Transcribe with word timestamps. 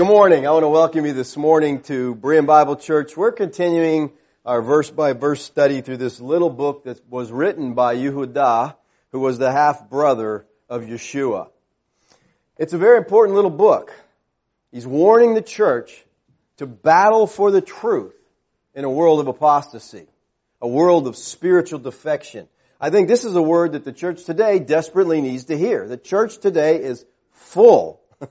Good 0.00 0.06
morning. 0.06 0.46
I 0.46 0.50
want 0.52 0.62
to 0.62 0.68
welcome 0.68 1.04
you 1.04 1.12
this 1.12 1.36
morning 1.36 1.82
to 1.82 2.14
Berean 2.14 2.46
Bible 2.46 2.76
Church. 2.76 3.14
We're 3.14 3.32
continuing 3.32 4.12
our 4.46 4.62
verse 4.62 4.88
by 4.90 5.12
verse 5.12 5.42
study 5.42 5.82
through 5.82 5.98
this 5.98 6.22
little 6.22 6.48
book 6.48 6.84
that 6.84 7.06
was 7.10 7.30
written 7.30 7.74
by 7.74 7.96
Yehuda, 7.96 8.76
who 9.12 9.20
was 9.20 9.36
the 9.36 9.52
half 9.52 9.90
brother 9.90 10.46
of 10.70 10.84
Yeshua. 10.84 11.50
It's 12.56 12.72
a 12.72 12.78
very 12.78 12.96
important 12.96 13.34
little 13.34 13.50
book. 13.50 13.92
He's 14.72 14.86
warning 14.86 15.34
the 15.34 15.42
church 15.42 16.02
to 16.56 16.66
battle 16.66 17.26
for 17.26 17.50
the 17.50 17.60
truth 17.60 18.16
in 18.74 18.86
a 18.86 18.90
world 18.90 19.20
of 19.20 19.28
apostasy, 19.28 20.06
a 20.62 20.66
world 20.66 21.08
of 21.08 21.14
spiritual 21.14 21.78
defection. 21.78 22.48
I 22.80 22.88
think 22.88 23.06
this 23.06 23.26
is 23.26 23.34
a 23.34 23.42
word 23.42 23.72
that 23.72 23.84
the 23.84 23.92
church 23.92 24.24
today 24.24 24.60
desperately 24.60 25.20
needs 25.20 25.44
to 25.44 25.58
hear. 25.58 25.86
The 25.86 25.98
church 25.98 26.38
today 26.38 26.82
is 26.82 27.04
full 27.32 28.00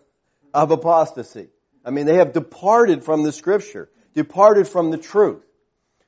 of 0.56 0.72
apostasy. 0.72 1.50
I 1.86 1.92
mean, 1.92 2.06
they 2.06 2.16
have 2.16 2.34
departed 2.34 3.04
from 3.04 3.24
the 3.24 3.32
scripture, 3.32 3.90
departed 4.14 4.68
from 4.68 4.92
the 4.92 4.98
truth. 4.98 5.44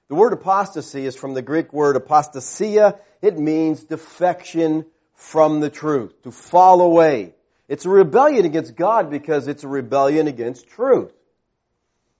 The 0.09 0.15
word 0.15 0.33
apostasy 0.33 1.05
is 1.05 1.15
from 1.15 1.33
the 1.33 1.41
Greek 1.41 1.71
word 1.71 1.95
apostasia. 1.95 2.99
It 3.21 3.37
means 3.37 3.83
defection 3.83 4.85
from 5.15 5.59
the 5.59 5.69
truth, 5.69 6.23
to 6.23 6.31
fall 6.31 6.81
away. 6.81 7.33
It's 7.67 7.85
a 7.85 7.89
rebellion 7.89 8.45
against 8.45 8.75
God 8.75 9.09
because 9.09 9.47
it's 9.47 9.63
a 9.63 9.67
rebellion 9.67 10.27
against 10.27 10.67
truth. 10.67 11.13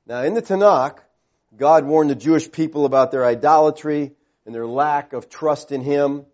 Now, 0.06 0.22
in 0.22 0.36
the 0.36 0.42
Tanakh, 0.42 1.00
God 1.58 1.86
warned 1.86 2.10
the 2.10 2.16
Jewish 2.16 2.50
people 2.50 2.86
about 2.86 3.12
their 3.12 3.26
idolatry 3.26 4.14
and 4.46 4.56
their 4.56 4.68
lack 4.68 5.14
of 5.14 5.30
trust 5.30 5.72
in 5.72 5.82
Him. 5.82 6.26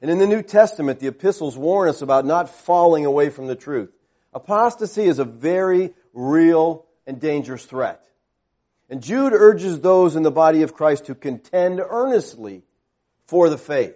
And 0.00 0.10
in 0.10 0.18
the 0.18 0.26
New 0.26 0.42
Testament, 0.42 1.00
the 1.00 1.08
epistles 1.08 1.58
warn 1.58 1.88
us 1.88 2.00
about 2.02 2.24
not 2.24 2.48
falling 2.48 3.04
away 3.04 3.30
from 3.30 3.46
the 3.46 3.56
truth. 3.56 3.90
Apostasy 4.32 5.04
is 5.04 5.18
a 5.18 5.24
very 5.24 5.92
real 6.16 6.86
and 7.06 7.20
dangerous 7.20 7.64
threat. 7.64 8.02
And 8.88 9.02
Jude 9.02 9.32
urges 9.32 9.80
those 9.80 10.16
in 10.16 10.22
the 10.22 10.30
body 10.30 10.62
of 10.62 10.74
Christ 10.74 11.06
to 11.06 11.14
contend 11.14 11.80
earnestly 11.80 12.62
for 13.26 13.48
the 13.48 13.58
faith. 13.58 13.94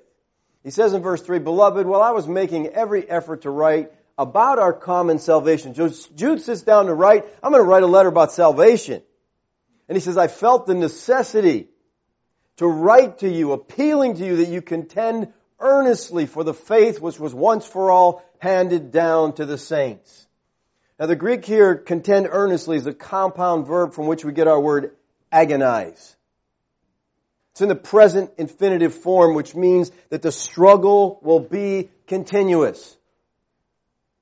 He 0.63 0.71
says 0.71 0.93
in 0.93 1.03
verse 1.03 1.23
3, 1.23 1.39
Beloved, 1.39 1.87
while 1.87 2.03
I 2.03 2.11
was 2.11 2.29
making 2.29 2.69
every 2.69 3.09
effort 3.09 3.43
to 3.43 3.51
write 3.51 3.93
about 4.19 4.59
our 4.59 4.73
common 4.73 5.19
salvation, 5.19 5.75
Jude 5.75 6.43
sits 6.43 6.63
down 6.63 6.87
to 6.87 6.95
write, 6.95 7.25
I'm 7.43 7.53
going 7.53 7.65
to 7.65 7.69
write 7.69 7.83
a 7.83 7.89
letter 7.89 8.09
about 8.09 8.33
salvation. 8.33 9.03
And 9.89 9.97
he 9.97 10.01
says, 10.01 10.19
I 10.19 10.29
felt 10.29 10.67
the 10.67 10.75
necessity 10.75 11.69
to 12.57 12.67
write 12.67 13.21
to 13.21 13.29
you, 13.29 13.53
appealing 13.53 14.17
to 14.17 14.27
you 14.27 14.37
that 14.37 14.49
you 14.49 14.61
contend 14.61 15.33
earnestly 15.59 16.27
for 16.27 16.45
the 16.45 16.53
faith 16.53 17.01
which 17.01 17.19
was 17.19 17.35
once 17.35 17.67
for 17.67 17.91
all 17.91 18.23
handed 18.39 18.91
down 18.91 19.35
to 19.35 19.47
the 19.47 19.57
saints. 19.57 20.27
Now 21.01 21.07
the 21.07 21.17
Greek 21.17 21.47
here, 21.47 21.77
contend 21.77 22.29
earnestly, 22.31 22.77
is 22.77 22.87
a 22.87 22.93
compound 22.93 23.67
verb 23.67 23.95
from 23.95 24.07
which 24.07 24.23
we 24.23 24.33
get 24.33 24.47
our 24.47 24.61
word 24.61 24.95
agonize. 25.33 26.15
It's 27.53 27.63
in 27.63 27.71
the 27.71 27.75
present 27.75 28.33
infinitive 28.37 28.95
form, 28.95 29.35
which 29.35 29.55
means 29.55 29.91
that 30.11 30.21
the 30.21 30.31
struggle 30.31 31.19
will 31.23 31.41
be 31.41 31.89
continuous. 32.07 32.99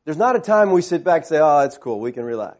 There's 0.05 0.17
not 0.17 0.37
a 0.37 0.41
time 0.41 0.71
we 0.71 0.83
sit 0.83 1.03
back 1.03 1.23
and 1.23 1.27
say, 1.27 1.39
ah, 1.39 1.62
oh, 1.62 1.65
it's 1.65 1.77
cool, 1.77 1.99
we 1.99 2.12
can 2.12 2.23
relax. 2.23 2.59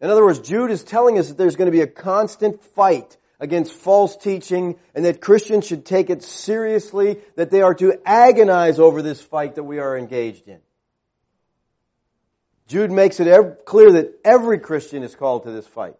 In 0.00 0.08
other 0.08 0.24
words, 0.24 0.40
Jude 0.40 0.70
is 0.70 0.82
telling 0.82 1.18
us 1.18 1.28
that 1.28 1.36
there's 1.36 1.56
going 1.56 1.70
to 1.70 1.76
be 1.76 1.82
a 1.82 1.86
constant 1.86 2.62
fight 2.74 3.18
against 3.38 3.74
false 3.74 4.16
teaching 4.16 4.76
and 4.94 5.04
that 5.04 5.20
Christians 5.20 5.66
should 5.66 5.84
take 5.84 6.08
it 6.08 6.22
seriously, 6.22 7.18
that 7.36 7.50
they 7.50 7.60
are 7.60 7.74
to 7.74 8.00
agonize 8.06 8.78
over 8.78 9.02
this 9.02 9.20
fight 9.20 9.56
that 9.56 9.64
we 9.64 9.78
are 9.78 9.98
engaged 9.98 10.48
in. 10.48 10.60
Jude 12.70 12.92
makes 12.92 13.18
it 13.18 13.64
clear 13.64 13.90
that 13.94 14.20
every 14.24 14.60
Christian 14.60 15.02
is 15.02 15.12
called 15.16 15.42
to 15.42 15.50
this 15.50 15.66
fight. 15.66 15.96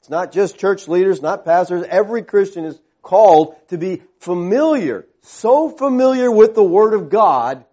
It's 0.00 0.10
not 0.10 0.32
just 0.32 0.58
church 0.58 0.86
leaders, 0.86 1.22
not 1.22 1.46
pastors. 1.46 1.86
Every 1.88 2.22
Christian 2.22 2.66
is 2.66 2.78
called 3.00 3.56
to 3.68 3.78
be 3.78 4.02
familiar, 4.18 5.06
so 5.22 5.70
familiar 5.70 6.30
with 6.30 6.54
the 6.54 6.62
Word 6.62 6.92
of 6.92 7.08
God 7.08 7.64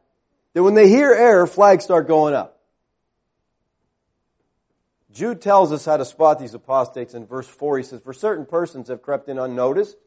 that 0.54 0.64
when 0.64 0.76
they 0.76 0.88
hear 0.88 1.12
error, 1.12 1.46
flags 1.46 1.84
start 1.84 2.08
going 2.08 2.34
up. 2.34 2.58
Jude 5.12 5.42
tells 5.42 5.74
us 5.74 5.84
how 5.84 5.98
to 5.98 6.06
spot 6.06 6.40
these 6.40 6.54
apostates 6.54 7.16
in 7.16 7.26
verse 7.26 7.48
4. 7.48 7.80
He 7.80 7.84
says, 7.84 8.00
For 8.00 8.14
certain 8.14 8.46
persons 8.46 8.88
have 8.88 9.02
crept 9.02 9.28
in 9.28 9.40
unnoticed. 9.40 9.98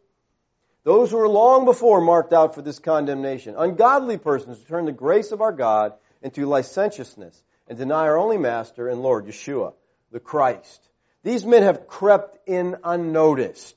Those 0.85 1.11
who 1.11 1.19
were 1.19 1.29
long 1.29 1.67
before 1.67 2.01
marked 2.01 2.33
out 2.33 2.55
for 2.55 2.63
this 2.63 2.79
condemnation. 2.79 3.55
Ungodly 3.59 4.17
persons 4.17 4.57
who 4.57 4.65
turn 4.65 4.87
the 4.87 4.93
grace 4.93 5.31
of 5.31 5.43
our 5.43 5.53
God 5.53 5.93
into 6.23 6.47
licentiousness 6.47 7.43
and 7.71 7.79
deny 7.79 8.01
our 8.01 8.19
only 8.19 8.37
Master 8.37 8.89
and 8.89 9.01
Lord, 9.01 9.27
Yeshua, 9.27 9.75
the 10.11 10.19
Christ. 10.19 10.83
These 11.23 11.47
men 11.47 11.63
have 11.63 11.87
crept 11.87 12.37
in 12.49 12.77
unnoticed. 12.83 13.77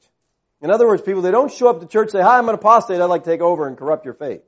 In 0.62 0.72
other 0.72 0.88
words, 0.88 1.04
people, 1.04 1.22
they 1.22 1.30
don't 1.30 1.52
show 1.52 1.70
up 1.70 1.80
to 1.80 1.86
church 1.86 2.06
and 2.06 2.12
say, 2.14 2.22
hi, 2.22 2.40
I'm 2.40 2.50
an 2.50 2.56
apostate, 2.56 3.00
I'd 3.00 3.06
like 3.06 3.24
to 3.24 3.30
take 3.30 3.42
over 3.42 3.68
and 3.68 3.78
corrupt 3.78 4.04
your 4.04 4.16
faith. 4.16 4.42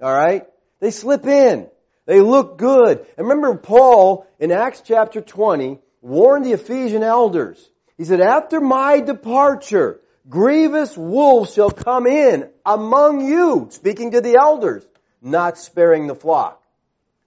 Alright? 0.00 0.46
They 0.78 0.92
slip 0.92 1.26
in. 1.26 1.66
They 2.06 2.20
look 2.20 2.56
good. 2.56 3.04
And 3.16 3.26
remember 3.26 3.56
Paul 3.56 4.28
in 4.38 4.52
Acts 4.52 4.82
chapter 4.86 5.20
20 5.20 5.80
warned 6.00 6.44
the 6.44 6.52
Ephesian 6.52 7.02
elders. 7.02 7.58
He 7.96 8.04
said, 8.04 8.20
after 8.20 8.60
my 8.60 9.00
departure, 9.00 10.00
grievous 10.28 10.96
wolves 10.96 11.52
shall 11.52 11.72
come 11.72 12.06
in 12.06 12.48
among 12.64 13.26
you, 13.26 13.66
speaking 13.72 14.12
to 14.12 14.20
the 14.20 14.38
elders, 14.40 14.86
not 15.20 15.58
sparing 15.58 16.06
the 16.06 16.14
flock. 16.14 16.62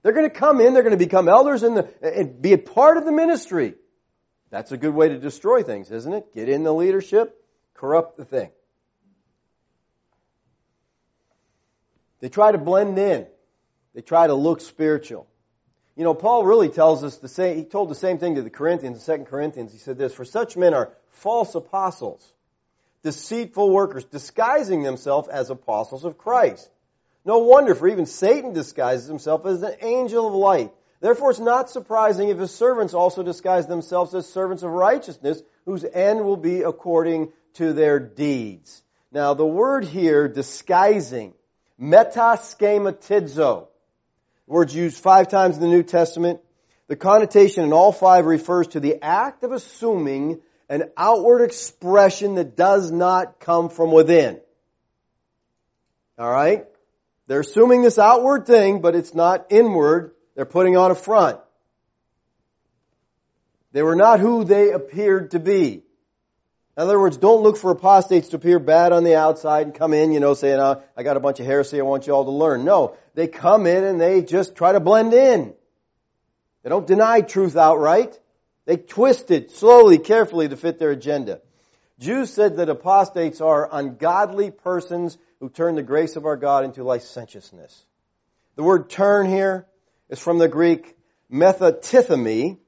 They're 0.02 0.12
going 0.12 0.28
to 0.28 0.34
come 0.34 0.60
in, 0.60 0.74
they're 0.74 0.82
going 0.82 0.98
to 0.98 1.04
become 1.04 1.28
elders 1.28 1.60
the, 1.60 1.88
and 2.02 2.42
be 2.42 2.52
a 2.52 2.58
part 2.58 2.96
of 2.96 3.04
the 3.04 3.12
ministry. 3.12 3.74
That's 4.50 4.72
a 4.72 4.76
good 4.76 4.94
way 4.94 5.08
to 5.08 5.18
destroy 5.18 5.62
things, 5.62 5.90
isn't 5.90 6.12
it? 6.12 6.34
Get 6.34 6.48
in 6.48 6.64
the 6.64 6.74
leadership, 6.74 7.42
corrupt 7.74 8.16
the 8.16 8.24
thing. 8.24 8.50
They 12.20 12.28
try 12.28 12.52
to 12.52 12.58
blend 12.58 12.98
in. 12.98 13.26
They 13.94 14.00
try 14.00 14.26
to 14.26 14.34
look 14.34 14.60
spiritual. 14.60 15.26
You 15.96 16.04
know, 16.04 16.14
Paul 16.14 16.44
really 16.44 16.68
tells 16.68 17.04
us 17.04 17.18
the 17.18 17.28
same, 17.28 17.56
he 17.56 17.64
told 17.64 17.90
the 17.90 17.94
same 17.94 18.18
thing 18.18 18.36
to 18.36 18.42
the 18.42 18.50
Corinthians 18.50 19.06
in 19.06 19.18
2 19.18 19.24
Corinthians. 19.24 19.72
He 19.72 19.78
said 19.78 19.98
this, 19.98 20.14
for 20.14 20.24
such 20.24 20.56
men 20.56 20.72
are 20.72 20.92
false 21.08 21.54
apostles, 21.54 22.26
deceitful 23.02 23.70
workers, 23.70 24.04
disguising 24.04 24.82
themselves 24.82 25.28
as 25.28 25.50
apostles 25.50 26.04
of 26.04 26.16
Christ. 26.16 26.70
No 27.24 27.38
wonder, 27.38 27.74
for 27.74 27.88
even 27.88 28.06
Satan 28.06 28.52
disguises 28.52 29.06
himself 29.06 29.46
as 29.46 29.62
an 29.62 29.76
angel 29.80 30.26
of 30.26 30.34
light. 30.34 30.72
Therefore, 31.00 31.30
it's 31.30 31.40
not 31.40 31.70
surprising 31.70 32.28
if 32.28 32.38
his 32.38 32.52
servants 32.52 32.94
also 32.94 33.22
disguise 33.22 33.66
themselves 33.66 34.14
as 34.14 34.28
servants 34.28 34.62
of 34.62 34.70
righteousness, 34.70 35.42
whose 35.64 35.84
end 35.84 36.24
will 36.24 36.36
be 36.36 36.62
according 36.62 37.32
to 37.54 37.72
their 37.72 37.98
deeds. 37.98 38.82
Now, 39.10 39.34
the 39.34 39.46
word 39.46 39.84
here, 39.84 40.28
disguising, 40.28 41.34
metaschematizo, 41.80 43.68
words 44.46 44.74
used 44.74 44.96
five 44.96 45.28
times 45.28 45.56
in 45.56 45.62
the 45.62 45.68
New 45.68 45.82
Testament. 45.82 46.40
The 46.88 46.96
connotation 46.96 47.64
in 47.64 47.72
all 47.72 47.92
five 47.92 48.26
refers 48.26 48.68
to 48.68 48.80
the 48.80 49.02
act 49.02 49.44
of 49.44 49.52
assuming 49.52 50.40
an 50.68 50.90
outward 50.96 51.42
expression 51.42 52.36
that 52.36 52.56
does 52.56 52.90
not 52.90 53.40
come 53.40 53.68
from 53.68 53.92
within. 53.92 54.40
Alright? 56.18 56.66
They're 57.32 57.40
assuming 57.40 57.80
this 57.80 57.98
outward 57.98 58.46
thing, 58.46 58.82
but 58.82 58.94
it's 58.94 59.14
not 59.14 59.46
inward. 59.48 60.12
They're 60.34 60.44
putting 60.44 60.76
on 60.76 60.90
a 60.90 60.94
front. 60.94 61.40
They 63.72 63.82
were 63.82 63.96
not 63.96 64.20
who 64.20 64.44
they 64.44 64.70
appeared 64.70 65.30
to 65.30 65.40
be. 65.40 65.82
In 66.76 66.82
other 66.82 67.00
words, 67.00 67.16
don't 67.16 67.42
look 67.42 67.56
for 67.56 67.70
apostates 67.70 68.28
to 68.28 68.36
appear 68.36 68.58
bad 68.58 68.92
on 68.92 69.02
the 69.02 69.16
outside 69.16 69.62
and 69.64 69.74
come 69.74 69.94
in, 69.94 70.12
you 70.12 70.20
know, 70.20 70.34
saying, 70.34 70.60
oh, 70.60 70.82
I 70.94 71.04
got 71.04 71.16
a 71.16 71.20
bunch 71.20 71.40
of 71.40 71.46
heresy 71.46 71.80
I 71.80 71.84
want 71.84 72.06
you 72.06 72.12
all 72.12 72.26
to 72.26 72.30
learn. 72.30 72.66
No, 72.66 72.98
they 73.14 73.28
come 73.28 73.66
in 73.66 73.82
and 73.82 73.98
they 73.98 74.20
just 74.20 74.54
try 74.54 74.72
to 74.72 74.80
blend 74.80 75.14
in. 75.14 75.54
They 76.62 76.68
don't 76.68 76.86
deny 76.86 77.22
truth 77.22 77.56
outright. 77.56 78.20
They 78.66 78.76
twist 78.76 79.30
it 79.30 79.52
slowly, 79.52 79.96
carefully 79.96 80.50
to 80.50 80.56
fit 80.58 80.78
their 80.78 80.90
agenda. 80.90 81.40
Jews 81.98 82.30
said 82.30 82.56
that 82.56 82.68
apostates 82.68 83.40
are 83.40 83.70
ungodly 83.72 84.50
persons 84.50 85.16
who 85.42 85.48
turn 85.48 85.74
the 85.74 85.82
grace 85.82 86.14
of 86.14 86.24
our 86.24 86.36
God 86.36 86.64
into 86.64 86.84
licentiousness. 86.84 87.84
The 88.54 88.62
word 88.62 88.88
turn 88.88 89.26
here 89.26 89.66
is 90.08 90.20
from 90.20 90.38
the 90.38 90.46
Greek 90.46 90.96
metatithemi, 91.32 92.58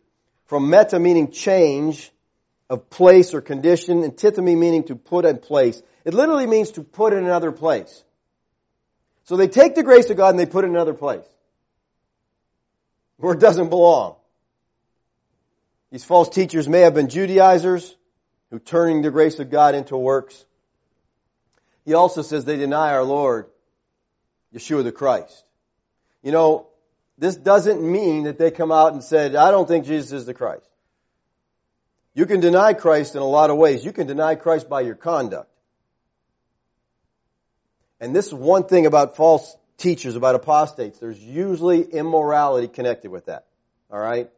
from 0.47 0.69
meta 0.69 0.99
meaning 0.99 1.31
change 1.31 2.11
of 2.69 2.91
place 2.91 3.33
or 3.33 3.41
condition, 3.41 4.03
and 4.03 4.13
tithemi 4.17 4.59
meaning 4.59 4.83
to 4.85 4.97
put 4.97 5.25
in 5.25 5.39
place. 5.39 5.81
It 6.05 6.15
literally 6.15 6.49
means 6.49 6.73
to 6.73 6.83
put 6.83 7.13
in 7.13 7.21
another 7.21 7.53
place. 7.53 8.03
So 9.27 9.37
they 9.37 9.47
take 9.47 9.77
the 9.77 9.85
grace 9.85 10.11
of 10.11 10.17
God 10.17 10.31
and 10.31 10.39
they 10.41 10.45
put 10.45 10.65
it 10.65 10.67
in 10.67 10.75
another 10.75 10.95
place. 10.95 11.27
Where 13.19 13.35
it 13.35 13.41
doesn't 13.41 13.69
belong. 13.69 14.17
These 15.93 16.05
false 16.05 16.29
teachers 16.29 16.69
may 16.69 16.81
have 16.81 16.95
been 16.95 17.09
Judaizers 17.09 17.95
who 18.51 18.59
turning 18.59 19.03
the 19.03 19.13
grace 19.13 19.39
of 19.39 19.49
God 19.49 19.77
into 19.77 19.97
works. 19.97 20.45
He 21.85 21.95
also 21.95 22.23
says 22.23 22.45
they 22.45 22.57
deny 22.57 22.93
our 22.93 23.05
Lord, 23.05 23.47
Yeshua 24.55 24.85
the 24.85 24.93
Christ. 24.93 25.45
You 26.23 26.33
know, 26.33 26.69
this 27.19 27.37
doesn't 27.37 27.83
mean 27.83 28.25
that 28.25 28.39
they 28.39 28.51
come 28.51 28.73
out 28.73 28.93
and 28.93 29.05
said, 29.05 29.37
I 29.37 29.51
don't 29.51 29.69
think 29.69 29.87
Jesus 29.87 30.13
is 30.13 30.27
the 30.27 30.35
Christ. 30.35 30.69
You 32.15 32.27
can 32.27 32.41
deny 32.41 32.75
Christ 32.75 33.15
in 33.15 33.23
a 33.23 33.27
lot 33.27 33.51
of 33.51 33.57
ways. 33.57 33.85
You 33.85 33.93
can 33.93 34.07
deny 34.07 34.35
Christ 34.37 34.69
by 34.69 34.83
your 34.83 34.95
conduct. 34.95 35.51
And 38.01 38.15
this 38.15 38.27
is 38.27 38.35
one 38.35 38.65
thing 38.65 38.87
about 38.87 39.17
false 39.17 39.57
teachers, 39.79 40.17
about 40.17 40.35
apostates. 40.35 40.99
There's 40.99 41.19
usually 41.19 41.83
immorality 41.83 42.69
connected 42.69 43.11
with 43.11 43.27
that. 43.27 43.47
Alright? 43.93 44.31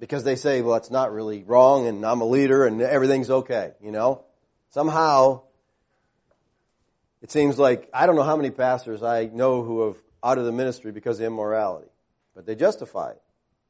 Because 0.00 0.24
they 0.24 0.36
say, 0.36 0.62
well, 0.62 0.76
it's 0.76 0.90
not 0.90 1.12
really 1.12 1.42
wrong 1.42 1.86
and 1.86 2.04
I'm 2.04 2.20
a 2.20 2.26
leader 2.26 2.66
and 2.66 2.80
everything's 2.80 3.30
okay, 3.30 3.72
you 3.82 3.90
know? 3.90 4.24
Somehow, 4.70 5.42
it 7.22 7.30
seems 7.30 7.58
like, 7.58 7.88
I 7.92 8.06
don't 8.06 8.16
know 8.16 8.22
how 8.22 8.36
many 8.36 8.50
pastors 8.50 9.02
I 9.02 9.26
know 9.26 9.62
who 9.62 9.86
have 9.86 9.96
out 10.22 10.38
of 10.38 10.44
the 10.44 10.52
ministry 10.52 10.92
because 10.92 11.20
of 11.20 11.26
immorality. 11.26 11.88
But 12.34 12.46
they 12.46 12.54
justify 12.54 13.10
it. 13.10 13.22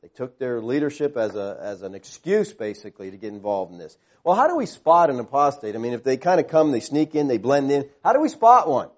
They 0.02 0.08
took 0.08 0.38
their 0.38 0.60
leadership 0.60 1.16
as 1.16 1.34
a 1.34 1.58
as 1.60 1.82
an 1.82 1.94
excuse 1.94 2.52
basically 2.52 3.10
to 3.10 3.16
get 3.16 3.32
involved 3.32 3.72
in 3.72 3.78
this. 3.78 3.96
Well, 4.22 4.36
how 4.36 4.46
do 4.46 4.56
we 4.56 4.66
spot 4.66 5.10
an 5.10 5.18
apostate? 5.18 5.74
I 5.74 5.78
mean, 5.78 5.92
if 5.92 6.04
they 6.04 6.16
kind 6.16 6.38
of 6.38 6.48
come, 6.48 6.70
they 6.70 6.80
sneak 6.80 7.14
in, 7.14 7.26
they 7.26 7.38
blend 7.38 7.72
in. 7.72 7.88
How 8.04 8.12
do 8.12 8.20
we 8.20 8.28
spot 8.28 8.68
one? 8.68 8.90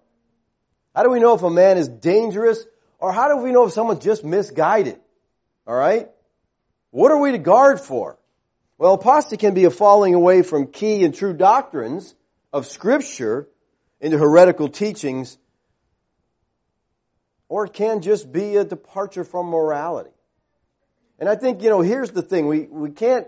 How 0.95 1.05
do 1.05 1.11
we 1.11 1.21
know 1.21 1.35
if 1.35 1.43
a 1.43 1.51
man 1.51 1.79
is 1.79 1.89
dangerous 1.89 2.63
or 2.99 3.13
how 3.13 3.29
do 3.29 3.43
we 3.43 3.53
know 3.53 3.67
if 3.67 3.73
someone's 3.73 4.05
just 4.05 4.25
misguided? 4.25 4.99
All 5.67 5.75
right? 5.75 6.11
What 6.91 7.13
are 7.13 7.19
we 7.19 7.33
to 7.33 7.39
guard 7.39 7.81
for? 7.81 8.19
Well, 8.77 8.95
apostasy 8.95 9.37
can 9.37 9.55
be 9.55 9.65
a 9.65 9.71
falling 9.71 10.15
away 10.15 10.43
from 10.43 10.67
key 10.67 11.05
and 11.05 11.15
true 11.15 11.33
doctrines 11.33 12.15
of 12.53 12.67
scripture 12.67 13.49
into 14.01 14.19
heretical 14.19 14.69
teachings 14.69 15.37
or 17.51 17.67
it 17.67 17.73
can 17.73 18.01
just 18.01 18.33
be 18.33 18.57
a 18.57 18.65
departure 18.65 19.25
from 19.25 19.47
morality. 19.47 20.11
And 21.19 21.29
I 21.29 21.35
think, 21.35 21.63
you 21.63 21.69
know, 21.69 21.81
here's 21.81 22.13
the 22.13 22.23
thing. 22.23 22.47
We, 22.47 22.61
we 22.61 22.91
can't, 22.91 23.27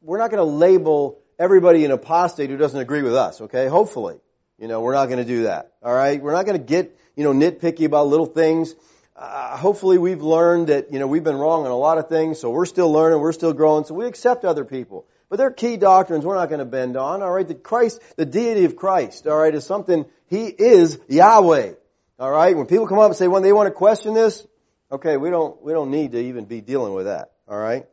we're 0.00 0.18
not 0.18 0.30
going 0.30 0.38
to 0.38 0.50
label 0.50 1.18
everybody 1.38 1.84
an 1.84 1.90
apostate 1.90 2.48
who 2.48 2.56
doesn't 2.56 2.78
agree 2.78 3.02
with 3.02 3.14
us, 3.14 3.40
okay? 3.42 3.66
Hopefully. 3.66 4.18
You 4.58 4.68
know, 4.68 4.80
we're 4.80 4.94
not 4.94 5.06
going 5.06 5.18
to 5.18 5.24
do 5.24 5.42
that. 5.42 5.72
Alright? 5.84 6.22
We're 6.22 6.32
not 6.32 6.46
going 6.46 6.58
to 6.58 6.64
get, 6.64 6.96
you 7.14 7.24
know, 7.24 7.34
nitpicky 7.34 7.84
about 7.84 8.06
little 8.06 8.24
things. 8.24 8.74
Uh, 9.16 9.56
hopefully 9.56 9.98
we've 9.98 10.22
learned 10.22 10.68
that, 10.68 10.92
you 10.92 10.98
know, 10.98 11.06
we've 11.06 11.24
been 11.24 11.36
wrong 11.36 11.64
on 11.64 11.70
a 11.70 11.76
lot 11.76 11.98
of 11.98 12.08
things, 12.08 12.38
so 12.38 12.50
we're 12.50 12.66
still 12.66 12.92
learning, 12.92 13.18
we're 13.18 13.32
still 13.32 13.52
growing, 13.52 13.84
so 13.84 13.94
we 13.94 14.06
accept 14.06 14.44
other 14.44 14.64
people. 14.64 15.06
But 15.28 15.36
there 15.36 15.48
are 15.48 15.52
key 15.52 15.76
doctrines 15.76 16.24
we're 16.24 16.36
not 16.36 16.48
going 16.48 16.60
to 16.60 16.64
bend 16.64 16.96
on, 16.96 17.22
alright? 17.22 17.48
The 17.48 17.54
Christ, 17.54 18.00
the 18.16 18.26
deity 18.26 18.64
of 18.64 18.76
Christ, 18.76 19.26
alright, 19.26 19.54
is 19.54 19.64
something, 19.64 20.04
He 20.28 20.46
is 20.46 20.98
Yahweh. 21.08 21.72
Alright? 22.18 22.56
When 22.56 22.66
people 22.66 22.86
come 22.86 22.98
up 22.98 23.06
and 23.06 23.16
say, 23.16 23.28
when 23.28 23.42
they 23.42 23.52
want 23.52 23.66
to 23.66 23.72
question 23.72 24.14
this, 24.14 24.46
Okay, 24.90 25.16
we 25.16 25.30
don't, 25.30 25.60
we 25.62 25.72
don't 25.72 25.90
need 25.90 26.12
to 26.12 26.20
even 26.20 26.44
be 26.44 26.60
dealing 26.60 26.94
with 26.94 27.06
that. 27.06 27.32
Alright? 27.48 27.86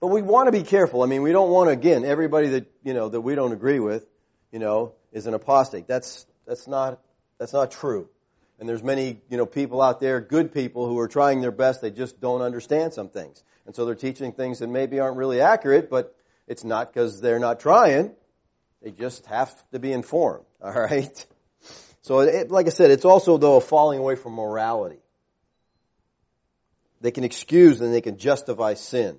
But 0.00 0.08
we 0.08 0.22
want 0.22 0.48
to 0.48 0.52
be 0.52 0.62
careful. 0.62 1.02
I 1.02 1.06
mean, 1.06 1.22
we 1.22 1.32
don't 1.32 1.50
want 1.50 1.68
to, 1.68 1.72
again, 1.72 2.04
everybody 2.04 2.48
that, 2.50 2.72
you 2.82 2.94
know, 2.94 3.08
that 3.08 3.20
we 3.20 3.34
don't 3.34 3.52
agree 3.52 3.78
with, 3.78 4.06
you 4.50 4.58
know, 4.58 4.94
is 5.12 5.26
an 5.26 5.34
apostate. 5.34 5.86
That's, 5.86 6.26
that's 6.46 6.66
not, 6.66 7.00
that's 7.38 7.52
not 7.52 7.70
true. 7.70 8.08
And 8.58 8.68
there's 8.68 8.82
many, 8.82 9.20
you 9.30 9.36
know, 9.36 9.46
people 9.46 9.80
out 9.80 10.00
there, 10.00 10.20
good 10.20 10.52
people 10.52 10.88
who 10.88 10.98
are 10.98 11.08
trying 11.08 11.40
their 11.40 11.52
best, 11.52 11.82
they 11.82 11.90
just 11.90 12.20
don't 12.20 12.42
understand 12.42 12.92
some 12.92 13.08
things. 13.08 13.42
And 13.70 13.76
so 13.76 13.84
they're 13.84 13.94
teaching 13.94 14.32
things 14.32 14.58
that 14.58 14.66
maybe 14.66 14.98
aren't 14.98 15.16
really 15.16 15.40
accurate, 15.40 15.90
but 15.90 16.12
it's 16.48 16.64
not 16.64 16.92
because 16.92 17.20
they're 17.20 17.38
not 17.38 17.60
trying. 17.60 18.10
They 18.82 18.90
just 18.90 19.26
have 19.26 19.54
to 19.70 19.78
be 19.78 19.92
informed. 19.92 20.44
Alright? 20.60 21.24
So 22.02 22.18
it, 22.18 22.50
like 22.50 22.66
I 22.66 22.70
said, 22.70 22.90
it's 22.90 23.04
also 23.04 23.38
though 23.38 23.58
a 23.58 23.60
falling 23.60 24.00
away 24.00 24.16
from 24.16 24.32
morality. 24.32 24.98
They 27.00 27.12
can 27.12 27.22
excuse 27.22 27.80
and 27.80 27.94
they 27.94 28.00
can 28.00 28.18
justify 28.18 28.74
sin. 28.74 29.18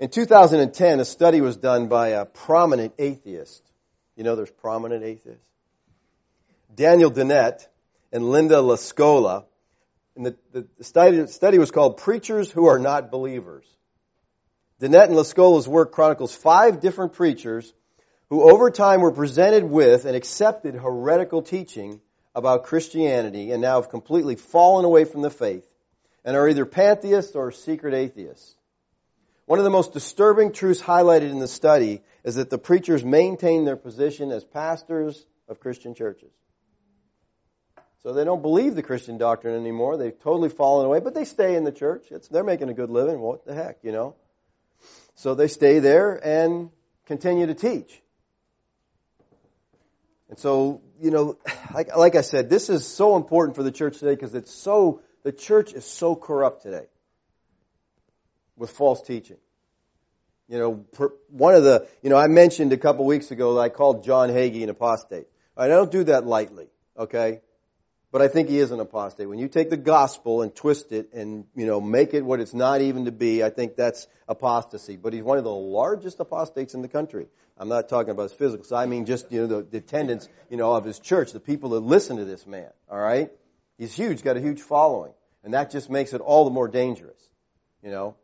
In 0.00 0.08
2010, 0.08 0.98
a 0.98 1.04
study 1.04 1.40
was 1.40 1.56
done 1.56 1.86
by 1.86 2.08
a 2.08 2.24
prominent 2.24 2.94
atheist. 2.98 3.62
You 4.16 4.24
know 4.24 4.34
there's 4.34 4.50
prominent 4.50 5.04
atheists? 5.04 5.46
Daniel 6.74 7.10
Dennett 7.10 7.68
and 8.10 8.28
Linda 8.28 8.56
Lascola. 8.56 9.44
And 10.16 10.26
the, 10.26 10.36
the, 10.52 10.84
study, 10.84 11.26
study 11.26 11.58
was 11.58 11.70
called 11.70 11.98
Preachers 11.98 12.50
Who 12.50 12.66
Are 12.66 12.78
Not 12.78 13.10
Believers. 13.10 13.64
Dennett 14.80 15.08
and 15.08 15.16
Lascola's 15.16 15.68
work 15.68 15.92
chronicles 15.92 16.34
five 16.34 16.80
different 16.80 17.12
preachers 17.12 17.72
who 18.28 18.50
over 18.50 18.70
time 18.70 19.00
were 19.00 19.12
presented 19.12 19.64
with 19.64 20.04
and 20.04 20.16
accepted 20.16 20.74
heretical 20.74 21.42
teaching 21.42 22.00
about 22.34 22.64
Christianity 22.64 23.52
and 23.52 23.62
now 23.62 23.80
have 23.80 23.90
completely 23.90 24.36
fallen 24.36 24.84
away 24.84 25.04
from 25.04 25.22
the 25.22 25.30
faith 25.30 25.66
and 26.24 26.36
are 26.36 26.48
either 26.48 26.66
pantheists 26.66 27.34
or 27.34 27.52
secret 27.52 27.94
atheists. 27.94 28.54
One 29.46 29.58
of 29.58 29.64
the 29.64 29.70
most 29.70 29.92
disturbing 29.92 30.52
truths 30.52 30.82
highlighted 30.82 31.30
in 31.30 31.38
the 31.38 31.48
study 31.48 32.02
is 32.24 32.34
that 32.34 32.50
the 32.50 32.58
preachers 32.58 33.04
maintain 33.04 33.64
their 33.64 33.76
position 33.76 34.32
as 34.32 34.44
pastors 34.44 35.24
of 35.48 35.60
Christian 35.60 35.94
churches. 35.94 36.32
So 38.06 38.12
they 38.12 38.22
don't 38.22 38.40
believe 38.40 38.76
the 38.76 38.84
Christian 38.84 39.18
doctrine 39.18 39.56
anymore. 39.56 39.96
They've 39.96 40.16
totally 40.16 40.48
fallen 40.48 40.86
away, 40.86 41.00
but 41.00 41.12
they 41.12 41.24
stay 41.24 41.56
in 41.56 41.64
the 41.64 41.72
church. 41.72 42.04
It's, 42.12 42.28
they're 42.28 42.44
making 42.44 42.68
a 42.68 42.72
good 42.72 42.88
living. 42.88 43.18
What 43.18 43.44
the 43.44 43.52
heck, 43.52 43.78
you 43.82 43.90
know? 43.90 44.14
So 45.16 45.34
they 45.34 45.48
stay 45.48 45.80
there 45.80 46.14
and 46.14 46.70
continue 47.06 47.46
to 47.46 47.54
teach. 47.54 48.00
And 50.28 50.38
so, 50.38 50.82
you 51.00 51.10
know, 51.10 51.36
like, 51.74 51.96
like 51.96 52.14
I 52.14 52.20
said, 52.20 52.48
this 52.48 52.70
is 52.70 52.86
so 52.86 53.16
important 53.16 53.56
for 53.56 53.64
the 53.64 53.72
church 53.72 53.98
today 53.98 54.14
because 54.14 54.36
it's 54.36 54.52
so 54.52 55.00
the 55.24 55.32
church 55.32 55.72
is 55.72 55.84
so 55.84 56.14
corrupt 56.14 56.62
today 56.62 56.86
with 58.56 58.70
false 58.70 59.02
teaching. 59.02 59.38
You 60.48 60.58
know, 60.60 60.74
per, 60.92 61.10
one 61.30 61.56
of 61.56 61.64
the, 61.64 61.88
you 62.02 62.10
know, 62.10 62.16
I 62.16 62.28
mentioned 62.28 62.72
a 62.72 62.76
couple 62.76 63.04
weeks 63.04 63.32
ago 63.32 63.54
that 63.54 63.62
I 63.62 63.68
called 63.68 64.04
John 64.04 64.28
Hagee 64.28 64.62
an 64.62 64.68
apostate. 64.68 65.26
I 65.56 65.66
don't 65.66 65.90
do 65.90 66.04
that 66.04 66.24
lightly, 66.24 66.68
okay? 66.96 67.40
But 68.16 68.24
I 68.24 68.28
think 68.28 68.48
he 68.48 68.58
is 68.58 68.70
an 68.70 68.80
apostate. 68.80 69.28
When 69.28 69.38
you 69.38 69.46
take 69.46 69.68
the 69.68 69.76
gospel 69.76 70.40
and 70.40 70.54
twist 70.54 70.90
it 70.90 71.12
and, 71.12 71.44
you 71.54 71.66
know, 71.66 71.82
make 71.82 72.14
it 72.14 72.24
what 72.24 72.40
it's 72.40 72.54
not 72.54 72.80
even 72.80 73.04
to 73.04 73.12
be, 73.12 73.44
I 73.44 73.50
think 73.50 73.76
that's 73.76 74.06
apostasy. 74.26 74.96
But 74.96 75.12
he's 75.12 75.22
one 75.22 75.36
of 75.36 75.44
the 75.44 75.52
largest 75.52 76.18
apostates 76.18 76.72
in 76.72 76.80
the 76.80 76.88
country. 76.88 77.26
I'm 77.58 77.68
not 77.68 77.90
talking 77.90 78.12
about 78.12 78.22
his 78.22 78.32
physical 78.32 78.64
side. 78.64 78.84
I 78.84 78.86
mean 78.86 79.04
just, 79.04 79.30
you 79.30 79.42
know, 79.42 79.46
the, 79.46 79.62
the 79.64 79.76
attendance, 79.76 80.30
you 80.48 80.56
know, 80.56 80.72
of 80.72 80.86
his 80.86 80.98
church, 80.98 81.32
the 81.32 81.40
people 81.40 81.68
that 81.72 81.80
listen 81.80 82.16
to 82.16 82.24
this 82.24 82.46
man, 82.46 82.70
alright? 82.90 83.32
He's 83.76 83.94
huge, 83.94 84.22
got 84.22 84.38
a 84.38 84.40
huge 84.40 84.62
following. 84.62 85.12
And 85.44 85.52
that 85.52 85.70
just 85.70 85.90
makes 85.90 86.14
it 86.14 86.22
all 86.22 86.46
the 86.46 86.50
more 86.50 86.68
dangerous. 86.68 87.20
You 87.82 87.90
know? 87.90 88.16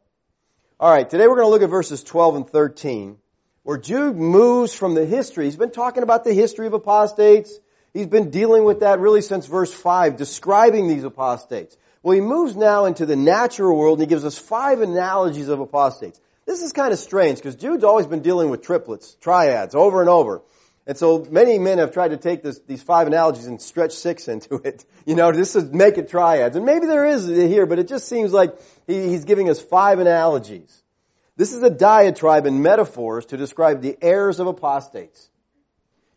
Alright, 0.81 1.11
today 1.11 1.26
we're 1.26 1.37
going 1.37 1.49
to 1.49 1.50
look 1.50 1.61
at 1.61 1.69
verses 1.69 2.02
12 2.02 2.37
and 2.37 2.49
13, 2.49 3.19
where 3.62 3.76
Jude 3.76 4.17
moves 4.17 4.73
from 4.73 4.95
the 4.95 5.05
history. 5.05 5.45
He's 5.45 5.57
been 5.57 5.71
talking 5.71 6.02
about 6.02 6.25
the 6.25 6.33
history 6.33 6.67
of 6.67 6.73
apostates. 6.73 7.61
He's 7.95 8.07
been 8.07 8.31
dealing 8.31 8.65
with 8.65 8.81
that 8.81 9.01
really 9.01 9.21
since 9.21 9.47
verse 9.47 9.73
5, 9.73 10.17
describing 10.17 10.89
these 10.89 11.05
apostates. 11.05 11.77
Well, 12.03 12.15
he 12.15 12.21
moves 12.21 12.57
now 12.57 12.87
into 12.87 13.07
the 13.07 13.17
natural 13.17 13.77
world 13.77 13.99
and 13.99 14.09
he 14.09 14.13
gives 14.13 14.25
us 14.25 14.39
five 14.39 14.81
analogies 14.81 15.49
of 15.49 15.61
apostates. 15.61 16.21
This 16.47 16.63
is 16.63 16.73
kind 16.73 16.93
of 16.93 16.99
strange 16.99 17.39
because 17.39 17.55
Jude's 17.57 17.85
always 17.85 18.07
been 18.07 18.23
dealing 18.23 18.51
with 18.51 18.63
triplets, 18.63 19.15
triads, 19.21 19.75
over 19.75 20.01
and 20.01 20.09
over. 20.09 20.43
And 20.87 20.99
so 20.99 21.25
many 21.31 21.61
men 21.61 21.79
have 21.79 21.93
tried 21.93 22.09
to 22.09 22.17
take 22.17 22.43
this, 22.43 22.59
these 22.67 22.83
five 22.83 23.07
analogies 23.07 23.47
and 23.47 23.63
stretch 23.63 23.93
six 23.93 24.27
into 24.29 24.57
it. 24.57 24.85
You 25.05 25.17
know, 25.17 25.33
this 25.33 25.57
is 25.57 25.65
make 25.65 25.99
it 25.99 26.11
triads. 26.11 26.55
And 26.55 26.65
maybe 26.65 26.87
there 26.87 27.05
is 27.05 27.27
here, 27.27 27.67
but 27.67 27.81
it 27.81 27.89
just 27.89 28.07
seems 28.07 28.33
like 28.33 28.57
he, 28.87 29.09
he's 29.09 29.25
giving 29.25 29.51
us 29.51 29.61
five 29.61 29.99
analogies. 29.99 30.81
This 31.37 31.53
is 31.53 31.61
a 31.65 31.71
diatribe 31.71 32.47
in 32.47 32.63
metaphors 32.63 33.27
to 33.27 33.37
describe 33.37 33.83
the 33.83 33.99
errors 34.01 34.39
of 34.39 34.47
apostates. 34.47 35.29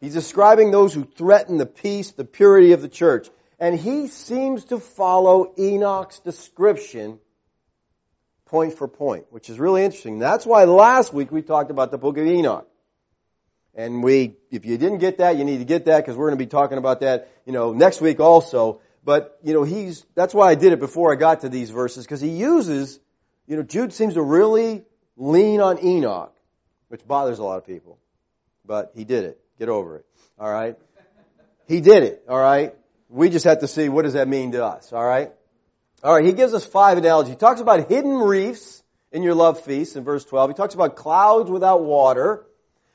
He's 0.06 0.14
describing 0.14 0.70
those 0.70 0.94
who 0.94 1.04
threaten 1.04 1.58
the 1.58 1.66
peace, 1.66 2.12
the 2.12 2.26
purity 2.26 2.74
of 2.74 2.84
the 2.84 2.88
church. 2.88 3.28
And 3.60 3.76
he 3.76 4.08
seems 4.08 4.66
to 4.66 4.80
follow 4.80 5.52
Enoch's 5.58 6.20
description 6.20 7.18
point 8.46 8.78
for 8.78 8.88
point, 8.88 9.26
which 9.32 9.50
is 9.50 9.60
really 9.60 9.84
interesting. 9.84 10.20
That's 10.20 10.46
why 10.46 10.66
last 10.66 11.12
week 11.12 11.32
we 11.32 11.42
talked 11.42 11.72
about 11.72 11.90
the 11.90 11.98
book 11.98 12.20
of 12.20 12.28
Enoch. 12.28 12.68
And 13.74 14.04
we, 14.04 14.36
if 14.52 14.64
you 14.64 14.78
didn't 14.78 15.00
get 15.00 15.18
that, 15.18 15.38
you 15.38 15.44
need 15.44 15.58
to 15.58 15.66
get 15.66 15.86
that 15.86 16.02
because 16.02 16.16
we're 16.16 16.28
going 16.28 16.38
to 16.38 16.46
be 16.46 16.50
talking 16.50 16.78
about 16.78 17.00
that, 17.00 17.32
you 17.48 17.52
know, 17.52 17.74
next 17.74 18.00
week 18.00 18.20
also. 18.20 18.82
But, 19.04 19.40
you 19.42 19.56
know, 19.56 19.64
he's, 19.64 20.06
that's 20.14 20.36
why 20.36 20.52
I 20.52 20.54
did 20.54 20.72
it 20.72 20.80
before 20.80 21.12
I 21.12 21.16
got 21.16 21.42
to 21.42 21.50
these 21.50 21.72
verses 21.72 22.06
because 22.06 22.22
he 22.22 22.30
uses, 22.30 23.00
you 23.48 23.56
know, 23.56 23.64
Jude 23.64 23.92
seems 23.92 24.14
to 24.14 24.22
really 24.22 24.84
lean 25.18 25.62
on 25.62 25.84
Enoch, 25.84 26.36
which 26.90 27.04
bothers 27.08 27.40
a 27.40 27.44
lot 27.44 27.58
of 27.58 27.66
people. 27.66 27.98
But 28.68 28.92
he 28.94 29.04
did 29.04 29.24
it. 29.24 29.42
Get 29.60 29.70
over 29.70 29.98
it. 29.98 30.06
Alright? 30.40 30.78
He 31.68 31.82
did 31.82 32.04
it. 32.04 32.24
Alright? 32.28 32.76
We 33.10 33.30
just 33.30 33.46
have 33.46 33.60
to 33.60 33.68
see 33.68 33.90
what 33.90 34.04
does 34.04 34.14
that 34.14 34.28
mean 34.28 34.52
to 34.54 34.66
us. 34.66 34.92
Alright? 34.92 35.32
Alright, 36.04 36.26
he 36.26 36.34
gives 36.34 36.54
us 36.54 36.66
five 36.66 36.98
analogies. 36.98 37.32
He 37.32 37.38
talks 37.38 37.62
about 37.62 37.90
hidden 37.90 38.18
reefs 38.18 38.84
in 39.12 39.24
your 39.24 39.34
love 39.34 39.62
feast 39.62 39.96
in 39.96 40.04
verse 40.04 40.26
12. 40.26 40.52
He 40.52 40.54
talks 40.56 40.74
about 40.74 40.96
clouds 40.96 41.50
without 41.50 41.84
water. 41.84 42.46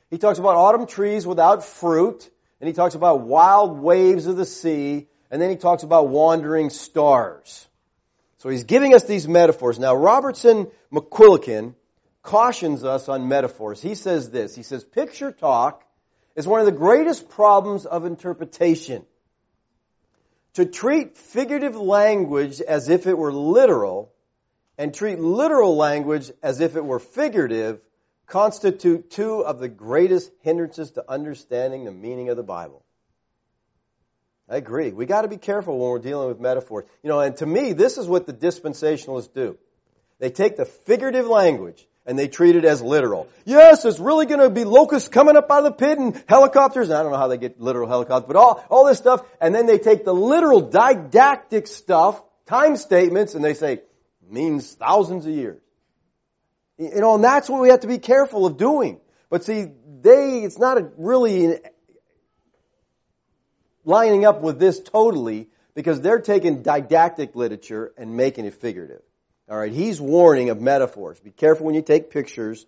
He 0.09 0.17
talks 0.17 0.39
about 0.39 0.55
autumn 0.55 0.85
trees 0.85 1.25
without 1.25 1.63
fruit, 1.65 2.29
and 2.59 2.67
he 2.67 2.73
talks 2.73 2.95
about 2.95 3.21
wild 3.21 3.79
waves 3.79 4.27
of 4.27 4.37
the 4.37 4.45
sea, 4.45 5.07
and 5.31 5.41
then 5.41 5.49
he 5.49 5.55
talks 5.55 5.83
about 5.83 6.09
wandering 6.09 6.69
stars. 6.69 7.67
So 8.37 8.49
he's 8.49 8.65
giving 8.65 8.93
us 8.93 9.03
these 9.03 9.27
metaphors. 9.27 9.79
Now, 9.79 9.95
Robertson 9.95 10.67
McQuilkin 10.91 11.75
cautions 12.23 12.83
us 12.83 13.09
on 13.09 13.27
metaphors. 13.27 13.81
He 13.81 13.95
says 13.95 14.29
this. 14.29 14.55
He 14.55 14.63
says, 14.63 14.83
picture 14.83 15.31
talk 15.31 15.83
is 16.35 16.47
one 16.47 16.59
of 16.59 16.65
the 16.65 16.71
greatest 16.71 17.29
problems 17.29 17.85
of 17.85 18.05
interpretation. 18.05 19.05
To 20.53 20.65
treat 20.65 21.17
figurative 21.17 21.75
language 21.75 22.61
as 22.61 22.89
if 22.89 23.07
it 23.07 23.17
were 23.17 23.31
literal 23.31 24.11
and 24.77 24.93
treat 24.93 25.19
literal 25.19 25.75
language 25.75 26.31
as 26.43 26.59
if 26.59 26.75
it 26.75 26.83
were 26.83 26.99
figurative 26.99 27.79
constitute 28.25 29.11
two 29.11 29.45
of 29.45 29.59
the 29.59 29.67
greatest 29.67 30.31
hindrances 30.41 30.91
to 30.91 31.03
understanding 31.09 31.85
the 31.85 31.91
meaning 31.91 32.29
of 32.29 32.37
the 32.37 32.43
Bible. 32.43 32.83
I 34.49 34.57
agree. 34.57 34.91
We 34.91 35.05
got 35.05 35.21
to 35.21 35.27
be 35.27 35.37
careful 35.37 35.77
when 35.77 35.89
we're 35.91 35.99
dealing 35.99 36.27
with 36.27 36.39
metaphors. 36.39 36.85
You 37.03 37.09
know, 37.09 37.19
and 37.19 37.35
to 37.37 37.45
me, 37.45 37.73
this 37.73 37.97
is 37.97 38.07
what 38.07 38.25
the 38.25 38.33
dispensationalists 38.33 39.33
do. 39.33 39.57
They 40.19 40.29
take 40.29 40.57
the 40.57 40.65
figurative 40.65 41.27
language 41.27 41.87
and 42.11 42.19
they 42.19 42.27
treat 42.27 42.57
it 42.57 42.65
as 42.65 42.81
literal. 42.81 43.29
Yes, 43.45 43.85
it's 43.85 43.97
really 43.97 44.25
going 44.25 44.41
to 44.41 44.49
be 44.49 44.65
locusts 44.65 45.07
coming 45.07 45.37
up 45.37 45.49
out 45.49 45.59
of 45.59 45.63
the 45.63 45.71
pit 45.71 45.97
and 45.97 46.21
helicopters. 46.27 46.89
And 46.89 46.97
I 46.97 47.03
don't 47.03 47.13
know 47.13 47.17
how 47.17 47.29
they 47.29 47.37
get 47.37 47.61
literal 47.61 47.87
helicopters, 47.87 48.27
but 48.27 48.35
all, 48.35 48.65
all 48.69 48.85
this 48.85 48.97
stuff. 48.97 49.25
And 49.39 49.55
then 49.55 49.65
they 49.65 49.77
take 49.77 50.03
the 50.03 50.13
literal 50.13 50.59
didactic 50.59 51.67
stuff, 51.67 52.21
time 52.47 52.75
statements, 52.75 53.33
and 53.33 53.45
they 53.45 53.53
say, 53.53 53.79
means 54.29 54.73
thousands 54.73 55.25
of 55.25 55.31
years. 55.31 55.61
You 56.77 56.99
know, 56.99 57.15
and 57.15 57.23
that's 57.23 57.49
what 57.49 57.61
we 57.61 57.69
have 57.69 57.79
to 57.79 57.87
be 57.87 57.97
careful 57.97 58.45
of 58.45 58.57
doing. 58.57 58.99
But 59.29 59.45
see, 59.45 59.67
they, 60.01 60.43
it's 60.43 60.59
not 60.59 60.77
a 60.77 60.91
really 60.97 61.59
lining 63.85 64.25
up 64.25 64.41
with 64.41 64.59
this 64.59 64.81
totally 64.81 65.47
because 65.75 66.01
they're 66.01 66.19
taking 66.19 66.61
didactic 66.61 67.37
literature 67.37 67.93
and 67.97 68.17
making 68.17 68.43
it 68.43 68.55
figurative. 68.55 69.01
All 69.51 69.57
right, 69.57 69.73
he's 69.73 69.99
warning 69.99 70.49
of 70.49 70.61
metaphors. 70.61 71.19
Be 71.19 71.29
careful 71.29 71.65
when 71.65 71.75
you 71.75 71.81
take 71.81 72.09
pictures 72.09 72.65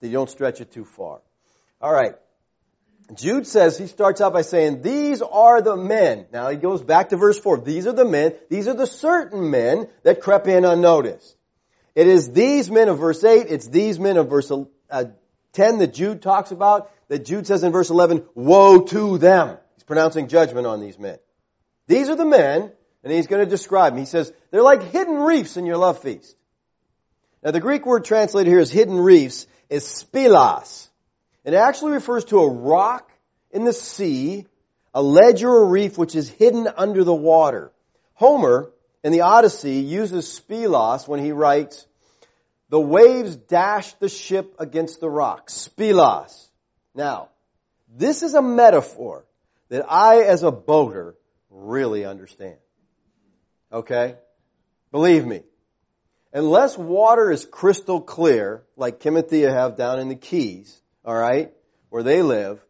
that 0.00 0.08
you 0.08 0.12
don't 0.14 0.28
stretch 0.28 0.60
it 0.60 0.72
too 0.72 0.84
far. 0.84 1.20
All 1.80 1.92
right. 1.92 2.16
Jude 3.14 3.46
says, 3.46 3.78
he 3.78 3.86
starts 3.86 4.20
out 4.20 4.32
by 4.32 4.42
saying, 4.42 4.82
these 4.82 5.22
are 5.22 5.62
the 5.62 5.76
men. 5.76 6.26
Now 6.32 6.48
he 6.48 6.56
goes 6.56 6.82
back 6.82 7.10
to 7.10 7.16
verse 7.16 7.38
4. 7.38 7.60
These 7.60 7.86
are 7.86 7.92
the 7.92 8.04
men, 8.04 8.34
these 8.50 8.66
are 8.66 8.74
the 8.74 8.86
certain 8.86 9.48
men 9.48 9.86
that 10.02 10.20
crept 10.20 10.48
in 10.48 10.64
unnoticed. 10.64 11.36
It 11.94 12.08
is 12.08 12.32
these 12.32 12.68
men 12.68 12.88
of 12.88 12.98
verse 12.98 13.22
8, 13.22 13.46
it's 13.48 13.68
these 13.68 14.00
men 14.00 14.16
of 14.16 14.28
verse 14.28 14.50
uh, 14.90 15.04
10 15.52 15.78
that 15.78 15.94
Jude 15.94 16.20
talks 16.20 16.50
about, 16.50 16.90
that 17.06 17.24
Jude 17.24 17.46
says 17.46 17.62
in 17.62 17.70
verse 17.70 17.90
11, 17.90 18.24
woe 18.34 18.80
to 18.86 19.18
them. 19.18 19.56
He's 19.76 19.84
pronouncing 19.84 20.26
judgment 20.26 20.66
on 20.66 20.80
these 20.80 20.98
men. 20.98 21.18
These 21.86 22.08
are 22.08 22.16
the 22.16 22.24
men 22.24 22.72
and 23.02 23.12
he's 23.12 23.26
going 23.26 23.44
to 23.44 23.50
describe 23.50 23.92
them. 23.92 24.00
He 24.00 24.06
says, 24.06 24.32
they're 24.50 24.62
like 24.62 24.82
hidden 24.82 25.16
reefs 25.16 25.56
in 25.56 25.66
your 25.66 25.76
love 25.76 26.00
feast. 26.00 26.36
Now 27.42 27.50
the 27.50 27.60
Greek 27.60 27.84
word 27.84 28.04
translated 28.04 28.50
here 28.50 28.60
as 28.60 28.70
hidden 28.70 28.98
reefs 28.98 29.46
is 29.68 29.84
spilas. 29.84 30.88
It 31.44 31.54
actually 31.54 31.92
refers 31.92 32.24
to 32.26 32.40
a 32.40 32.48
rock 32.48 33.10
in 33.50 33.64
the 33.64 33.72
sea, 33.72 34.46
a 34.94 35.02
ledge 35.02 35.42
or 35.42 35.62
a 35.62 35.66
reef 35.66 35.98
which 35.98 36.14
is 36.14 36.28
hidden 36.28 36.68
under 36.76 37.02
the 37.02 37.14
water. 37.14 37.72
Homer 38.14 38.70
in 39.02 39.12
the 39.12 39.22
Odyssey 39.22 39.80
uses 39.80 40.26
spilas 40.26 41.08
when 41.08 41.18
he 41.18 41.32
writes, 41.32 41.86
the 42.68 42.80
waves 42.80 43.36
dashed 43.36 44.00
the 44.00 44.08
ship 44.08 44.54
against 44.58 45.00
the 45.00 45.10
rock. 45.10 45.48
Spilas. 45.48 46.48
Now, 46.94 47.28
this 47.94 48.22
is 48.22 48.34
a 48.34 48.40
metaphor 48.40 49.26
that 49.68 49.84
I 49.90 50.22
as 50.22 50.42
a 50.42 50.50
boater 50.50 51.14
really 51.50 52.04
understand. 52.04 52.56
Okay? 53.72 54.16
Believe 54.90 55.24
me. 55.24 55.42
Unless 56.32 56.78
water 56.78 57.30
is 57.30 57.44
crystal 57.44 58.00
clear, 58.00 58.62
like 58.76 59.00
Thea 59.00 59.52
have 59.52 59.76
down 59.76 59.98
in 60.00 60.08
the 60.08 60.14
Keys, 60.14 60.80
alright, 61.04 61.52
where 61.90 62.02
they 62.02 62.22
live, 62.22 62.60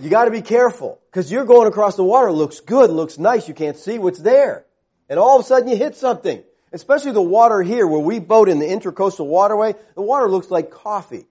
you 0.00 0.10
gotta 0.10 0.32
be 0.32 0.42
careful. 0.42 1.00
Cause 1.12 1.30
you're 1.30 1.44
going 1.44 1.68
across 1.68 1.94
the 1.94 2.02
water, 2.02 2.32
looks 2.32 2.60
good, 2.60 2.90
looks 2.90 3.18
nice, 3.18 3.46
you 3.46 3.54
can't 3.54 3.76
see 3.76 3.98
what's 3.98 4.18
there. 4.18 4.66
And 5.08 5.20
all 5.20 5.38
of 5.38 5.44
a 5.44 5.48
sudden 5.48 5.68
you 5.68 5.76
hit 5.76 5.96
something. 5.96 6.42
Especially 6.72 7.12
the 7.12 7.22
water 7.22 7.62
here 7.62 7.86
where 7.86 8.00
we 8.00 8.18
boat 8.18 8.48
in 8.48 8.58
the 8.58 8.66
intercoastal 8.66 9.26
waterway, 9.26 9.76
the 9.94 10.02
water 10.02 10.28
looks 10.28 10.50
like 10.50 10.72
coffee. 10.72 11.26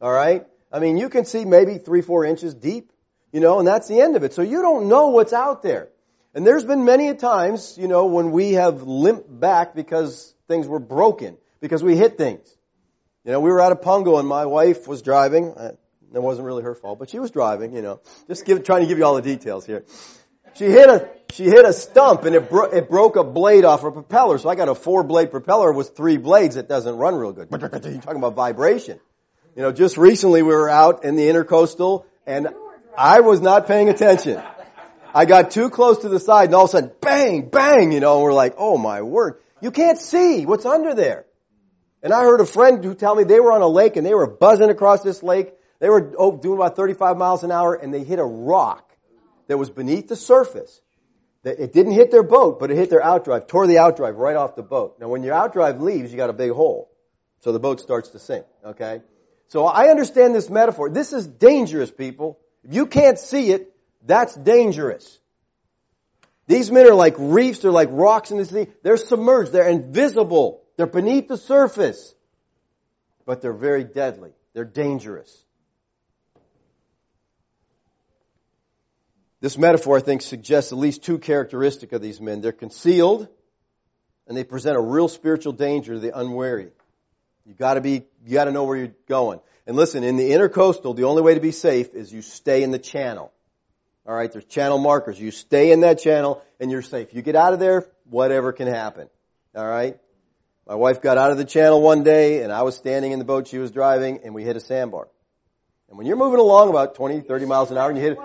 Alright? 0.00 0.46
I 0.72 0.78
mean, 0.78 0.96
you 0.96 1.10
can 1.10 1.26
see 1.26 1.44
maybe 1.44 1.76
three, 1.76 2.00
four 2.00 2.24
inches 2.24 2.54
deep, 2.54 2.92
you 3.30 3.40
know, 3.40 3.58
and 3.58 3.68
that's 3.68 3.88
the 3.88 4.00
end 4.00 4.16
of 4.16 4.24
it. 4.24 4.32
So 4.32 4.40
you 4.40 4.62
don't 4.62 4.88
know 4.88 5.08
what's 5.08 5.34
out 5.34 5.62
there. 5.62 5.90
And 6.36 6.46
there's 6.46 6.64
been 6.64 6.84
many 6.84 7.08
a 7.08 7.14
times, 7.14 7.78
you 7.78 7.88
know, 7.88 8.04
when 8.04 8.30
we 8.30 8.52
have 8.52 8.82
limped 8.82 9.40
back 9.40 9.74
because 9.74 10.34
things 10.48 10.68
were 10.68 10.78
broken, 10.78 11.38
because 11.60 11.82
we 11.82 11.96
hit 11.96 12.18
things. 12.18 12.46
You 13.24 13.32
know, 13.32 13.40
we 13.40 13.50
were 13.50 13.58
out 13.58 13.72
of 13.72 13.80
Pungo 13.80 14.18
and 14.20 14.28
my 14.28 14.44
wife 14.44 14.86
was 14.86 15.00
driving. 15.00 15.54
Uh, 15.54 15.72
it 16.14 16.22
wasn't 16.22 16.44
really 16.44 16.62
her 16.62 16.74
fault, 16.74 16.98
but 16.98 17.08
she 17.08 17.18
was 17.18 17.30
driving, 17.30 17.74
you 17.74 17.80
know. 17.80 18.00
Just 18.28 18.44
give, 18.44 18.62
trying 18.64 18.82
to 18.82 18.86
give 18.86 18.98
you 18.98 19.04
all 19.06 19.14
the 19.14 19.22
details 19.22 19.64
here. 19.64 19.86
She 20.56 20.66
hit 20.66 20.90
a, 20.90 21.08
she 21.32 21.44
hit 21.44 21.64
a 21.64 21.72
stump 21.72 22.24
and 22.24 22.36
it, 22.36 22.50
bro- 22.50 22.70
it 22.70 22.90
broke 22.90 23.16
a 23.16 23.24
blade 23.24 23.64
off 23.64 23.82
a 23.82 23.90
propeller. 23.90 24.36
So 24.36 24.50
I 24.50 24.56
got 24.56 24.68
a 24.68 24.74
four 24.74 25.04
blade 25.04 25.30
propeller 25.30 25.72
with 25.72 25.96
three 25.96 26.18
blades 26.18 26.56
that 26.56 26.68
doesn't 26.68 26.98
run 26.98 27.14
real 27.14 27.32
good. 27.32 27.48
You're 27.50 27.58
talking 28.02 28.18
about 28.18 28.34
vibration. 28.34 29.00
You 29.56 29.62
know, 29.62 29.72
just 29.72 29.96
recently 29.96 30.42
we 30.42 30.52
were 30.52 30.68
out 30.68 31.02
in 31.02 31.16
the 31.16 31.28
intercoastal 31.28 32.04
and 32.26 32.48
I 32.94 33.20
was 33.20 33.40
not 33.40 33.66
paying 33.66 33.88
attention. 33.88 34.42
I 35.16 35.24
got 35.24 35.50
too 35.50 35.70
close 35.70 36.00
to 36.00 36.10
the 36.10 36.20
side 36.20 36.48
and 36.48 36.54
all 36.54 36.64
of 36.64 36.68
a 36.68 36.72
sudden, 36.72 36.92
bang, 37.00 37.48
bang, 37.48 37.90
you 37.90 38.00
know, 38.00 38.16
and 38.16 38.22
we're 38.22 38.34
like, 38.34 38.56
oh 38.58 38.76
my 38.76 39.00
word. 39.00 39.40
You 39.62 39.70
can't 39.70 39.98
see 39.98 40.44
what's 40.44 40.66
under 40.66 40.92
there. 40.92 41.24
And 42.02 42.12
I 42.12 42.20
heard 42.20 42.42
a 42.42 42.46
friend 42.46 42.84
who 42.84 42.94
tell 42.94 43.14
me 43.14 43.24
they 43.24 43.40
were 43.40 43.52
on 43.52 43.62
a 43.62 43.66
lake 43.66 43.96
and 43.96 44.06
they 44.06 44.12
were 44.12 44.26
buzzing 44.26 44.68
across 44.68 45.02
this 45.02 45.22
lake. 45.22 45.54
They 45.78 45.88
were 45.88 46.12
oh, 46.18 46.36
doing 46.36 46.58
about 46.58 46.76
35 46.76 47.16
miles 47.16 47.44
an 47.44 47.50
hour 47.50 47.72
and 47.74 47.94
they 47.94 48.04
hit 48.04 48.18
a 48.18 48.24
rock 48.24 48.94
that 49.46 49.56
was 49.56 49.70
beneath 49.70 50.06
the 50.06 50.16
surface. 50.16 50.82
It 51.44 51.72
didn't 51.72 51.92
hit 51.92 52.10
their 52.10 52.22
boat, 52.22 52.60
but 52.60 52.70
it 52.70 52.76
hit 52.76 52.90
their 52.90 53.00
outdrive, 53.00 53.48
tore 53.48 53.66
the 53.66 53.76
outdrive 53.76 54.18
right 54.18 54.36
off 54.36 54.54
the 54.54 54.62
boat. 54.62 54.98
Now 55.00 55.08
when 55.08 55.22
your 55.22 55.34
outdrive 55.34 55.80
leaves, 55.80 56.10
you 56.10 56.18
got 56.18 56.28
a 56.28 56.34
big 56.34 56.50
hole. 56.50 56.90
So 57.40 57.52
the 57.52 57.58
boat 57.58 57.80
starts 57.80 58.10
to 58.10 58.18
sink, 58.18 58.44
okay? 58.62 59.00
So 59.48 59.64
I 59.64 59.88
understand 59.88 60.34
this 60.34 60.50
metaphor. 60.50 60.90
This 60.90 61.14
is 61.14 61.26
dangerous, 61.26 61.90
people. 61.90 62.38
If 62.64 62.74
you 62.74 62.84
can't 62.84 63.18
see 63.18 63.52
it, 63.52 63.72
that's 64.04 64.34
dangerous. 64.34 65.18
These 66.46 66.70
men 66.70 66.86
are 66.86 66.94
like 66.94 67.14
reefs, 67.18 67.60
they're 67.60 67.70
like 67.70 67.88
rocks 67.90 68.30
in 68.30 68.38
the 68.38 68.44
sea. 68.44 68.68
They're 68.82 68.96
submerged, 68.96 69.52
they're 69.52 69.68
invisible, 69.68 70.62
they're 70.76 70.86
beneath 70.86 71.28
the 71.28 71.36
surface. 71.36 72.14
But 73.24 73.42
they're 73.42 73.52
very 73.52 73.82
deadly. 73.82 74.30
They're 74.52 74.64
dangerous. 74.64 75.44
This 79.40 79.58
metaphor, 79.58 79.98
I 79.98 80.00
think, 80.00 80.22
suggests 80.22 80.72
at 80.72 80.78
least 80.78 81.02
two 81.02 81.18
characteristics 81.18 81.92
of 81.92 82.00
these 82.00 82.20
men. 82.20 82.40
They're 82.40 82.52
concealed, 82.52 83.28
and 84.26 84.36
they 84.36 84.44
present 84.44 84.76
a 84.76 84.80
real 84.80 85.08
spiritual 85.08 85.52
danger 85.52 85.94
to 85.94 86.00
the 86.00 86.18
unwary. 86.18 86.70
You 87.44 87.54
gotta 87.54 87.80
be, 87.80 88.06
you 88.24 88.32
gotta 88.32 88.50
know 88.50 88.64
where 88.64 88.76
you're 88.76 88.94
going. 89.08 89.40
And 89.66 89.76
listen, 89.76 90.04
in 90.04 90.16
the 90.16 90.30
intercoastal, 90.30 90.96
the 90.96 91.04
only 91.04 91.22
way 91.22 91.34
to 91.34 91.40
be 91.40 91.52
safe 91.52 91.94
is 91.94 92.12
you 92.12 92.22
stay 92.22 92.62
in 92.62 92.70
the 92.70 92.78
channel. 92.78 93.32
All 94.06 94.14
right, 94.14 94.30
there's 94.30 94.44
channel 94.44 94.78
markers. 94.78 95.18
You 95.18 95.32
stay 95.32 95.72
in 95.72 95.80
that 95.80 95.98
channel 95.98 96.42
and 96.60 96.70
you're 96.70 96.82
safe. 96.82 97.12
You 97.12 97.22
get 97.22 97.34
out 97.34 97.52
of 97.52 97.58
there, 97.58 97.86
whatever 98.08 98.52
can 98.52 98.68
happen. 98.68 99.08
All 99.54 99.66
right? 99.66 99.98
My 100.66 100.76
wife 100.76 101.02
got 101.02 101.18
out 101.18 101.32
of 101.32 101.38
the 101.38 101.44
channel 101.44 101.82
one 101.82 102.04
day 102.04 102.42
and 102.42 102.52
I 102.52 102.62
was 102.62 102.76
standing 102.76 103.12
in 103.12 103.18
the 103.18 103.24
boat 103.24 103.48
she 103.48 103.58
was 103.58 103.72
driving 103.72 104.20
and 104.24 104.34
we 104.34 104.44
hit 104.44 104.56
a 104.56 104.60
sandbar. 104.60 105.08
And 105.88 105.98
when 105.98 106.06
you're 106.06 106.16
moving 106.16 106.38
along 106.38 106.70
about 106.70 106.94
20, 106.94 107.20
30 107.20 107.46
miles 107.46 107.70
an 107.70 107.78
hour 107.78 107.88
and 107.88 107.98
you 107.98 108.04
hit 108.04 108.18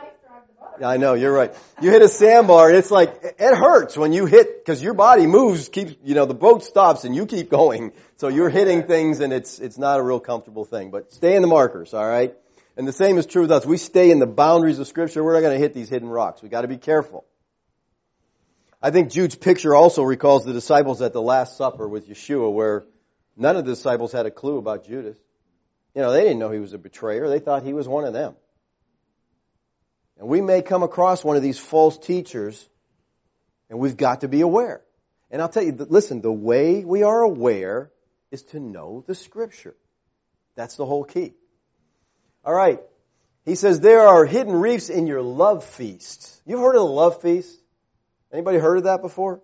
I 0.84 0.98
know, 0.98 1.14
you're 1.14 1.34
right. 1.34 1.54
You 1.82 1.92
hit 1.92 2.02
a 2.02 2.08
sandbar 2.08 2.70
and 2.70 2.78
it's 2.78 2.90
like, 2.90 3.20
it 3.24 3.56
hurts 3.56 3.96
when 3.98 4.14
you 4.14 4.26
hit, 4.26 4.66
cause 4.66 4.82
your 4.82 4.94
body 4.94 5.28
moves, 5.28 5.70
keeps, 5.70 5.94
you 6.04 6.16
know, 6.16 6.26
the 6.26 6.34
boat 6.34 6.64
stops 6.64 7.04
and 7.04 7.16
you 7.16 7.26
keep 7.26 7.50
going. 7.52 7.92
So 8.18 8.30
you're 8.30 8.50
hitting 8.50 8.84
things 8.84 9.20
and 9.20 9.34
it's, 9.34 9.60
it's 9.60 9.78
not 9.78 10.00
a 10.00 10.04
real 10.04 10.20
comfortable 10.20 10.66
thing, 10.66 10.90
but 10.92 11.12
stay 11.12 11.36
in 11.36 11.42
the 11.42 11.48
markers, 11.48 11.94
alright? 11.94 12.36
And 12.78 12.88
the 12.88 12.94
same 12.94 13.18
is 13.18 13.26
true 13.26 13.44
with 13.44 13.52
us. 13.52 13.66
We 13.66 13.78
stay 13.78 14.12
in 14.12 14.20
the 14.20 14.28
boundaries 14.28 14.80
of 14.80 14.88
Scripture. 14.88 15.24
We're 15.24 15.34
not 15.34 15.42
going 15.42 15.56
to 15.56 15.60
hit 15.60 15.74
these 15.74 15.90
hidden 15.90 16.08
rocks. 16.08 16.42
We've 16.42 16.52
got 16.52 16.62
to 16.62 16.68
be 16.68 16.78
careful. 16.78 17.26
I 18.82 18.92
think 18.92 19.12
Jude's 19.12 19.36
picture 19.36 19.76
also 19.76 20.04
recalls 20.04 20.46
the 20.46 20.54
disciples 20.54 21.02
at 21.02 21.14
the 21.14 21.22
Last 21.22 21.58
Supper 21.58 21.88
with 21.88 22.10
Yeshua, 22.10 22.52
where 22.52 22.86
none 23.38 23.56
of 23.56 23.66
the 23.66 23.74
disciples 23.74 24.12
had 24.12 24.26
a 24.26 24.32
clue 24.32 24.58
about 24.58 24.86
Judas. 24.86 25.18
You 25.94 26.02
know, 26.02 26.12
they 26.12 26.22
didn't 26.22 26.40
know 26.40 26.50
he 26.50 26.60
was 26.60 26.74
a 26.74 26.78
betrayer. 26.78 27.28
They 27.28 27.40
thought 27.40 27.64
he 27.64 27.74
was 27.74 27.88
one 27.88 28.06
of 28.06 28.14
them. 28.14 28.36
And 30.18 30.28
we 30.28 30.42
may 30.42 30.62
come 30.62 30.84
across 30.84 31.24
one 31.24 31.36
of 31.36 31.44
these 31.44 31.60
false 31.60 31.98
teachers, 31.98 32.68
and 33.70 33.78
we've 33.80 33.98
got 33.98 34.22
to 34.22 34.28
be 34.28 34.42
aware. 34.42 34.82
And 35.30 35.42
I'll 35.42 35.50
tell 35.50 35.64
you, 35.64 35.74
listen, 35.74 36.22
the 36.22 36.32
way 36.32 36.84
we 36.86 37.04
are 37.04 37.22
aware 37.22 37.92
is 38.32 38.44
to 38.44 38.60
know 38.60 39.04
the 39.06 39.16
Scripture. 39.16 39.76
That's 40.56 40.76
the 40.76 40.86
whole 40.86 41.04
key. 41.04 41.34
All 42.44 42.54
right. 42.54 42.80
He 43.46 43.56
says 43.56 43.80
there 43.80 44.08
are 44.08 44.26
hidden 44.26 44.54
reefs 44.54 44.90
in 44.90 45.08
your 45.08 45.22
love 45.22 45.64
feast. 45.64 46.42
You've 46.46 46.60
heard 46.60 46.76
of 46.76 46.82
the 46.82 46.86
love 46.86 47.22
feast? 47.22 47.58
Anybody 48.32 48.58
heard 48.60 48.78
of 48.78 48.84
that 48.84 49.02
before? 49.02 49.42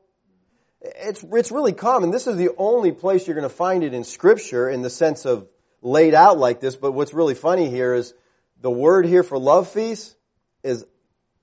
It's, 0.82 1.24
it's 1.24 1.52
really 1.52 1.74
common. 1.74 2.12
This 2.12 2.28
is 2.28 2.38
the 2.38 2.50
only 2.58 2.92
place 2.92 3.28
you're 3.28 3.36
going 3.36 3.50
to 3.50 3.56
find 3.56 3.84
it 3.84 3.94
in 3.94 4.04
scripture 4.04 4.70
in 4.70 4.82
the 4.82 4.90
sense 4.90 5.26
of 5.26 5.48
laid 5.82 6.14
out 6.14 6.38
like 6.38 6.60
this, 6.60 6.76
but 6.76 6.92
what's 6.92 7.14
really 7.14 7.36
funny 7.36 7.70
here 7.70 7.94
is 7.94 8.14
the 8.62 8.72
word 8.72 9.06
here 9.06 9.24
for 9.24 9.38
love 9.38 9.70
feast 9.70 10.16
is 10.64 10.86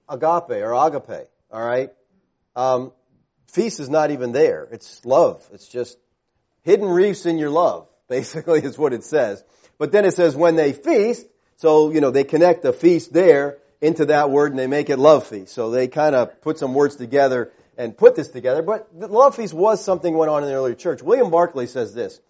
agape 0.09 0.51
or 0.51 0.73
agape, 0.73 1.29
alright? 1.53 1.91
Um, 2.57 2.93
feast 3.49 3.81
is 3.81 3.89
not 3.89 4.11
even 4.11 4.33
there. 4.33 4.69
It's 4.71 5.05
love. 5.05 5.47
It's 5.53 5.69
just 5.69 5.99
hidden 6.63 6.87
reefs 6.87 7.27
in 7.27 7.39
your 7.39 7.51
love, 7.51 7.89
basically 8.09 8.61
is 8.61 8.79
what 8.79 8.93
it 8.93 9.05
says. 9.05 9.43
But 9.79 9.93
then 9.93 10.05
it 10.05 10.15
says 10.15 10.37
when 10.37 10.57
they 10.57 10.73
feast, 10.73 11.27
so, 11.65 11.91
you 11.91 12.03
know, 12.03 12.11
they 12.11 12.25
connect 12.25 12.63
the 12.63 12.75
feast 12.75 13.11
there 13.11 13.57
into 13.81 14.05
that 14.05 14.29
word 14.29 14.53
and 14.53 14.59
they 14.59 14.67
make 14.67 14.91
it 14.91 14.99
love 14.99 15.27
feast. 15.27 15.55
So 15.55 15.71
they 15.71 15.89
kind 15.89 16.15
of 16.15 16.43
put 16.43 16.59
some 16.59 16.75
words 16.75 16.97
together 16.97 17.53
and 17.79 17.97
put 17.97 18.15
this 18.15 18.29
together. 18.29 18.61
But 18.61 18.91
the 19.01 19.07
love 19.09 19.35
feast 19.35 19.55
was 19.55 19.83
something 19.83 20.15
went 20.15 20.31
on 20.31 20.43
in 20.43 20.51
the 20.51 20.55
early 20.55 20.75
church. 20.75 21.03
William 21.03 21.31
Barclay 21.31 21.65
says 21.65 21.95
this. 21.95 22.21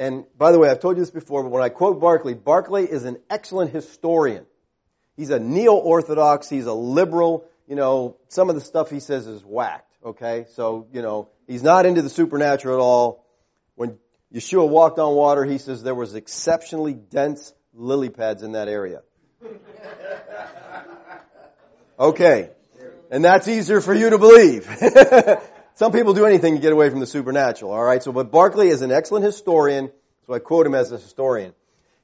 And 0.00 0.24
by 0.36 0.50
the 0.50 0.58
way, 0.58 0.68
I've 0.68 0.80
told 0.80 0.96
you 0.96 1.02
this 1.02 1.12
before, 1.12 1.44
but 1.44 1.50
when 1.50 1.62
I 1.62 1.68
quote 1.68 2.00
Barclay, 2.00 2.34
Barclay 2.34 2.82
is 2.82 3.04
an 3.04 3.18
excellent 3.30 3.72
historian. 3.72 4.46
He's 5.16 5.30
a 5.30 5.38
neo-orthodox, 5.38 6.48
he's 6.48 6.66
a 6.66 6.74
liberal, 6.74 7.44
you 7.68 7.76
know, 7.76 8.16
some 8.30 8.48
of 8.48 8.56
the 8.56 8.62
stuff 8.62 8.90
he 8.90 8.98
says 8.98 9.28
is 9.28 9.44
whacked, 9.44 9.94
okay? 10.04 10.46
So, 10.54 10.88
you 10.92 11.02
know, 11.02 11.28
he's 11.46 11.62
not 11.62 11.86
into 11.86 12.02
the 12.02 12.10
supernatural 12.10 12.74
at 12.74 12.82
all. 12.82 13.24
When 13.76 13.98
Yeshua 14.34 14.68
walked 14.68 14.98
on 14.98 15.14
water, 15.14 15.44
he 15.44 15.58
says 15.58 15.84
there 15.84 15.94
was 15.94 16.16
exceptionally 16.16 16.94
dense 16.94 17.52
lily 17.74 18.10
pads 18.10 18.42
in 18.42 18.52
that 18.52 18.68
area. 18.68 19.02
Okay. 21.98 22.50
And 23.10 23.24
that's 23.24 23.46
easier 23.48 23.80
for 23.80 23.94
you 23.94 24.10
to 24.10 24.18
believe. 24.18 24.64
Some 25.74 25.92
people 25.92 26.14
do 26.14 26.26
anything 26.26 26.54
to 26.54 26.60
get 26.60 26.72
away 26.72 26.90
from 26.90 27.00
the 27.00 27.06
supernatural, 27.06 27.72
alright? 27.72 28.02
So, 28.02 28.12
but 28.12 28.30
Barclay 28.30 28.68
is 28.68 28.82
an 28.82 28.90
excellent 28.90 29.24
historian, 29.24 29.90
so 30.26 30.34
I 30.34 30.38
quote 30.38 30.66
him 30.66 30.74
as 30.74 30.92
a 30.92 30.96
historian. 30.98 31.54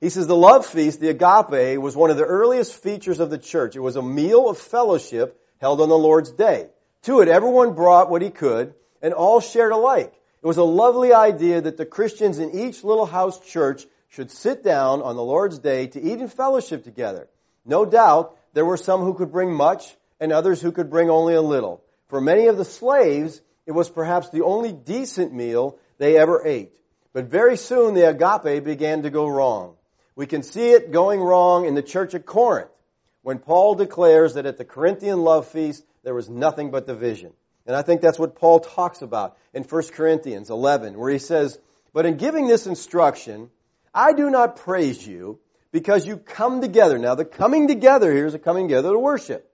He 0.00 0.10
says 0.10 0.26
the 0.26 0.36
love 0.36 0.64
feast, 0.64 1.00
the 1.00 1.08
agape, 1.08 1.80
was 1.80 1.96
one 1.96 2.10
of 2.10 2.16
the 2.16 2.24
earliest 2.24 2.74
features 2.74 3.20
of 3.20 3.30
the 3.30 3.38
church. 3.38 3.74
It 3.74 3.80
was 3.80 3.96
a 3.96 4.02
meal 4.02 4.48
of 4.48 4.58
fellowship 4.58 5.40
held 5.60 5.80
on 5.80 5.88
the 5.88 5.98
Lord's 5.98 6.30
day. 6.30 6.68
To 7.02 7.20
it, 7.20 7.28
everyone 7.28 7.74
brought 7.74 8.10
what 8.10 8.22
he 8.22 8.30
could, 8.30 8.74
and 9.02 9.12
all 9.12 9.40
shared 9.40 9.72
alike. 9.72 10.12
It 10.42 10.46
was 10.46 10.56
a 10.56 10.64
lovely 10.64 11.12
idea 11.12 11.60
that 11.60 11.76
the 11.76 11.86
Christians 11.86 12.38
in 12.38 12.56
each 12.58 12.84
little 12.84 13.06
house 13.06 13.40
church 13.40 13.84
should 14.08 14.30
sit 14.30 14.64
down 14.64 15.02
on 15.02 15.16
the 15.16 15.22
Lord's 15.22 15.58
day 15.58 15.86
to 15.88 16.00
eat 16.00 16.20
in 16.20 16.28
fellowship 16.28 16.84
together. 16.84 17.28
No 17.64 17.84
doubt, 17.84 18.36
there 18.54 18.64
were 18.64 18.76
some 18.76 19.02
who 19.02 19.14
could 19.14 19.30
bring 19.30 19.52
much, 19.52 19.96
and 20.20 20.32
others 20.32 20.60
who 20.60 20.72
could 20.72 20.90
bring 20.90 21.10
only 21.10 21.34
a 21.34 21.42
little. 21.42 21.82
For 22.08 22.20
many 22.20 22.46
of 22.46 22.56
the 22.56 22.64
slaves, 22.64 23.40
it 23.66 23.72
was 23.72 23.90
perhaps 23.90 24.30
the 24.30 24.42
only 24.42 24.72
decent 24.72 25.32
meal 25.32 25.78
they 25.98 26.16
ever 26.16 26.46
ate. 26.46 26.72
But 27.12 27.26
very 27.26 27.56
soon 27.56 27.94
the 27.94 28.08
agape 28.08 28.64
began 28.64 29.02
to 29.02 29.10
go 29.10 29.26
wrong. 29.28 29.76
We 30.16 30.26
can 30.26 30.42
see 30.42 30.70
it 30.70 30.90
going 30.90 31.20
wrong 31.20 31.66
in 31.66 31.74
the 31.74 31.82
church 31.82 32.14
at 32.14 32.26
Corinth 32.26 32.70
when 33.22 33.38
Paul 33.38 33.74
declares 33.74 34.34
that 34.34 34.46
at 34.46 34.56
the 34.56 34.64
Corinthian 34.64 35.20
love 35.20 35.46
feast 35.48 35.84
there 36.02 36.14
was 36.14 36.28
nothing 36.28 36.70
but 36.70 36.86
division. 36.86 37.32
And 37.66 37.76
I 37.76 37.82
think 37.82 38.00
that's 38.00 38.18
what 38.18 38.36
Paul 38.36 38.60
talks 38.60 39.02
about 39.02 39.36
in 39.52 39.62
1 39.62 39.82
Corinthians 39.92 40.48
11 40.48 40.98
where 40.98 41.10
he 41.10 41.18
says, 41.18 41.58
But 41.92 42.06
in 42.06 42.16
giving 42.16 42.46
this 42.46 42.66
instruction, 42.66 43.50
I 43.98 44.12
do 44.12 44.30
not 44.30 44.54
praise 44.58 45.04
you 45.04 45.40
because 45.72 46.06
you 46.06 46.18
come 46.18 46.60
together. 46.60 47.00
Now 47.00 47.16
the 47.16 47.24
coming 47.24 47.66
together 47.66 48.12
here 48.12 48.26
is 48.26 48.34
a 48.34 48.38
coming 48.38 48.68
together 48.68 48.92
to 48.92 48.98
worship. 48.98 49.50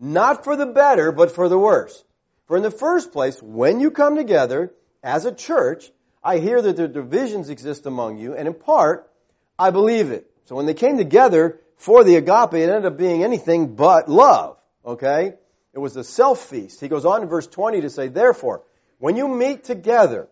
Not 0.00 0.42
for 0.42 0.56
the 0.56 0.66
better, 0.66 1.12
but 1.12 1.30
for 1.30 1.48
the 1.48 1.56
worse. 1.56 2.02
For 2.48 2.56
in 2.56 2.64
the 2.64 2.72
first 2.72 3.12
place, 3.12 3.40
when 3.40 3.78
you 3.78 3.92
come 3.92 4.16
together 4.16 4.72
as 5.00 5.26
a 5.26 5.32
church, 5.32 5.92
I 6.24 6.38
hear 6.38 6.60
that 6.60 6.74
the 6.74 6.88
divisions 6.88 7.50
exist 7.50 7.86
among 7.86 8.18
you, 8.18 8.34
and 8.34 8.48
in 8.48 8.54
part, 8.54 9.08
I 9.56 9.70
believe 9.70 10.10
it. 10.10 10.28
So 10.46 10.56
when 10.56 10.66
they 10.66 10.74
came 10.74 10.96
together 10.96 11.60
for 11.76 12.02
the 12.02 12.16
agape, 12.16 12.54
it 12.54 12.68
ended 12.68 12.86
up 12.86 12.98
being 12.98 13.22
anything 13.22 13.76
but 13.76 14.08
love. 14.08 14.56
Okay? 14.84 15.34
It 15.72 15.78
was 15.78 15.94
a 15.96 16.02
self 16.02 16.46
feast. 16.46 16.80
He 16.80 16.88
goes 16.88 17.04
on 17.04 17.22
in 17.22 17.28
verse 17.28 17.46
20 17.46 17.82
to 17.82 17.90
say, 17.90 18.08
therefore, 18.08 18.64
when 18.98 19.16
you 19.16 19.28
meet 19.28 19.62
together, 19.62 20.28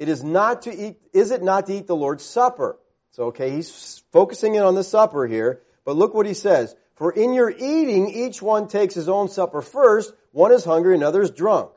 it 0.00 0.08
is 0.08 0.24
not 0.24 0.62
to 0.62 0.74
eat, 0.74 0.96
is 1.12 1.30
it 1.30 1.42
not 1.42 1.66
to 1.66 1.74
eat 1.74 1.86
the 1.86 1.94
Lord's 1.94 2.24
Supper? 2.24 2.78
So, 3.12 3.24
okay, 3.26 3.50
he's 3.50 4.02
focusing 4.12 4.54
in 4.54 4.62
on 4.62 4.74
the 4.74 4.82
supper 4.82 5.26
here, 5.26 5.60
but 5.84 5.94
look 5.94 6.14
what 6.14 6.26
he 6.26 6.34
says. 6.34 6.74
For 6.94 7.12
in 7.12 7.34
your 7.34 7.50
eating, 7.50 8.08
each 8.08 8.40
one 8.40 8.68
takes 8.68 8.94
his 8.94 9.08
own 9.08 9.28
supper 9.28 9.60
first. 9.60 10.12
One 10.32 10.52
is 10.52 10.64
hungry, 10.64 10.94
another 10.94 11.22
is 11.22 11.30
drunk. 11.30 11.72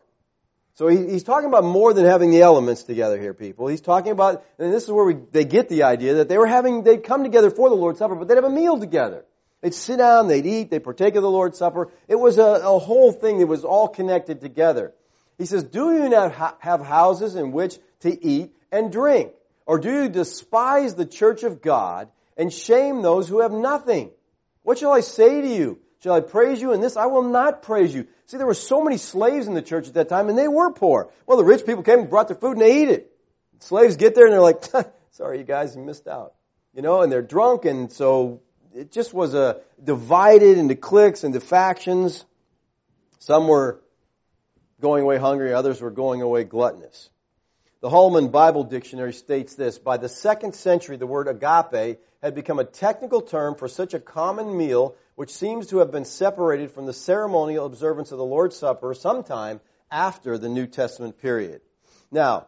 So 0.75 0.87
he, 0.87 0.97
he's 1.09 1.23
talking 1.23 1.49
about 1.49 1.65
more 1.65 1.93
than 1.93 2.05
having 2.05 2.31
the 2.31 2.41
elements 2.41 2.83
together 2.83 3.19
here, 3.19 3.33
people. 3.33 3.67
He's 3.67 3.81
talking 3.81 4.11
about, 4.11 4.45
and 4.57 4.73
this 4.73 4.83
is 4.83 4.91
where 4.91 5.05
we, 5.05 5.15
they 5.31 5.43
get 5.43 5.67
the 5.67 5.83
idea 5.83 6.15
that 6.15 6.29
they 6.29 6.37
were 6.37 6.47
having, 6.47 6.83
they'd 6.83 7.03
come 7.03 7.23
together 7.23 7.51
for 7.51 7.69
the 7.69 7.75
Lord's 7.75 7.99
Supper, 7.99 8.15
but 8.15 8.29
they'd 8.29 8.35
have 8.35 8.43
a 8.43 8.49
meal 8.49 8.79
together. 8.79 9.25
They'd 9.61 9.73
sit 9.73 9.97
down, 9.97 10.29
they'd 10.29 10.45
eat, 10.45 10.71
they'd 10.71 10.83
partake 10.83 11.15
of 11.15 11.23
the 11.23 11.29
Lord's 11.29 11.57
Supper. 11.57 11.91
It 12.07 12.15
was 12.15 12.37
a, 12.37 12.43
a 12.43 12.79
whole 12.79 13.11
thing 13.11 13.39
that 13.39 13.47
was 13.47 13.65
all 13.65 13.89
connected 13.89 14.39
together. 14.39 14.93
He 15.37 15.45
says, 15.45 15.63
do 15.63 15.93
you 15.93 16.09
not 16.09 16.31
ha- 16.31 16.55
have 16.59 16.81
houses 16.85 17.35
in 17.35 17.51
which 17.51 17.77
to 18.03 18.25
eat 18.25 18.55
and 18.71 18.91
drink? 18.91 19.31
Or 19.65 19.79
do 19.79 19.91
you 19.91 20.09
despise 20.09 20.95
the 20.95 21.05
church 21.05 21.43
of 21.43 21.61
God 21.61 22.09
and 22.37 22.51
shame 22.51 23.01
those 23.01 23.27
who 23.27 23.41
have 23.41 23.51
nothing? 23.51 24.11
What 24.61 24.77
shall 24.77 24.91
I 24.91 25.01
say 25.01 25.41
to 25.41 25.47
you? 25.47 25.79
Shall 26.03 26.13
I 26.13 26.19
praise 26.19 26.61
you 26.61 26.73
in 26.73 26.81
this? 26.81 26.97
I 26.97 27.05
will 27.05 27.23
not 27.23 27.63
praise 27.63 27.93
you. 27.93 28.07
See, 28.25 28.37
there 28.37 28.45
were 28.45 28.53
so 28.53 28.83
many 28.83 28.97
slaves 28.97 29.47
in 29.47 29.53
the 29.53 29.61
church 29.61 29.87
at 29.87 29.93
that 29.93 30.09
time 30.09 30.29
and 30.29 30.37
they 30.37 30.47
were 30.47 30.71
poor. 30.71 31.11
Well, 31.25 31.37
the 31.37 31.45
rich 31.45 31.65
people 31.65 31.83
came 31.83 31.99
and 31.99 32.09
brought 32.09 32.27
their 32.27 32.37
food 32.37 32.53
and 32.53 32.61
they 32.61 32.81
eat 32.81 32.89
it. 32.89 33.11
Slaves 33.59 33.95
get 33.95 34.15
there 34.15 34.25
and 34.25 34.33
they're 34.33 34.41
like, 34.41 34.63
sorry 35.11 35.37
you 35.37 35.45
guys, 35.45 35.75
you 35.75 35.81
missed 35.81 36.07
out. 36.07 36.33
You 36.73 36.81
know, 36.81 37.01
and 37.01 37.11
they're 37.11 37.21
drunk 37.21 37.65
and 37.65 37.91
so 37.91 38.41
it 38.75 38.91
just 38.91 39.13
was 39.13 39.33
a 39.33 39.61
divided 39.81 40.57
into 40.57 40.75
cliques, 40.75 41.23
into 41.23 41.39
factions. 41.39 42.25
Some 43.19 43.47
were 43.47 43.79
going 44.81 45.03
away 45.03 45.17
hungry, 45.17 45.53
others 45.53 45.79
were 45.81 45.91
going 45.91 46.21
away 46.21 46.43
gluttonous. 46.43 47.09
The 47.83 47.89
Holman 47.89 48.29
Bible 48.29 48.63
Dictionary 48.63 49.11
states 49.11 49.55
this, 49.55 49.77
by 49.77 49.97
the 49.97 50.07
second 50.07 50.55
century 50.55 50.95
the 50.95 51.05
word 51.05 51.27
agape 51.27 51.99
had 52.21 52.33
become 52.33 52.57
a 52.57 52.63
technical 52.63 53.19
term 53.21 53.55
for 53.55 53.67
such 53.67 53.93
a 53.93 53.99
common 53.99 54.55
meal 54.55 54.95
which 55.15 55.31
seems 55.31 55.67
to 55.67 55.79
have 55.79 55.91
been 55.91 56.05
separated 56.05 56.71
from 56.71 56.85
the 56.85 56.93
ceremonial 56.93 57.65
observance 57.65 58.13
of 58.13 58.19
the 58.19 58.23
Lord's 58.23 58.55
Supper 58.55 58.93
sometime 58.93 59.59
after 59.91 60.37
the 60.37 60.47
New 60.47 60.65
Testament 60.65 61.21
period. 61.21 61.59
Now, 62.09 62.47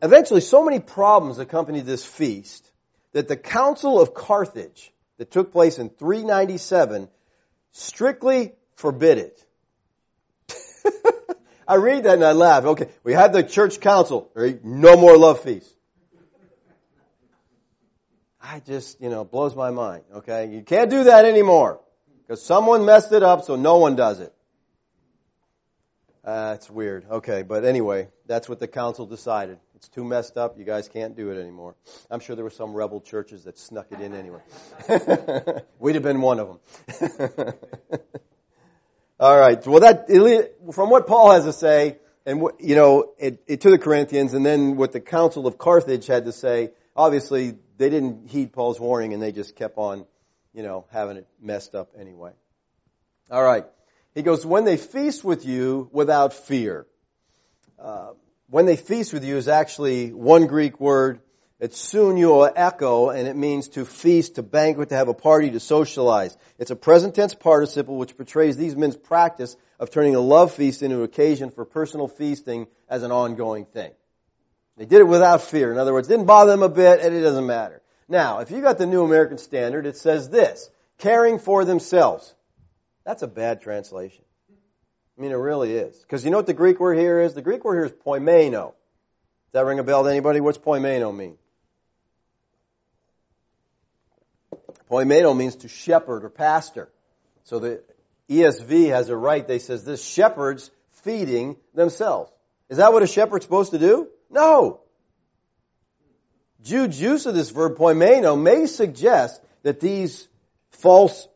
eventually 0.00 0.40
so 0.40 0.64
many 0.64 0.78
problems 0.78 1.40
accompanied 1.40 1.86
this 1.86 2.04
feast 2.04 2.70
that 3.14 3.26
the 3.26 3.36
Council 3.36 4.00
of 4.00 4.14
Carthage 4.14 4.92
that 5.18 5.32
took 5.32 5.50
place 5.50 5.80
in 5.80 5.90
397 5.90 7.08
strictly 7.72 8.52
forbid 8.76 9.18
it. 9.18 9.44
I 11.72 11.76
read 11.76 12.04
that 12.04 12.14
and 12.14 12.24
I 12.24 12.32
laugh. 12.32 12.64
Okay, 12.64 12.88
we 13.02 13.14
had 13.14 13.32
the 13.32 13.42
church 13.42 13.80
council. 13.80 14.30
No 14.62 14.94
more 14.94 15.16
love 15.16 15.40
feasts. 15.40 15.72
I 18.42 18.60
just, 18.60 19.00
you 19.00 19.08
know, 19.08 19.24
blows 19.24 19.56
my 19.56 19.70
mind. 19.70 20.04
Okay, 20.16 20.50
you 20.50 20.60
can't 20.60 20.90
do 20.90 21.04
that 21.04 21.24
anymore 21.24 21.80
because 22.20 22.42
someone 22.44 22.84
messed 22.84 23.12
it 23.12 23.22
up, 23.22 23.44
so 23.44 23.56
no 23.56 23.78
one 23.78 23.96
does 23.96 24.20
it. 24.20 24.34
Uh, 26.22 26.58
weird. 26.68 27.06
Okay, 27.10 27.42
but 27.42 27.64
anyway, 27.64 28.08
that's 28.26 28.50
what 28.50 28.60
the 28.60 28.68
council 28.68 29.06
decided. 29.06 29.58
It's 29.74 29.88
too 29.88 30.04
messed 30.04 30.36
up. 30.36 30.58
You 30.58 30.66
guys 30.66 30.90
can't 30.90 31.16
do 31.16 31.30
it 31.30 31.40
anymore. 31.40 31.74
I'm 32.10 32.20
sure 32.20 32.36
there 32.36 32.44
were 32.44 32.50
some 32.50 32.74
rebel 32.74 33.00
churches 33.00 33.44
that 33.44 33.58
snuck 33.58 33.86
it 33.92 34.00
in 34.00 34.12
anyway. 34.12 34.42
We'd 35.78 35.94
have 35.94 36.04
been 36.04 36.20
one 36.20 36.38
of 36.38 36.48
them. 36.48 37.54
All 39.20 39.38
right. 39.38 39.64
Well, 39.66 39.80
that 39.80 40.08
from 40.72 40.90
what 40.90 41.06
Paul 41.06 41.32
has 41.32 41.44
to 41.44 41.52
say, 41.52 41.98
and 42.24 42.40
what, 42.40 42.60
you 42.60 42.74
know, 42.74 43.12
it, 43.18 43.42
it, 43.46 43.60
to 43.62 43.70
the 43.70 43.78
Corinthians, 43.78 44.34
and 44.34 44.44
then 44.44 44.76
what 44.76 44.92
the 44.92 45.00
Council 45.00 45.46
of 45.46 45.58
Carthage 45.58 46.06
had 46.06 46.24
to 46.26 46.32
say. 46.32 46.70
Obviously, 46.94 47.56
they 47.78 47.90
didn't 47.90 48.28
heed 48.28 48.52
Paul's 48.52 48.78
warning, 48.78 49.12
and 49.12 49.22
they 49.22 49.32
just 49.32 49.56
kept 49.56 49.78
on, 49.78 50.06
you 50.54 50.62
know, 50.62 50.86
having 50.90 51.16
it 51.16 51.26
messed 51.40 51.74
up 51.74 51.90
anyway. 51.98 52.32
All 53.30 53.42
right. 53.42 53.64
He 54.14 54.22
goes, 54.22 54.44
when 54.44 54.64
they 54.64 54.76
feast 54.76 55.24
with 55.24 55.46
you 55.46 55.88
without 55.92 56.34
fear. 56.34 56.86
Uh, 57.78 58.10
when 58.48 58.66
they 58.66 58.76
feast 58.76 59.12
with 59.12 59.24
you 59.24 59.38
is 59.38 59.48
actually 59.48 60.12
one 60.12 60.46
Greek 60.46 60.78
word 60.78 61.20
it's 61.62 61.80
sunio 61.80 62.52
echo, 62.56 63.10
and 63.10 63.28
it 63.28 63.36
means 63.36 63.68
to 63.68 63.84
feast, 63.84 64.34
to 64.34 64.42
banquet, 64.42 64.88
to 64.88 64.96
have 64.96 65.06
a 65.06 65.14
party, 65.14 65.52
to 65.52 65.60
socialize. 65.60 66.36
It's 66.58 66.72
a 66.72 66.76
present 66.76 67.14
tense 67.14 67.34
participle 67.34 67.98
which 67.98 68.16
portrays 68.16 68.56
these 68.56 68.74
men's 68.74 68.96
practice 68.96 69.56
of 69.78 69.92
turning 69.92 70.16
a 70.16 70.20
love 70.20 70.52
feast 70.52 70.82
into 70.82 70.96
an 70.96 71.04
occasion 71.04 71.52
for 71.52 71.64
personal 71.64 72.08
feasting 72.08 72.66
as 72.88 73.04
an 73.04 73.12
ongoing 73.12 73.64
thing. 73.64 73.92
They 74.76 74.86
did 74.86 75.02
it 75.02 75.06
without 75.06 75.40
fear. 75.40 75.70
In 75.70 75.78
other 75.78 75.92
words, 75.92 76.08
didn't 76.08 76.26
bother 76.26 76.50
them 76.50 76.64
a 76.64 76.68
bit, 76.68 76.98
and 76.98 77.14
it 77.14 77.20
doesn't 77.20 77.46
matter. 77.46 77.80
Now, 78.08 78.40
if 78.40 78.50
you 78.50 78.60
got 78.60 78.78
the 78.78 78.86
New 78.86 79.04
American 79.04 79.38
Standard, 79.38 79.86
it 79.86 79.96
says 79.96 80.28
this, 80.28 80.68
caring 80.98 81.38
for 81.38 81.64
themselves. 81.64 82.34
That's 83.06 83.22
a 83.22 83.28
bad 83.28 83.62
translation. 83.62 84.24
I 85.16 85.20
mean, 85.20 85.30
it 85.30 85.36
really 85.36 85.76
is. 85.76 85.96
Because 85.96 86.24
you 86.24 86.32
know 86.32 86.38
what 86.38 86.46
the 86.46 86.54
Greek 86.54 86.80
word 86.80 86.98
here 86.98 87.20
is? 87.20 87.34
The 87.34 87.40
Greek 87.42 87.64
word 87.64 87.76
here 87.76 87.84
is 87.84 87.92
poimeno. 87.92 88.72
Does 88.72 89.52
that 89.52 89.64
ring 89.64 89.78
a 89.78 89.84
bell 89.84 90.02
to 90.02 90.10
anybody? 90.10 90.40
What's 90.40 90.58
poimeno 90.58 91.16
mean? 91.16 91.36
Poimeno 94.92 95.34
means 95.34 95.56
to 95.56 95.68
shepherd 95.68 96.22
or 96.22 96.28
pastor. 96.28 96.90
So 97.44 97.58
the 97.58 97.82
ESV 98.28 98.90
has 98.90 99.08
it 99.08 99.14
right. 99.14 99.48
They 99.48 99.58
says 99.58 99.84
this 99.84 100.04
shepherds 100.04 100.70
feeding 101.02 101.56
themselves. 101.72 102.30
Is 102.68 102.76
that 102.76 102.92
what 102.92 103.02
a 103.02 103.06
shepherd's 103.06 103.46
supposed 103.46 103.70
to 103.70 103.78
do? 103.78 104.08
No. 104.28 104.80
Jude's 106.62 107.00
use 107.00 107.24
of 107.24 107.34
this 107.34 107.48
verb 107.50 107.76
poimeno 107.78 108.40
may 108.40 108.66
suggest 108.66 109.40
that 109.62 109.80
these 109.80 110.28
false 110.70 111.26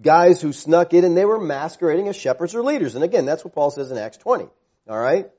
guys 0.00 0.42
who 0.42 0.52
snuck 0.52 0.92
in 0.92 1.04
and 1.04 1.16
they 1.16 1.24
were 1.24 1.40
masquerading 1.40 2.08
as 2.08 2.16
shepherds 2.16 2.54
or 2.54 2.62
leaders. 2.62 2.94
And 2.94 3.02
again, 3.02 3.24
that's 3.24 3.42
what 3.42 3.54
Paul 3.54 3.70
says 3.70 3.90
in 3.90 3.96
Acts 3.96 4.18
20. 4.18 4.48
Alright? 4.86 5.30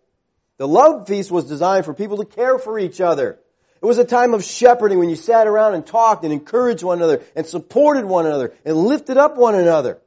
The 0.58 0.67
love 0.67 1.08
feast 1.08 1.29
was 1.29 1.45
designed 1.45 1.86
for 1.86 1.93
people 1.93 2.17
to 2.17 2.25
care 2.25 2.58
for 2.58 2.79
each 2.79 2.99
other. 2.99 3.39
It 3.81 3.85
was 3.85 3.97
a 3.97 4.05
time 4.05 4.33
of 4.33 4.43
shepherding 4.43 4.99
when 4.99 5.09
you 5.09 5.15
sat 5.15 5.47
around 5.47 5.73
and 5.73 5.85
talked 5.85 6.23
and 6.25 6.33
encouraged 6.33 6.83
one 6.83 6.97
another 6.97 7.23
and 7.35 7.45
supported 7.45 8.03
one 8.03 8.25
another 8.25 8.53
and 8.65 8.75
lifted 8.75 9.17
up 9.17 9.37
one 9.37 9.55
another. 9.55 9.99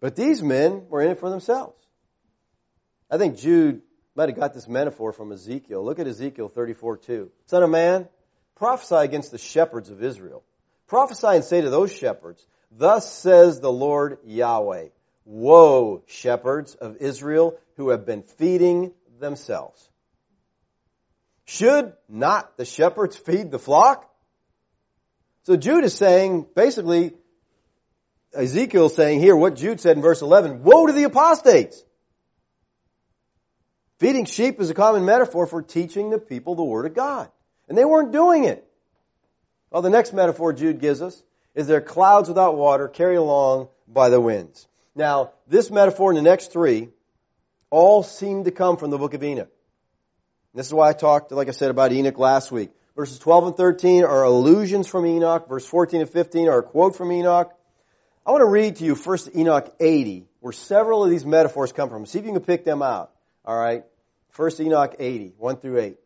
But 0.00 0.16
these 0.16 0.42
men 0.42 0.86
were 0.88 1.00
in 1.00 1.12
it 1.12 1.20
for 1.20 1.30
themselves. 1.30 1.78
I 3.08 3.18
think 3.18 3.38
Jude 3.38 3.82
might 4.16 4.28
have 4.28 4.38
got 4.38 4.54
this 4.54 4.66
metaphor 4.66 5.12
from 5.12 5.30
Ezekiel. 5.30 5.84
Look 5.84 6.00
at 6.00 6.08
Ezekiel 6.08 6.48
34 6.48 6.96
2. 6.96 7.30
Son 7.46 7.62
of 7.62 7.70
man, 7.70 8.08
prophesy 8.56 8.96
against 8.96 9.30
the 9.30 9.38
shepherds 9.38 9.88
of 9.90 10.02
Israel. 10.02 10.42
Prophesy 10.88 11.28
and 11.28 11.44
say 11.44 11.60
to 11.60 11.70
those 11.70 11.92
shepherds, 11.92 12.44
Thus 12.72 13.10
says 13.10 13.60
the 13.60 13.72
Lord 13.72 14.18
Yahweh, 14.24 14.88
Woe, 15.24 16.02
shepherds 16.06 16.74
of 16.74 16.96
Israel 16.96 17.56
who 17.76 17.90
have 17.90 18.04
been 18.04 18.22
feeding 18.24 18.92
themselves. 19.20 19.88
Should 21.52 21.92
not 22.08 22.56
the 22.56 22.64
shepherds 22.64 23.14
feed 23.14 23.50
the 23.50 23.58
flock? 23.58 24.10
So 25.42 25.54
Jude 25.54 25.84
is 25.84 25.92
saying, 25.92 26.46
basically, 26.56 27.12
Ezekiel 28.32 28.86
is 28.86 28.94
saying 28.94 29.20
here 29.20 29.36
what 29.36 29.56
Jude 29.56 29.78
said 29.78 29.96
in 29.96 30.02
verse 30.02 30.22
11, 30.22 30.62
Woe 30.62 30.86
to 30.86 30.94
the 30.94 31.02
apostates! 31.02 31.84
Feeding 33.98 34.24
sheep 34.24 34.62
is 34.62 34.70
a 34.70 34.74
common 34.74 35.04
metaphor 35.04 35.46
for 35.46 35.60
teaching 35.60 36.08
the 36.08 36.18
people 36.18 36.54
the 36.54 36.64
Word 36.64 36.86
of 36.86 36.94
God. 36.94 37.30
And 37.68 37.76
they 37.76 37.84
weren't 37.84 38.12
doing 38.12 38.44
it. 38.44 38.66
Well, 39.70 39.82
the 39.82 39.90
next 39.90 40.14
metaphor 40.14 40.54
Jude 40.54 40.80
gives 40.80 41.02
us 41.02 41.22
is 41.54 41.66
there 41.66 41.82
clouds 41.82 42.30
without 42.30 42.56
water 42.56 42.88
carried 42.88 43.16
along 43.16 43.68
by 43.86 44.08
the 44.08 44.20
winds. 44.20 44.66
Now, 44.94 45.32
this 45.48 45.70
metaphor 45.70 46.12
and 46.12 46.16
the 46.16 46.22
next 46.22 46.50
three 46.50 46.88
all 47.68 48.02
seem 48.02 48.44
to 48.44 48.50
come 48.50 48.78
from 48.78 48.88
the 48.88 48.96
book 48.96 49.12
of 49.12 49.22
Enoch. 49.22 49.52
This 50.54 50.66
is 50.66 50.74
why 50.74 50.90
I 50.90 50.92
talked, 50.92 51.32
like 51.32 51.48
I 51.48 51.52
said, 51.52 51.70
about 51.70 51.92
Enoch 51.92 52.18
last 52.18 52.52
week. 52.52 52.70
Verses 52.94 53.18
12 53.18 53.46
and 53.46 53.56
13 53.56 54.04
are 54.04 54.22
allusions 54.24 54.86
from 54.86 55.06
Enoch. 55.06 55.48
Verse 55.48 55.64
14 55.64 56.02
and 56.02 56.10
15 56.10 56.48
are 56.48 56.58
a 56.58 56.62
quote 56.62 56.94
from 56.94 57.10
Enoch. 57.10 57.50
I 58.26 58.30
want 58.32 58.42
to 58.42 58.50
read 58.50 58.76
to 58.76 58.84
you 58.84 58.94
first 58.94 59.34
Enoch 59.34 59.74
80, 59.80 60.26
where 60.40 60.52
several 60.52 61.04
of 61.04 61.10
these 61.10 61.24
metaphors 61.24 61.72
come 61.72 61.88
from. 61.88 62.04
See 62.04 62.18
if 62.18 62.26
you 62.26 62.32
can 62.32 62.42
pick 62.42 62.64
them 62.66 62.82
out. 62.82 63.12
All 63.46 63.56
right. 63.56 63.84
First 64.30 64.60
Enoch 64.60 64.94
80, 64.98 65.32
1 65.38 65.56
through 65.56 65.80
8. 65.80 65.96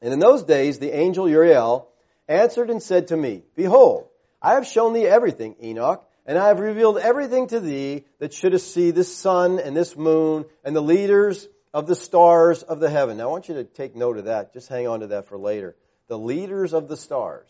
And 0.00 0.12
in 0.14 0.18
those 0.18 0.42
days, 0.42 0.78
the 0.78 0.96
angel 0.96 1.28
Uriel 1.28 1.88
answered 2.28 2.70
and 2.70 2.82
said 2.82 3.08
to 3.08 3.16
me, 3.16 3.42
Behold, 3.56 4.08
I 4.40 4.54
have 4.54 4.66
shown 4.66 4.94
thee 4.94 5.06
everything, 5.06 5.56
Enoch, 5.62 6.02
and 6.24 6.38
I 6.38 6.48
have 6.48 6.60
revealed 6.60 6.96
everything 6.96 7.48
to 7.48 7.60
thee 7.60 8.04
that 8.20 8.32
shouldest 8.32 8.72
see 8.72 8.90
this 8.90 9.14
sun 9.14 9.58
and 9.58 9.76
this 9.76 9.96
moon 9.96 10.46
and 10.64 10.74
the 10.74 10.80
leaders 10.80 11.46
of 11.72 11.86
the 11.86 11.94
stars 11.94 12.62
of 12.62 12.80
the 12.80 12.90
heaven. 12.90 13.16
Now 13.16 13.24
I 13.24 13.32
want 13.32 13.48
you 13.48 13.54
to 13.56 13.64
take 13.64 13.94
note 13.94 14.18
of 14.18 14.24
that. 14.24 14.52
Just 14.52 14.68
hang 14.68 14.88
on 14.88 15.00
to 15.00 15.08
that 15.08 15.26
for 15.26 15.38
later. 15.38 15.76
The 16.08 16.18
leaders 16.18 16.72
of 16.72 16.88
the 16.88 16.96
stars 16.96 17.48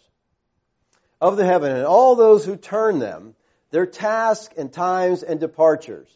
of 1.21 1.37
the 1.37 1.45
heaven 1.45 1.73
and 1.73 1.85
all 1.85 2.17
those 2.17 2.45
who 2.45 2.57
turn 2.57 2.99
them, 2.99 3.35
their 3.71 3.87
tasks 3.87 4.55
and 4.57 4.73
times 4.73 5.23
and 5.23 5.39
departures. 5.39 6.09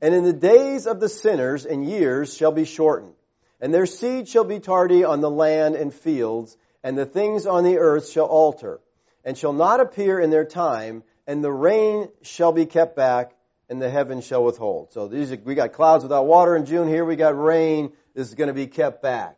And 0.00 0.14
in 0.14 0.24
the 0.24 0.32
days 0.32 0.86
of 0.86 1.00
the 1.00 1.08
sinners 1.08 1.64
and 1.66 1.88
years 1.88 2.34
shall 2.36 2.52
be 2.52 2.64
shortened 2.64 3.14
and 3.60 3.74
their 3.74 3.86
seed 3.86 4.28
shall 4.28 4.44
be 4.44 4.60
tardy 4.60 5.04
on 5.04 5.20
the 5.20 5.30
land 5.30 5.74
and 5.74 5.92
fields, 5.92 6.56
and 6.82 6.96
the 6.96 7.06
things 7.06 7.46
on 7.46 7.64
the 7.64 7.78
earth 7.78 8.08
shall 8.08 8.26
alter, 8.26 8.80
and 9.24 9.36
shall 9.36 9.52
not 9.52 9.80
appear 9.80 10.20
in 10.20 10.30
their 10.30 10.44
time, 10.44 11.02
and 11.26 11.42
the 11.42 11.52
rain 11.52 12.08
shall 12.22 12.52
be 12.52 12.66
kept 12.66 12.94
back, 12.94 13.34
and 13.68 13.80
the 13.80 13.90
heavens 13.90 14.24
shall 14.24 14.44
withhold. 14.44 14.92
So 14.92 15.08
these 15.08 15.32
are, 15.32 15.38
we 15.44 15.54
got 15.54 15.72
clouds 15.72 16.02
without 16.02 16.26
water 16.26 16.56
in 16.56 16.64
Jude. 16.64 16.88
Here 16.88 17.04
we 17.04 17.16
got 17.16 17.38
rain. 17.38 17.92
This 18.14 18.28
is 18.28 18.34
going 18.34 18.48
to 18.48 18.54
be 18.54 18.66
kept 18.66 19.02
back. 19.02 19.36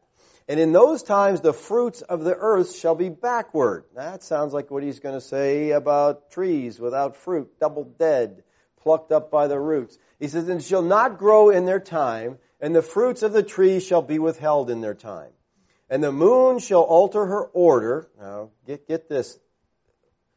And 0.49 0.59
in 0.59 0.73
those 0.73 1.03
times, 1.03 1.41
the 1.41 1.53
fruits 1.53 2.03
of 2.03 2.25
the 2.25 2.35
earth 2.35 2.75
shall 2.75 2.95
be 2.95 3.09
backward. 3.09 3.85
That 3.95 4.23
sounds 4.23 4.53
like 4.53 4.71
what 4.71 4.83
he's 4.83 4.99
going 4.99 5.15
to 5.15 5.21
say 5.21 5.71
about 5.71 6.33
trees 6.33 6.81
without 6.81 7.17
fruit, 7.17 7.61
double 7.61 7.85
dead, 7.85 8.43
plucked 8.83 9.13
up 9.13 9.31
by 9.31 9.47
the 9.47 9.59
roots. 9.59 9.97
He 10.19 10.29
says, 10.29 10.49
and 10.49 10.63
shall 10.63 10.83
not 10.83 11.19
grow 11.19 11.51
in 11.51 11.67
their 11.67 11.79
time, 11.79 12.39
and 12.61 12.75
the 12.75 12.83
fruits 12.83 13.23
of 13.23 13.33
the 13.33 13.43
tree 13.43 13.79
shall 13.79 14.03
be 14.03 14.19
withheld 14.19 14.71
in 14.71 14.81
their 14.81 14.95
time. 14.95 15.31
And 15.89 16.03
the 16.03 16.13
moon 16.13 16.59
shall 16.59 16.83
alter 16.83 17.25
her 17.25 17.45
order. 17.45 18.09
Now, 18.19 18.51
get, 18.67 18.87
get 18.89 19.09
this 19.09 19.39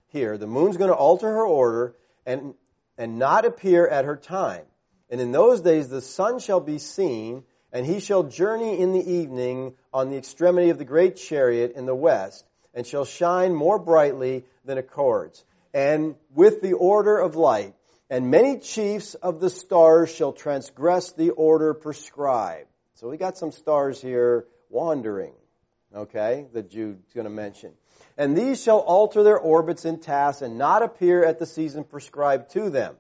here. 0.10 0.38
The 0.38 0.48
moon's 0.48 0.78
going 0.78 0.90
to 0.90 0.96
alter 0.96 1.28
her 1.28 1.46
order 1.46 1.96
and, 2.26 2.54
and 2.98 3.20
not 3.20 3.46
appear 3.46 3.88
at 3.88 4.06
her 4.06 4.16
time. 4.16 4.66
And 5.10 5.22
in 5.22 5.32
those 5.32 5.62
days 5.62 5.90
the 5.90 6.02
sun 6.02 6.40
shall 6.40 6.60
be 6.60 6.80
seen, 6.80 7.44
and 7.72 7.86
he 7.86 8.00
shall 8.00 8.24
journey 8.24 8.80
in 8.80 8.94
the 8.94 9.12
evening 9.14 9.74
on 9.94 10.10
the 10.10 10.18
extremity 10.18 10.70
of 10.70 10.78
the 10.78 10.86
great 10.86 11.16
chariot 11.16 11.74
in 11.76 11.86
the 11.86 11.96
west, 11.96 12.46
and 12.74 12.86
shall 12.86 13.06
shine 13.06 13.54
more 13.54 13.80
brightly 13.80 14.46
than 14.66 14.78
a. 14.78 14.84
And 15.74 16.16
with 16.34 16.62
the 16.62 16.74
order 16.74 17.18
of 17.18 17.36
light, 17.36 17.74
and 18.10 18.30
many 18.30 18.60
chiefs 18.60 19.16
of 19.16 19.40
the 19.40 19.50
stars 19.50 20.14
shall 20.14 20.34
transgress 20.34 21.14
the 21.14 21.32
order 21.32 21.74
prescribed. 21.74 22.70
So 22.96 23.10
we 23.10 23.18
got 23.18 23.38
some 23.38 23.52
stars 23.52 24.00
here 24.02 24.46
wandering, 24.70 25.34
okay, 25.96 26.46
that 26.54 26.70
Jude's 26.70 27.14
going 27.14 27.26
to 27.26 27.32
mention. 27.32 27.72
And 28.18 28.38
these 28.38 28.62
shall 28.62 28.80
alter 28.80 29.24
their 29.24 29.40
orbits 29.40 29.86
and 29.86 30.02
tasks 30.02 30.42
and 30.42 30.58
not 30.58 30.84
appear 30.84 31.24
at 31.24 31.40
the 31.40 31.46
season 31.46 31.84
prescribed 31.84 32.52
to 32.52 32.70
them. 32.70 32.96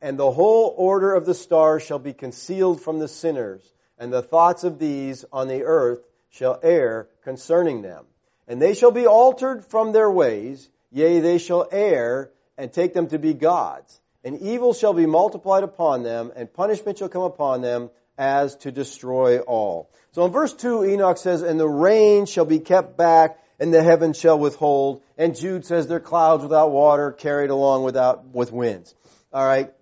And 0.00 0.18
the 0.18 0.30
whole 0.30 0.74
order 0.76 1.14
of 1.14 1.26
the 1.26 1.34
stars 1.34 1.82
shall 1.82 1.98
be 1.98 2.12
concealed 2.12 2.80
from 2.80 2.98
the 2.98 3.08
sinners, 3.08 3.62
and 3.98 4.12
the 4.12 4.22
thoughts 4.22 4.64
of 4.64 4.78
these 4.78 5.24
on 5.32 5.48
the 5.48 5.64
earth 5.64 6.00
shall 6.30 6.58
err 6.62 7.08
concerning 7.24 7.82
them. 7.82 8.04
And 8.46 8.60
they 8.60 8.74
shall 8.74 8.90
be 8.90 9.06
altered 9.06 9.64
from 9.64 9.92
their 9.92 10.10
ways, 10.10 10.68
yea, 10.90 11.20
they 11.20 11.38
shall 11.38 11.66
err 11.72 12.30
and 12.56 12.72
take 12.72 12.94
them 12.94 13.08
to 13.08 13.18
be 13.18 13.34
gods 13.34 14.00
and 14.26 14.40
evil 14.40 14.74
shall 14.74 14.92
be 14.92 15.06
multiplied 15.06 15.62
upon 15.62 16.02
them, 16.02 16.32
and 16.34 16.52
punishment 16.52 16.98
shall 16.98 17.08
come 17.08 17.22
upon 17.22 17.60
them 17.60 17.90
as 18.18 18.56
to 18.56 18.72
destroy 18.72 19.38
all. 19.38 19.88
So 20.10 20.24
in 20.24 20.32
verse 20.32 20.52
2, 20.52 20.84
Enoch 20.84 21.16
says, 21.16 21.42
And 21.42 21.60
the 21.60 21.68
rain 21.68 22.26
shall 22.26 22.44
be 22.44 22.58
kept 22.58 22.96
back, 22.96 23.38
and 23.58 23.72
the 23.72 23.82
heavens 23.82 24.18
shall 24.18 24.38
withhold. 24.38 25.02
And 25.16 25.36
Jude 25.36 25.64
says, 25.64 25.86
They're 25.86 26.00
clouds 26.00 26.42
without 26.42 26.70
water, 26.70 27.12
carried 27.12 27.50
along 27.50 27.84
without, 27.84 28.26
with 28.26 28.52
winds. 28.52 28.94
Alright? 29.32 29.72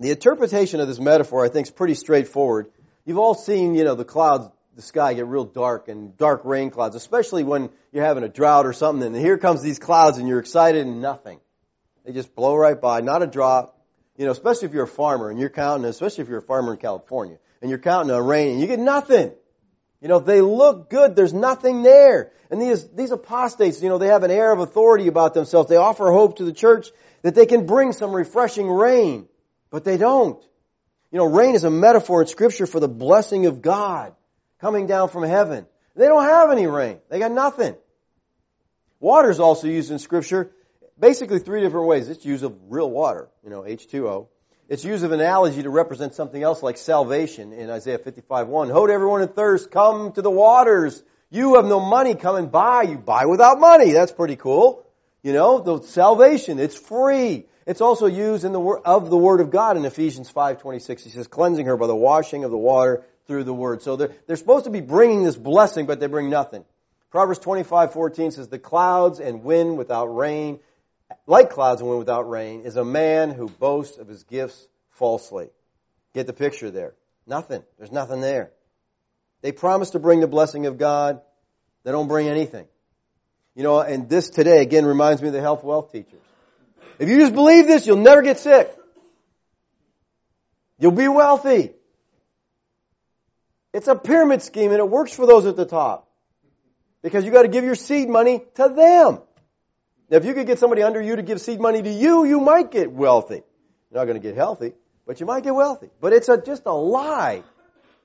The 0.00 0.10
interpretation 0.10 0.80
of 0.80 0.88
this 0.88 1.00
metaphor, 1.00 1.44
I 1.44 1.48
think, 1.48 1.66
is 1.66 1.72
pretty 1.72 1.94
straightforward. 1.94 2.70
You've 3.04 3.18
all 3.18 3.34
seen, 3.34 3.74
you 3.74 3.84
know, 3.84 3.94
the 3.94 4.04
clouds, 4.04 4.48
the 4.76 4.82
sky 4.82 5.14
get 5.14 5.26
real 5.26 5.44
dark 5.44 5.88
and 5.88 6.16
dark 6.16 6.44
rain 6.44 6.70
clouds, 6.70 6.94
especially 6.94 7.42
when 7.42 7.70
you're 7.92 8.04
having 8.04 8.22
a 8.22 8.28
drought 8.28 8.64
or 8.64 8.72
something, 8.72 9.06
and 9.06 9.16
here 9.16 9.38
comes 9.38 9.60
these 9.62 9.78
clouds 9.78 10.18
and 10.18 10.28
you're 10.28 10.38
excited 10.38 10.86
and 10.86 11.02
nothing. 11.02 11.40
They 12.04 12.12
just 12.12 12.34
blow 12.34 12.54
right 12.54 12.80
by, 12.80 13.00
not 13.00 13.22
a 13.22 13.26
drop. 13.26 13.74
You 14.16 14.26
know, 14.26 14.32
especially 14.32 14.66
if 14.66 14.74
you're 14.74 14.84
a 14.84 14.88
farmer 14.88 15.30
and 15.30 15.38
you're 15.38 15.48
counting, 15.48 15.84
especially 15.84 16.22
if 16.22 16.28
you're 16.28 16.38
a 16.38 16.42
farmer 16.42 16.72
in 16.72 16.78
California, 16.78 17.38
and 17.60 17.70
you're 17.70 17.78
counting 17.78 18.14
on 18.14 18.24
rain 18.26 18.52
and 18.52 18.60
you 18.60 18.66
get 18.66 18.78
nothing. 18.78 19.32
You 20.00 20.08
know, 20.08 20.20
they 20.20 20.40
look 20.40 20.90
good, 20.90 21.16
there's 21.16 21.34
nothing 21.34 21.82
there. 21.82 22.32
And 22.50 22.62
these, 22.62 22.88
these 22.90 23.10
apostates, 23.10 23.82
you 23.82 23.88
know, 23.88 23.98
they 23.98 24.08
have 24.08 24.22
an 24.22 24.30
air 24.30 24.52
of 24.52 24.60
authority 24.60 25.08
about 25.08 25.34
themselves. 25.34 25.68
They 25.68 25.76
offer 25.76 26.10
hope 26.10 26.38
to 26.38 26.44
the 26.44 26.52
church 26.52 26.88
that 27.22 27.34
they 27.34 27.46
can 27.46 27.66
bring 27.66 27.92
some 27.92 28.12
refreshing 28.12 28.70
rain. 28.70 29.28
But 29.70 29.84
they 29.84 29.96
don't. 29.96 30.42
You 31.10 31.18
know, 31.18 31.26
rain 31.26 31.54
is 31.54 31.64
a 31.64 31.70
metaphor 31.70 32.22
in 32.22 32.28
scripture 32.28 32.66
for 32.66 32.80
the 32.80 32.88
blessing 32.88 33.46
of 33.46 33.60
God 33.60 34.14
coming 34.60 34.86
down 34.86 35.08
from 35.08 35.24
heaven. 35.24 35.66
They 35.96 36.06
don't 36.06 36.24
have 36.24 36.50
any 36.50 36.66
rain. 36.66 36.98
They 37.10 37.18
got 37.18 37.32
nothing. 37.32 37.74
Water 39.00 39.30
is 39.30 39.40
also 39.40 39.66
used 39.66 39.90
in 39.90 39.98
scripture 39.98 40.52
basically 40.98 41.38
three 41.38 41.60
different 41.60 41.86
ways. 41.86 42.08
It's 42.08 42.24
use 42.24 42.42
of 42.42 42.56
real 42.68 42.90
water, 42.90 43.28
you 43.44 43.50
know, 43.50 43.62
H2O. 43.62 44.28
It's 44.68 44.84
use 44.84 45.02
of 45.02 45.12
analogy 45.12 45.62
to 45.62 45.70
represent 45.70 46.14
something 46.14 46.42
else 46.42 46.62
like 46.62 46.76
salvation 46.76 47.54
in 47.54 47.70
Isaiah 47.70 47.98
55:1. 47.98 48.70
Ho 48.70 48.86
to 48.86 48.92
everyone 48.92 49.22
in 49.22 49.28
thirst, 49.28 49.70
come 49.70 50.12
to 50.12 50.20
the 50.20 50.30
waters. 50.30 51.02
You 51.30 51.54
have 51.54 51.64
no 51.64 51.80
money, 51.80 52.14
come 52.14 52.36
and 52.36 52.52
buy. 52.52 52.82
You 52.82 52.98
buy 52.98 53.24
without 53.24 53.58
money. 53.58 53.92
That's 53.92 54.12
pretty 54.12 54.36
cool. 54.36 54.84
You 55.22 55.32
know, 55.32 55.60
the 55.60 55.82
salvation, 55.86 56.58
it's 56.58 56.76
free. 56.76 57.46
It's 57.66 57.80
also 57.80 58.06
used 58.06 58.44
in 58.44 58.52
the 58.52 58.60
word 58.60 58.82
of 58.84 59.08
the 59.08 59.16
word 59.16 59.40
of 59.40 59.50
God 59.50 59.78
in 59.78 59.86
Ephesians 59.86 60.30
5:26. 60.30 61.02
He 61.02 61.10
says 61.10 61.26
cleansing 61.26 61.64
her 61.64 61.78
by 61.78 61.86
the 61.86 61.96
washing 61.96 62.44
of 62.44 62.50
the 62.50 62.58
water 62.58 63.04
through 63.26 63.44
the 63.44 63.54
word. 63.54 63.80
So 63.80 63.96
they're, 63.96 64.12
they're 64.26 64.36
supposed 64.36 64.66
to 64.66 64.70
be 64.70 64.82
bringing 64.82 65.22
this 65.22 65.36
blessing, 65.36 65.86
but 65.86 65.98
they 65.98 66.08
bring 66.08 66.28
nothing. 66.28 66.66
Proverbs 67.10 67.40
25:14 67.40 68.34
says 68.34 68.48
the 68.48 68.58
clouds 68.58 69.18
and 69.18 69.42
wind 69.42 69.78
without 69.78 70.14
rain, 70.14 70.60
like 71.26 71.50
clouds 71.50 71.80
and 71.80 71.88
wind 71.88 71.98
without 71.98 72.28
rain, 72.28 72.62
is 72.62 72.76
a 72.76 72.84
man 72.84 73.30
who 73.30 73.48
boasts 73.48 73.98
of 73.98 74.08
his 74.08 74.24
gifts 74.24 74.66
falsely. 74.90 75.48
Get 76.14 76.26
the 76.26 76.32
picture 76.32 76.70
there. 76.70 76.94
Nothing. 77.26 77.62
There's 77.78 77.92
nothing 77.92 78.20
there. 78.20 78.50
They 79.42 79.52
promise 79.52 79.90
to 79.90 79.98
bring 79.98 80.20
the 80.20 80.26
blessing 80.26 80.66
of 80.66 80.78
God. 80.78 81.20
They 81.84 81.92
don't 81.92 82.08
bring 82.08 82.28
anything. 82.28 82.66
You 83.54 83.62
know, 83.62 83.80
and 83.80 84.08
this 84.08 84.30
today 84.30 84.62
again 84.62 84.86
reminds 84.86 85.20
me 85.20 85.28
of 85.28 85.34
the 85.34 85.40
health 85.40 85.64
wealth 85.64 85.92
teachers. 85.92 86.20
If 86.98 87.08
you 87.08 87.18
just 87.18 87.34
believe 87.34 87.66
this, 87.66 87.86
you'll 87.86 87.96
never 87.96 88.22
get 88.22 88.38
sick. 88.38 88.74
You'll 90.78 90.92
be 90.92 91.08
wealthy. 91.08 91.72
It's 93.72 93.88
a 93.88 93.94
pyramid 93.94 94.42
scheme 94.42 94.70
and 94.70 94.80
it 94.80 94.88
works 94.88 95.12
for 95.12 95.26
those 95.26 95.46
at 95.46 95.56
the 95.56 95.66
top. 95.66 96.08
Because 97.02 97.24
you 97.24 97.30
gotta 97.30 97.48
give 97.48 97.64
your 97.64 97.74
seed 97.74 98.08
money 98.08 98.42
to 98.54 98.68
them. 98.68 99.20
Now 100.10 100.16
if 100.16 100.24
you 100.24 100.34
could 100.34 100.46
get 100.46 100.58
somebody 100.58 100.82
under 100.82 101.00
you 101.00 101.16
to 101.16 101.22
give 101.22 101.40
seed 101.40 101.60
money 101.60 101.82
to 101.82 101.90
you, 101.90 102.24
you 102.24 102.40
might 102.40 102.70
get 102.70 102.90
wealthy. 102.90 103.42
You're 103.90 104.00
not 104.00 104.06
gonna 104.06 104.18
get 104.18 104.34
healthy, 104.34 104.72
but 105.06 105.20
you 105.20 105.26
might 105.26 105.44
get 105.44 105.54
wealthy. 105.54 105.90
But 106.00 106.12
it's 106.12 106.28
a, 106.28 106.40
just 106.40 106.64
a 106.66 106.72
lie. 106.72 107.42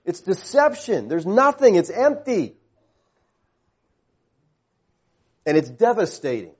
It's 0.06 0.22
deception. 0.22 1.08
There's 1.08 1.26
nothing. 1.26 1.76
It's 1.76 1.90
empty. 1.90 2.56
And 5.46 5.58
it's 5.58 5.70
devastating. 5.70 6.56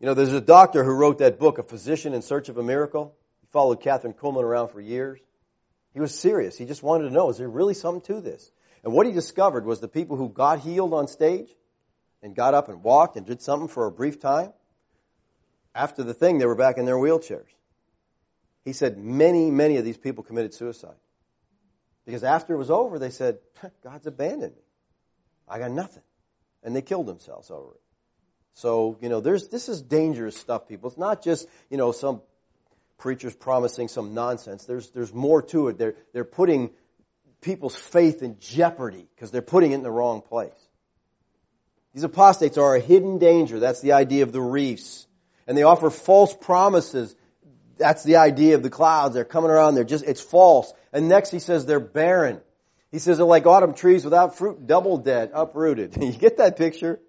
You 0.00 0.06
know, 0.06 0.14
there's 0.14 0.32
a 0.32 0.40
doctor 0.40 0.82
who 0.82 0.90
wrote 0.90 1.18
that 1.18 1.38
book, 1.38 1.58
A 1.58 1.62
Physician 1.62 2.12
in 2.12 2.22
Search 2.22 2.48
of 2.48 2.58
a 2.58 2.62
Miracle. 2.62 3.14
He 3.40 3.46
followed 3.52 3.80
Kathryn 3.80 4.16
Kuhlman 4.16 4.42
around 4.42 4.68
for 4.68 4.80
years. 4.80 5.20
He 5.94 6.00
was 6.00 6.12
serious. 6.12 6.58
He 6.58 6.64
just 6.64 6.82
wanted 6.82 7.04
to 7.08 7.10
know, 7.10 7.30
is 7.30 7.38
there 7.38 7.48
really 7.48 7.74
something 7.74 8.02
to 8.14 8.20
this? 8.20 8.50
And 8.82 8.92
what 8.92 9.06
he 9.06 9.12
discovered 9.12 9.64
was 9.64 9.78
the 9.78 9.88
people 9.88 10.16
who 10.16 10.28
got 10.28 10.58
healed 10.58 10.92
on 10.92 11.06
stage 11.06 11.48
and 12.22 12.34
got 12.34 12.54
up 12.54 12.68
and 12.68 12.82
walked 12.82 13.16
and 13.16 13.26
did 13.26 13.42
something 13.42 13.68
for 13.68 13.86
a 13.86 13.90
brief 13.90 14.20
time, 14.20 14.52
after 15.74 16.02
the 16.02 16.14
thing, 16.14 16.38
they 16.38 16.46
were 16.46 16.54
back 16.54 16.78
in 16.78 16.84
their 16.84 16.96
wheelchairs. 16.96 17.48
He 18.64 18.72
said 18.72 18.98
many, 18.98 19.50
many 19.50 19.76
of 19.78 19.84
these 19.84 19.96
people 19.96 20.22
committed 20.22 20.54
suicide. 20.54 20.94
Because 22.04 22.24
after 22.24 22.54
it 22.54 22.58
was 22.58 22.70
over, 22.70 22.98
they 22.98 23.10
said, 23.10 23.38
God's 23.82 24.06
abandoned 24.06 24.54
me. 24.54 24.62
I 25.48 25.58
got 25.58 25.70
nothing. 25.70 26.02
And 26.62 26.74
they 26.76 26.82
killed 26.82 27.06
themselves 27.06 27.50
over 27.50 27.72
it. 27.72 27.80
So, 28.54 28.98
you 29.00 29.08
know, 29.08 29.20
there's, 29.20 29.48
this 29.48 29.68
is 29.68 29.80
dangerous 29.82 30.36
stuff, 30.36 30.68
people. 30.68 30.90
It's 30.90 30.98
not 30.98 31.22
just, 31.22 31.48
you 31.70 31.76
know, 31.76 31.92
some 31.92 32.20
preachers 32.98 33.34
promising 33.34 33.88
some 33.88 34.14
nonsense. 34.14 34.64
There's, 34.64 34.90
there's 34.90 35.12
more 35.12 35.42
to 35.42 35.68
it. 35.68 35.78
They're, 35.78 35.94
they're 36.12 36.24
putting 36.24 36.70
people's 37.40 37.74
faith 37.74 38.22
in 38.22 38.38
jeopardy 38.38 39.08
because 39.14 39.30
they're 39.30 39.42
putting 39.42 39.72
it 39.72 39.76
in 39.76 39.82
the 39.82 39.90
wrong 39.90 40.20
place. 40.20 40.61
These 41.94 42.04
apostates 42.04 42.58
are 42.58 42.74
a 42.74 42.80
hidden 42.80 43.18
danger. 43.18 43.60
That's 43.60 43.80
the 43.80 43.92
idea 43.92 44.22
of 44.22 44.32
the 44.32 44.40
reefs. 44.40 45.06
And 45.46 45.56
they 45.56 45.62
offer 45.62 45.90
false 45.90 46.34
promises. 46.34 47.14
That's 47.76 48.02
the 48.02 48.16
idea 48.16 48.54
of 48.54 48.62
the 48.62 48.70
clouds. 48.70 49.14
They're 49.14 49.24
coming 49.24 49.50
around. 49.50 49.74
They're 49.74 49.84
just, 49.84 50.04
it's 50.04 50.20
false. 50.20 50.72
And 50.92 51.08
next 51.08 51.30
he 51.30 51.38
says 51.38 51.66
they're 51.66 51.80
barren. 51.80 52.40
He 52.90 52.98
says 52.98 53.18
they're 53.18 53.26
like 53.26 53.46
autumn 53.46 53.74
trees 53.74 54.04
without 54.04 54.36
fruit, 54.36 54.66
double 54.66 54.98
dead, 54.98 55.30
uprooted. 55.34 55.96
you 56.00 56.12
get 56.12 56.38
that 56.38 56.56
picture? 56.56 57.00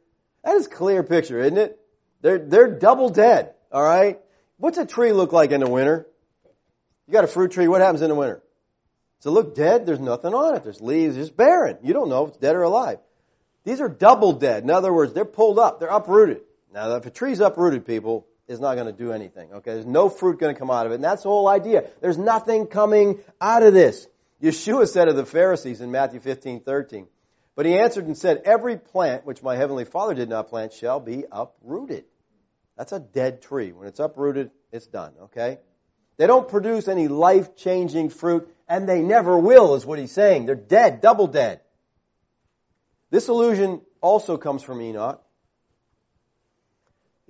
That 0.43 0.55
is 0.55 0.67
clear 0.67 1.03
picture, 1.03 1.39
isn't 1.39 1.57
it? 1.57 1.79
They're, 2.21 2.39
they're 2.39 2.79
double 2.79 3.09
dead. 3.09 3.53
Alright? 3.71 4.19
What's 4.57 4.77
a 4.77 4.85
tree 4.85 5.11
look 5.11 5.31
like 5.31 5.51
in 5.51 5.59
the 5.59 5.69
winter? 5.69 6.07
You 7.07 7.13
got 7.13 7.25
a 7.25 7.27
fruit 7.27 7.51
tree, 7.51 7.67
what 7.67 7.81
happens 7.81 8.01
in 8.01 8.09
the 8.09 8.15
winter? 8.15 8.41
Does 9.19 9.27
it 9.27 9.35
look 9.35 9.55
dead? 9.55 9.85
There's 9.85 9.99
nothing 9.99 10.33
on 10.33 10.55
it. 10.55 10.63
There's 10.63 10.81
leaves, 10.81 11.17
it's 11.17 11.29
barren. 11.29 11.77
You 11.83 11.93
don't 11.93 12.09
know 12.09 12.23
if 12.23 12.29
it's 12.29 12.37
dead 12.37 12.55
or 12.55 12.63
alive. 12.63 12.99
These 13.63 13.81
are 13.81 13.89
double 13.89 14.33
dead. 14.33 14.63
In 14.63 14.69
other 14.69 14.93
words, 14.93 15.13
they're 15.13 15.25
pulled 15.25 15.59
up, 15.59 15.79
they're 15.79 15.89
uprooted. 15.89 16.41
Now, 16.73 16.95
if 16.95 17.05
a 17.05 17.09
tree's 17.09 17.39
uprooted, 17.39 17.85
people, 17.85 18.27
is 18.47 18.59
not 18.59 18.75
going 18.75 18.87
to 18.87 18.93
do 18.93 19.11
anything. 19.11 19.53
Okay, 19.53 19.73
there's 19.73 19.85
no 19.85 20.09
fruit 20.09 20.39
going 20.39 20.53
to 20.53 20.59
come 20.59 20.71
out 20.71 20.85
of 20.85 20.91
it, 20.91 20.95
and 20.95 21.03
that's 21.03 21.23
the 21.23 21.29
whole 21.29 21.47
idea. 21.47 21.89
There's 22.01 22.17
nothing 22.17 22.67
coming 22.67 23.19
out 23.39 23.63
of 23.63 23.73
this. 23.73 24.07
Yeshua 24.41 24.87
said 24.87 25.07
of 25.07 25.15
the 25.15 25.25
Pharisees 25.25 25.79
in 25.79 25.91
Matthew 25.91 26.19
15, 26.19 26.61
13, 26.61 27.07
but 27.55 27.65
he 27.65 27.77
answered 27.77 28.05
and 28.05 28.17
said, 28.17 28.41
Every 28.43 28.77
plant 28.77 29.25
which 29.25 29.41
my 29.41 29.55
heavenly 29.55 29.85
Father 29.85 30.13
did 30.13 30.27
not 30.27 30.49
plant 30.49 30.73
shall 30.73 30.99
be 30.99 31.23
uprooted. 31.31 32.03
That's 32.77 32.91
a 32.91 32.99
dead 32.99 33.41
tree. 33.41 33.71
When 33.71 33.87
it's 33.87 33.99
uprooted, 33.99 34.51
it's 34.71 34.87
done, 34.87 35.13
okay? 35.25 35.59
They 36.17 36.27
don't 36.27 36.49
produce 36.49 36.87
any 36.87 37.07
life 37.07 37.55
changing 37.55 38.09
fruit, 38.09 38.49
and 38.67 38.89
they 38.89 39.01
never 39.01 39.37
will, 39.37 39.75
is 39.75 39.85
what 39.85 39.99
he's 39.99 40.11
saying. 40.11 40.47
They're 40.47 40.55
dead, 40.55 40.99
double 40.99 41.27
dead. 41.27 41.61
This 43.13 43.29
illusion 43.29 43.81
also 44.01 44.37
comes 44.37 44.63
from 44.63 44.81
Enoch. 44.81 45.21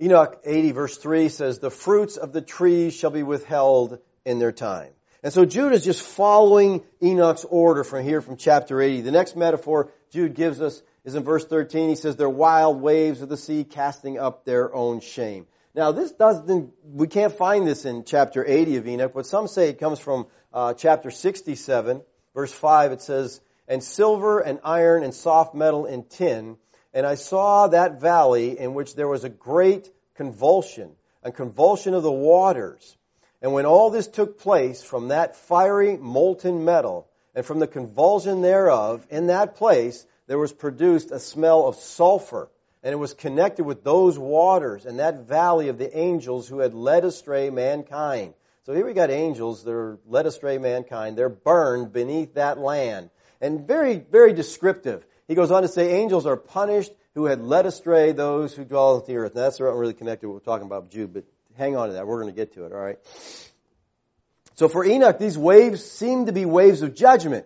Enoch 0.00 0.40
80 0.42 0.72
verse 0.72 0.96
3 0.96 1.28
says, 1.28 1.58
The 1.58 1.70
fruits 1.70 2.16
of 2.16 2.32
the 2.32 2.40
trees 2.40 2.94
shall 2.94 3.10
be 3.10 3.22
withheld 3.22 3.98
in 4.24 4.38
their 4.38 4.50
time. 4.50 4.92
And 5.22 5.30
so 5.30 5.44
Jude 5.44 5.74
is 5.74 5.84
just 5.84 6.00
following 6.00 6.82
Enoch's 7.02 7.44
order 7.44 7.84
from 7.84 8.02
here 8.02 8.22
from 8.22 8.38
chapter 8.38 8.80
80. 8.80 9.02
The 9.02 9.10
next 9.10 9.36
metaphor 9.36 9.90
Jude 10.10 10.34
gives 10.34 10.62
us 10.62 10.82
is 11.04 11.16
in 11.16 11.22
verse 11.22 11.44
13. 11.44 11.90
He 11.90 11.96
says, 11.96 12.16
They're 12.16 12.30
wild 12.30 12.80
waves 12.80 13.20
of 13.20 13.28
the 13.28 13.36
sea 13.36 13.62
casting 13.62 14.18
up 14.18 14.46
their 14.46 14.74
own 14.74 15.00
shame. 15.00 15.46
Now 15.74 15.92
this 15.92 16.12
doesn't, 16.12 16.72
we 16.82 17.08
can't 17.08 17.36
find 17.36 17.66
this 17.66 17.84
in 17.84 18.04
chapter 18.04 18.42
80 18.42 18.78
of 18.78 18.88
Enoch, 18.88 19.12
but 19.14 19.26
some 19.26 19.48
say 19.48 19.68
it 19.68 19.78
comes 19.78 19.98
from 19.98 20.28
uh, 20.50 20.72
chapter 20.72 21.10
67, 21.10 22.00
verse 22.34 22.52
5. 22.54 22.92
It 22.92 23.02
says, 23.02 23.42
And 23.68 23.82
silver 23.82 24.40
and 24.40 24.60
iron 24.62 25.02
and 25.02 25.14
soft 25.14 25.54
metal 25.54 25.86
and 25.86 26.08
tin 26.08 26.56
and 26.94 27.04
I 27.04 27.16
saw 27.16 27.66
that 27.66 28.00
valley 28.00 28.56
in 28.58 28.72
which 28.72 28.94
there 28.94 29.08
was 29.08 29.24
a 29.24 29.28
great 29.28 29.90
convulsion, 30.14 30.92
a 31.24 31.32
convulsion 31.32 31.92
of 31.92 32.04
the 32.04 32.12
waters. 32.12 32.96
And 33.42 33.52
when 33.52 33.66
all 33.66 33.90
this 33.90 34.06
took 34.06 34.38
place 34.38 34.82
from 34.82 35.08
that 35.08 35.34
fiery 35.34 35.96
molten 35.96 36.64
metal 36.64 37.08
and 37.34 37.44
from 37.44 37.58
the 37.58 37.66
convulsion 37.66 38.42
thereof, 38.42 39.04
in 39.10 39.26
that 39.26 39.56
place 39.56 40.06
there 40.28 40.38
was 40.38 40.52
produced 40.52 41.10
a 41.10 41.18
smell 41.18 41.66
of 41.66 41.74
sulfur. 41.74 42.48
And 42.84 42.92
it 42.92 42.96
was 42.96 43.12
connected 43.12 43.64
with 43.64 43.82
those 43.82 44.16
waters 44.16 44.86
and 44.86 45.00
that 45.00 45.26
valley 45.26 45.68
of 45.68 45.78
the 45.78 45.98
angels 45.98 46.46
who 46.46 46.60
had 46.60 46.74
led 46.74 47.04
astray 47.04 47.50
mankind. 47.50 48.34
So 48.66 48.72
here 48.72 48.86
we 48.86 48.92
got 48.92 49.10
angels 49.10 49.64
that 49.64 49.72
are 49.72 49.98
led 50.06 50.26
astray 50.26 50.58
mankind. 50.58 51.18
They're 51.18 51.28
burned 51.28 51.92
beneath 51.92 52.34
that 52.34 52.58
land. 52.58 53.10
And 53.44 53.68
very, 53.68 53.98
very 53.98 54.32
descriptive. 54.32 55.04
He 55.28 55.34
goes 55.34 55.50
on 55.50 55.60
to 55.62 55.68
say, 55.68 56.00
angels 56.00 56.24
are 56.24 56.34
punished 56.34 56.90
who 57.14 57.26
had 57.26 57.42
led 57.42 57.66
astray 57.66 58.12
those 58.12 58.54
who 58.54 58.64
dwell 58.64 58.96
on 58.96 59.02
the 59.06 59.16
earth. 59.16 59.34
Now, 59.34 59.42
that's 59.42 59.60
not 59.60 59.76
really 59.76 59.92
connected 59.92 60.28
what 60.28 60.32
we're 60.32 60.40
talking 60.40 60.66
about 60.66 60.90
Jude, 60.90 61.12
but 61.12 61.24
hang 61.58 61.76
on 61.76 61.88
to 61.88 61.92
that. 61.92 62.06
We're 62.06 62.22
going 62.22 62.32
to 62.32 62.36
get 62.36 62.54
to 62.54 62.64
it, 62.64 62.72
alright? 62.72 62.98
So 64.54 64.68
for 64.68 64.82
Enoch, 64.82 65.18
these 65.18 65.36
waves 65.36 65.84
seem 65.84 66.24
to 66.24 66.32
be 66.32 66.46
waves 66.46 66.80
of 66.80 66.94
judgment. 66.94 67.44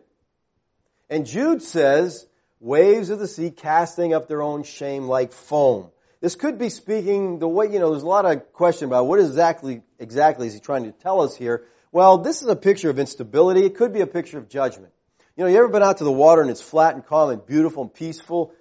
And 1.10 1.26
Jude 1.26 1.62
says, 1.62 2.28
waves 2.60 3.10
of 3.10 3.18
the 3.18 3.26
sea 3.26 3.50
casting 3.50 4.14
up 4.14 4.28
their 4.28 4.40
own 4.40 4.62
shame 4.62 5.08
like 5.08 5.32
foam. 5.32 5.90
This 6.20 6.36
could 6.36 6.60
be 6.60 6.68
speaking 6.68 7.40
the 7.40 7.48
way, 7.48 7.72
you 7.72 7.80
know, 7.80 7.90
there's 7.90 8.04
a 8.04 8.06
lot 8.06 8.24
of 8.24 8.52
question 8.52 8.86
about 8.86 9.08
what 9.08 9.18
exactly, 9.18 9.82
exactly 9.98 10.46
is 10.46 10.54
he 10.54 10.60
trying 10.60 10.84
to 10.84 10.92
tell 10.92 11.22
us 11.22 11.34
here. 11.34 11.64
Well, 11.90 12.18
this 12.18 12.42
is 12.42 12.46
a 12.46 12.54
picture 12.54 12.88
of 12.88 13.00
instability. 13.00 13.64
It 13.64 13.74
could 13.74 13.92
be 13.92 14.00
a 14.00 14.06
picture 14.06 14.38
of 14.38 14.48
judgment. 14.48 14.92
You 15.38 15.44
know, 15.44 15.50
you 15.50 15.58
ever 15.58 15.68
been 15.68 15.84
out 15.84 15.98
to 15.98 16.04
the 16.04 16.10
water 16.10 16.42
and 16.42 16.50
it's 16.50 16.60
flat 16.60 16.96
and 16.96 17.06
calm 17.06 17.30
and 17.30 17.46
beautiful 17.46 17.84
and 17.84 17.94
peaceful, 17.94 18.52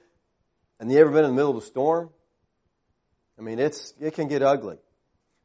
and 0.80 0.92
you 0.92 1.00
ever 1.00 1.10
been 1.10 1.24
in 1.24 1.32
the 1.32 1.36
middle 1.36 1.50
of 1.50 1.58
a 1.58 1.66
storm? 1.66 2.12
I 3.40 3.42
mean, 3.42 3.58
it's 3.58 3.96
it 4.00 4.14
can 4.14 4.28
get 4.28 4.44
ugly. 4.44 4.78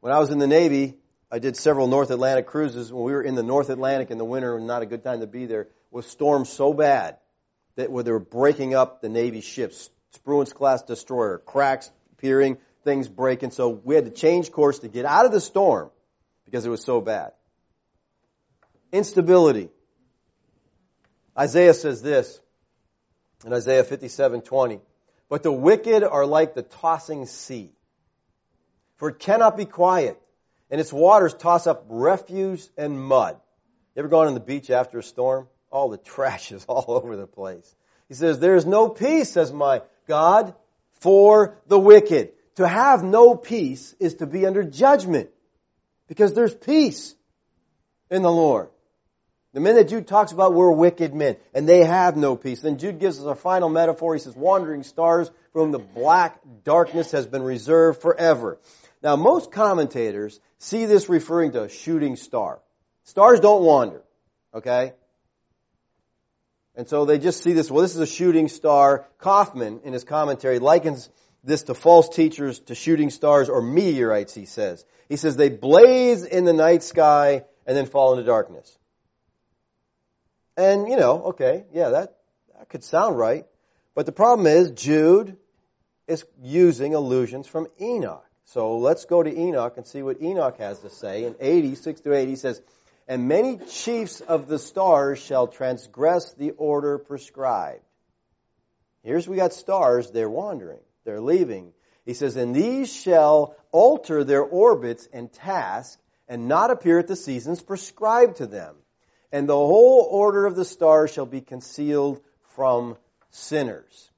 When 0.00 0.12
I 0.12 0.18
was 0.18 0.28
in 0.28 0.38
the 0.38 0.46
Navy, 0.46 0.98
I 1.30 1.38
did 1.38 1.56
several 1.56 1.86
North 1.86 2.10
Atlantic 2.10 2.48
cruises. 2.48 2.92
When 2.92 3.02
we 3.02 3.12
were 3.12 3.22
in 3.22 3.34
the 3.34 3.42
North 3.42 3.70
Atlantic 3.70 4.10
in 4.10 4.18
the 4.18 4.26
winter, 4.26 4.58
and 4.58 4.66
not 4.66 4.82
a 4.82 4.86
good 4.86 5.02
time 5.02 5.20
to 5.20 5.26
be 5.26 5.46
there, 5.46 5.68
was 5.90 6.04
storms 6.06 6.50
so 6.50 6.74
bad 6.74 7.16
that 7.76 7.90
where 7.90 8.04
they 8.04 8.12
were 8.12 8.18
breaking 8.18 8.74
up 8.74 9.00
the 9.00 9.08
Navy 9.08 9.40
ships, 9.40 9.88
Spruance 10.18 10.52
class 10.52 10.82
destroyer, 10.82 11.38
cracks 11.38 11.90
appearing, 12.12 12.58
things 12.84 13.08
breaking. 13.08 13.52
So 13.52 13.70
we 13.70 13.94
had 13.94 14.04
to 14.04 14.10
change 14.10 14.52
course 14.52 14.80
to 14.80 14.88
get 14.88 15.06
out 15.06 15.24
of 15.24 15.32
the 15.32 15.40
storm 15.40 15.90
because 16.44 16.66
it 16.66 16.70
was 16.70 16.84
so 16.84 17.00
bad. 17.00 17.32
Instability. 18.92 19.70
Isaiah 21.38 21.74
says 21.74 22.02
this 22.02 22.40
in 23.44 23.52
Isaiah 23.52 23.84
57:20, 23.84 24.80
"But 25.28 25.42
the 25.42 25.52
wicked 25.52 26.04
are 26.04 26.26
like 26.26 26.54
the 26.54 26.62
tossing 26.62 27.26
sea, 27.26 27.72
for 28.96 29.08
it 29.08 29.18
cannot 29.18 29.56
be 29.56 29.64
quiet, 29.64 30.20
and 30.70 30.80
its 30.80 30.92
waters 30.92 31.34
toss 31.34 31.66
up 31.66 31.86
refuse 31.88 32.70
and 32.76 33.00
mud." 33.00 33.40
You 33.94 34.00
ever 34.00 34.08
gone 34.08 34.26
on 34.26 34.34
the 34.34 34.40
beach 34.40 34.70
after 34.70 34.98
a 34.98 35.02
storm? 35.02 35.48
All 35.70 35.88
the 35.88 35.98
trash 36.14 36.52
is 36.52 36.64
all 36.66 36.84
over 36.88 37.16
the 37.16 37.26
place. 37.26 37.74
He 38.08 38.14
says, 38.14 38.38
"There 38.38 38.56
is 38.56 38.66
no 38.66 38.88
peace," 38.88 39.30
says 39.30 39.52
my 39.52 39.82
God, 40.06 40.54
"for 41.00 41.58
the 41.66 41.78
wicked." 41.78 42.32
to 42.56 42.68
have 42.68 43.02
no 43.02 43.34
peace 43.34 43.94
is 43.98 44.16
to 44.16 44.26
be 44.26 44.46
under 44.46 44.62
judgment. 44.62 45.30
Because 46.08 46.34
there's 46.34 46.54
peace 46.54 47.14
in 48.10 48.22
the 48.22 48.30
Lord. 48.30 48.68
The 49.54 49.60
men 49.60 49.74
that 49.76 49.88
Jude 49.88 50.06
talks 50.06 50.32
about 50.32 50.54
were 50.54 50.72
wicked 50.72 51.14
men, 51.14 51.36
and 51.52 51.68
they 51.68 51.84
have 51.84 52.16
no 52.16 52.36
peace. 52.36 52.60
Then 52.60 52.78
Jude 52.78 52.98
gives 52.98 53.18
us 53.18 53.26
a 53.26 53.34
final 53.34 53.68
metaphor. 53.68 54.14
He 54.14 54.20
says, 54.20 54.34
wandering 54.34 54.82
stars 54.82 55.30
for 55.52 55.60
whom 55.60 55.72
the 55.72 55.78
black 55.78 56.40
darkness 56.64 57.10
has 57.10 57.26
been 57.26 57.42
reserved 57.42 58.00
forever. 58.00 58.58
Now, 59.02 59.16
most 59.16 59.52
commentators 59.52 60.40
see 60.58 60.86
this 60.86 61.08
referring 61.08 61.52
to 61.52 61.64
a 61.64 61.68
shooting 61.68 62.16
star. 62.16 62.60
Stars 63.04 63.40
don't 63.40 63.62
wander, 63.62 64.02
okay? 64.54 64.94
And 66.74 66.88
so 66.88 67.04
they 67.04 67.18
just 67.18 67.42
see 67.42 67.52
this, 67.52 67.70
well, 67.70 67.82
this 67.82 67.94
is 67.94 68.00
a 68.00 68.06
shooting 68.06 68.48
star. 68.48 69.06
Coffman, 69.18 69.80
in 69.84 69.92
his 69.92 70.04
commentary, 70.04 70.60
likens 70.60 71.10
this 71.44 71.64
to 71.64 71.74
false 71.74 72.08
teachers, 72.08 72.60
to 72.60 72.74
shooting 72.74 73.10
stars, 73.10 73.50
or 73.50 73.60
meteorites, 73.60 74.32
he 74.32 74.46
says. 74.46 74.84
He 75.10 75.16
says 75.16 75.36
they 75.36 75.50
blaze 75.50 76.24
in 76.24 76.44
the 76.44 76.54
night 76.54 76.82
sky 76.82 77.44
and 77.66 77.76
then 77.76 77.84
fall 77.84 78.12
into 78.12 78.24
darkness. 78.24 78.78
And, 80.62 80.88
you 80.88 80.96
know, 80.96 81.22
okay, 81.30 81.64
yeah, 81.72 81.88
that, 81.88 82.16
that 82.56 82.68
could 82.68 82.84
sound 82.84 83.18
right. 83.18 83.46
But 83.96 84.06
the 84.06 84.12
problem 84.12 84.46
is, 84.46 84.70
Jude 84.70 85.36
is 86.06 86.24
using 86.40 86.94
allusions 86.94 87.48
from 87.48 87.66
Enoch. 87.80 88.24
So 88.44 88.78
let's 88.78 89.04
go 89.06 89.24
to 89.24 89.36
Enoch 89.36 89.74
and 89.76 89.84
see 89.84 90.02
what 90.02 90.22
Enoch 90.22 90.58
has 90.58 90.78
to 90.80 90.90
say. 90.90 91.24
In 91.24 91.34
80, 91.40 91.74
6 91.74 92.00
to 92.02 92.14
8, 92.14 92.28
he 92.28 92.36
says, 92.36 92.62
And 93.08 93.26
many 93.26 93.58
chiefs 93.58 94.20
of 94.20 94.46
the 94.46 94.58
stars 94.60 95.18
shall 95.18 95.48
transgress 95.48 96.32
the 96.34 96.52
order 96.52 96.98
prescribed. 96.98 97.82
Here's 99.02 99.26
we 99.26 99.38
got 99.38 99.52
stars, 99.52 100.12
they're 100.12 100.30
wandering, 100.30 100.78
they're 101.04 101.20
leaving. 101.20 101.72
He 102.06 102.14
says, 102.14 102.36
And 102.36 102.54
these 102.54 102.94
shall 102.94 103.56
alter 103.72 104.22
their 104.22 104.44
orbits 104.44 105.08
and 105.12 105.32
task, 105.32 105.98
and 106.28 106.46
not 106.46 106.70
appear 106.70 107.00
at 107.00 107.08
the 107.08 107.16
seasons 107.16 107.60
prescribed 107.60 108.36
to 108.36 108.46
them. 108.46 108.76
And 109.32 109.48
the 109.48 109.56
whole 109.56 110.06
order 110.10 110.46
of 110.46 110.54
the 110.54 110.64
stars 110.64 111.12
shall 111.12 111.26
be 111.26 111.40
concealed 111.40 112.20
from 112.54 112.96
sinners. 113.30 114.10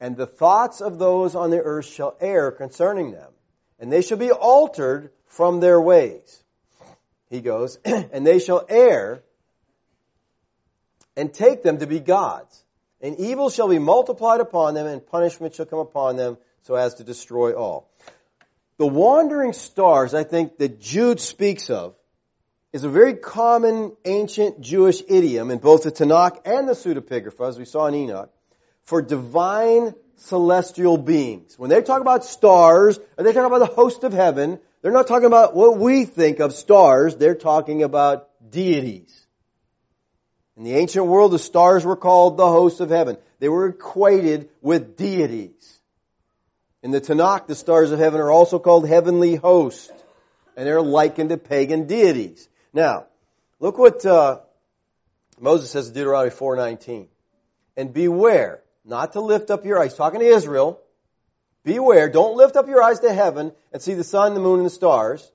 And 0.00 0.16
the 0.16 0.26
thoughts 0.26 0.80
of 0.80 0.98
those 0.98 1.34
on 1.34 1.50
the 1.50 1.60
earth 1.60 1.86
shall 1.86 2.16
err 2.20 2.50
concerning 2.50 3.12
them 3.12 3.32
and 3.78 3.92
they 3.92 4.02
shall 4.02 4.18
be 4.18 4.30
altered 4.30 5.10
from 5.26 5.60
their 5.60 5.80
ways. 5.80 6.42
He 7.30 7.40
goes, 7.40 7.76
and 7.84 8.26
they 8.26 8.38
shall 8.38 8.64
err 8.68 9.22
and 11.16 11.32
take 11.32 11.62
them 11.62 11.78
to 11.78 11.86
be 11.86 12.00
gods. 12.00 12.64
And 13.00 13.18
evil 13.18 13.50
shall 13.50 13.68
be 13.68 13.78
multiplied 13.78 14.40
upon 14.40 14.74
them, 14.74 14.86
and 14.86 15.06
punishment 15.06 15.54
shall 15.54 15.66
come 15.66 15.78
upon 15.78 16.16
them 16.16 16.36
so 16.62 16.74
as 16.74 16.94
to 16.94 17.04
destroy 17.04 17.52
all. 17.52 17.88
The 18.76 18.86
wandering 18.86 19.52
stars, 19.52 20.14
I 20.14 20.24
think, 20.24 20.58
that 20.58 20.80
Jude 20.80 21.20
speaks 21.20 21.70
of, 21.70 21.94
is 22.72 22.84
a 22.84 22.88
very 22.88 23.14
common 23.14 23.96
ancient 24.04 24.60
Jewish 24.60 25.02
idiom 25.08 25.50
in 25.50 25.58
both 25.58 25.84
the 25.84 25.92
Tanakh 25.92 26.40
and 26.44 26.68
the 26.68 26.74
pseudepigrapha, 26.74 27.48
as 27.48 27.58
we 27.58 27.64
saw 27.64 27.86
in 27.86 27.94
Enoch, 27.94 28.30
for 28.84 29.00
divine 29.00 29.94
celestial 30.16 30.98
beings. 30.98 31.58
When 31.58 31.70
they 31.70 31.80
talk 31.82 32.00
about 32.00 32.24
stars, 32.24 32.98
or 33.16 33.24
they 33.24 33.32
talk 33.32 33.46
about 33.46 33.60
the 33.60 33.66
host 33.66 34.04
of 34.04 34.12
heaven, 34.12 34.58
they're 34.82 34.92
not 34.92 35.06
talking 35.06 35.26
about 35.26 35.56
what 35.56 35.78
we 35.78 36.04
think 36.04 36.40
of 36.40 36.52
stars, 36.52 37.16
they're 37.16 37.34
talking 37.34 37.82
about 37.82 38.28
deities. 38.50 39.14
In 40.56 40.64
the 40.64 40.74
ancient 40.74 41.06
world, 41.06 41.32
the 41.32 41.38
stars 41.38 41.84
were 41.84 41.96
called 41.96 42.36
the 42.36 42.46
host 42.46 42.80
of 42.80 42.90
heaven. 42.90 43.16
They 43.38 43.48
were 43.48 43.68
equated 43.68 44.50
with 44.60 44.96
deities. 44.96 45.78
In 46.82 46.90
the 46.90 47.00
Tanakh, 47.00 47.46
the 47.46 47.54
stars 47.54 47.92
of 47.92 47.98
heaven 47.98 48.20
are 48.20 48.30
also 48.30 48.58
called 48.58 48.86
heavenly 48.86 49.36
hosts, 49.36 49.90
and 50.56 50.66
they're 50.66 50.82
likened 50.82 51.30
to 51.30 51.38
pagan 51.38 51.86
deities. 51.86 52.48
Now, 52.72 53.06
look 53.60 53.78
what 53.78 54.04
uh, 54.04 54.40
Moses 55.40 55.70
says 55.70 55.88
in 55.88 55.94
Deuteronomy 55.94 56.30
4:19. 56.30 57.08
And 57.76 57.92
beware 57.92 58.62
not 58.84 59.12
to 59.12 59.20
lift 59.20 59.50
up 59.50 59.64
your 59.64 59.78
eyes. 59.80 59.94
talking 59.94 60.20
to 60.20 60.26
Israel. 60.26 60.80
Beware, 61.64 62.08
don't 62.08 62.36
lift 62.36 62.56
up 62.56 62.66
your 62.66 62.82
eyes 62.82 63.00
to 63.00 63.12
heaven 63.12 63.52
and 63.72 63.82
see 63.82 63.94
the 63.94 64.04
sun, 64.04 64.34
the 64.34 64.40
moon, 64.40 64.60
and 64.60 64.66
the 64.66 64.70
stars. 64.70 65.30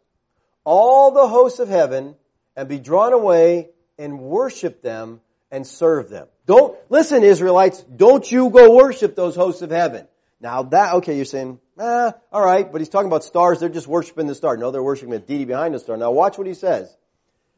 All 0.64 1.12
the 1.12 1.28
hosts 1.28 1.60
of 1.60 1.70
heaven 1.70 2.16
and 2.56 2.68
be 2.68 2.80
drawn 2.80 3.14
away 3.14 3.70
and 3.98 4.20
worship 4.20 4.82
them 4.82 5.22
and 5.52 5.68
serve 5.68 6.10
them. 6.10 6.28
Don't, 6.46 6.76
listen 6.90 7.24
Israelites, 7.24 7.82
don't 7.84 8.30
you 8.30 8.50
go 8.50 8.76
worship 8.76 9.16
those 9.16 9.36
hosts 9.36 9.62
of 9.62 9.70
heaven. 9.70 10.08
Now 10.42 10.64
that, 10.64 10.96
okay, 10.96 11.16
you're 11.16 11.26
saying, 11.26 11.60
ah, 11.80 12.14
alright, 12.34 12.72
but 12.72 12.82
he's 12.82 12.90
talking 12.90 13.08
about 13.08 13.24
stars, 13.24 13.60
they're 13.60 13.70
just 13.70 13.88
worshiping 13.88 14.28
the 14.28 14.36
star. 14.36 14.58
No, 14.58 14.72
they're 14.72 14.84
worshiping 14.84 15.12
the 15.12 15.20
deity 15.20 15.46
behind 15.46 15.76
the 15.76 15.80
star. 15.80 15.96
Now 15.98 16.12
watch 16.12 16.38
what 16.38 16.48
he 16.48 16.54
says. 16.54 16.94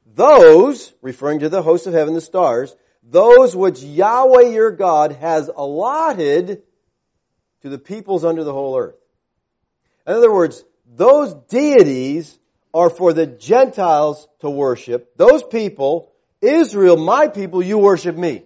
Those, 0.05 0.93
referring 1.01 1.39
to 1.39 1.49
the 1.49 1.61
hosts 1.61 1.87
of 1.87 1.93
heaven, 1.93 2.13
the 2.13 2.21
stars, 2.21 2.75
those 3.03 3.55
which 3.55 3.81
Yahweh 3.81 4.49
your 4.49 4.71
God 4.71 5.13
has 5.13 5.49
allotted 5.53 6.63
to 7.61 7.69
the 7.69 7.77
peoples 7.77 8.23
under 8.23 8.43
the 8.43 8.53
whole 8.53 8.77
earth. 8.77 8.95
In 10.07 10.13
other 10.13 10.31
words, 10.31 10.63
those 10.85 11.33
deities 11.49 12.37
are 12.73 12.89
for 12.89 13.13
the 13.13 13.25
Gentiles 13.25 14.27
to 14.41 14.49
worship. 14.49 15.15
Those 15.17 15.43
people, 15.43 16.11
Israel, 16.41 16.97
my 16.97 17.27
people, 17.27 17.63
you 17.63 17.77
worship 17.77 18.15
me. 18.15 18.43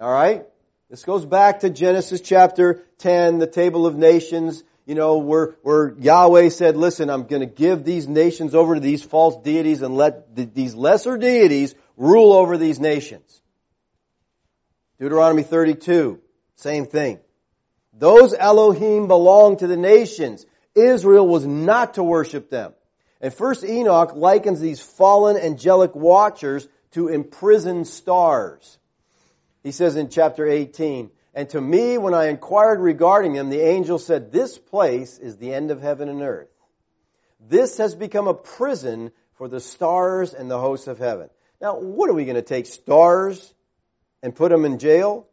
Alright? 0.00 0.46
This 0.88 1.04
goes 1.04 1.24
back 1.24 1.60
to 1.60 1.70
Genesis 1.70 2.20
chapter 2.20 2.82
10, 2.98 3.38
the 3.38 3.46
table 3.46 3.86
of 3.86 3.96
nations, 3.96 4.62
you 4.86 4.94
know, 4.94 5.18
where, 5.18 5.56
where 5.62 5.94
Yahweh 5.98 6.50
said, 6.50 6.76
listen, 6.76 7.08
I'm 7.08 7.26
going 7.26 7.40
to 7.40 7.46
give 7.46 7.84
these 7.84 8.06
nations 8.06 8.54
over 8.54 8.74
to 8.74 8.80
these 8.80 9.02
false 9.02 9.42
deities 9.42 9.82
and 9.82 9.96
let 9.96 10.36
the, 10.36 10.44
these 10.44 10.74
lesser 10.74 11.16
deities 11.16 11.74
rule 11.96 12.32
over 12.32 12.58
these 12.58 12.78
nations. 12.78 13.40
Deuteronomy 14.98 15.42
32, 15.42 16.20
same 16.56 16.86
thing. 16.86 17.18
Those 17.92 18.34
Elohim 18.34 19.08
belong 19.08 19.56
to 19.58 19.66
the 19.66 19.76
nations. 19.76 20.44
Israel 20.74 21.26
was 21.26 21.46
not 21.46 21.94
to 21.94 22.02
worship 22.02 22.50
them. 22.50 22.74
And 23.20 23.32
first 23.32 23.64
Enoch 23.64 24.14
likens 24.14 24.60
these 24.60 24.80
fallen 24.80 25.36
angelic 25.36 25.94
watchers 25.94 26.68
to 26.92 27.08
imprisoned 27.08 27.86
stars. 27.86 28.78
He 29.62 29.72
says 29.72 29.96
in 29.96 30.10
chapter 30.10 30.46
18, 30.46 31.10
and 31.34 31.48
to 31.50 31.60
me, 31.60 31.98
when 31.98 32.14
I 32.14 32.28
inquired 32.28 32.80
regarding 32.80 33.34
him, 33.34 33.50
the 33.50 33.60
angel 33.60 33.98
said, 33.98 34.30
this 34.30 34.56
place 34.56 35.18
is 35.18 35.36
the 35.36 35.52
end 35.52 35.70
of 35.70 35.82
heaven 35.82 36.08
and 36.08 36.22
earth. 36.22 36.48
This 37.40 37.78
has 37.78 37.94
become 37.94 38.28
a 38.28 38.34
prison 38.34 39.10
for 39.34 39.48
the 39.48 39.60
stars 39.60 40.32
and 40.32 40.50
the 40.50 40.58
hosts 40.58 40.86
of 40.86 40.98
heaven. 40.98 41.28
Now, 41.60 41.78
what 41.78 42.08
are 42.08 42.14
we 42.14 42.24
going 42.24 42.36
to 42.36 42.42
take 42.42 42.66
stars 42.66 43.52
and 44.22 44.34
put 44.34 44.50
them 44.50 44.64
in 44.64 44.78
jail? 44.78 45.26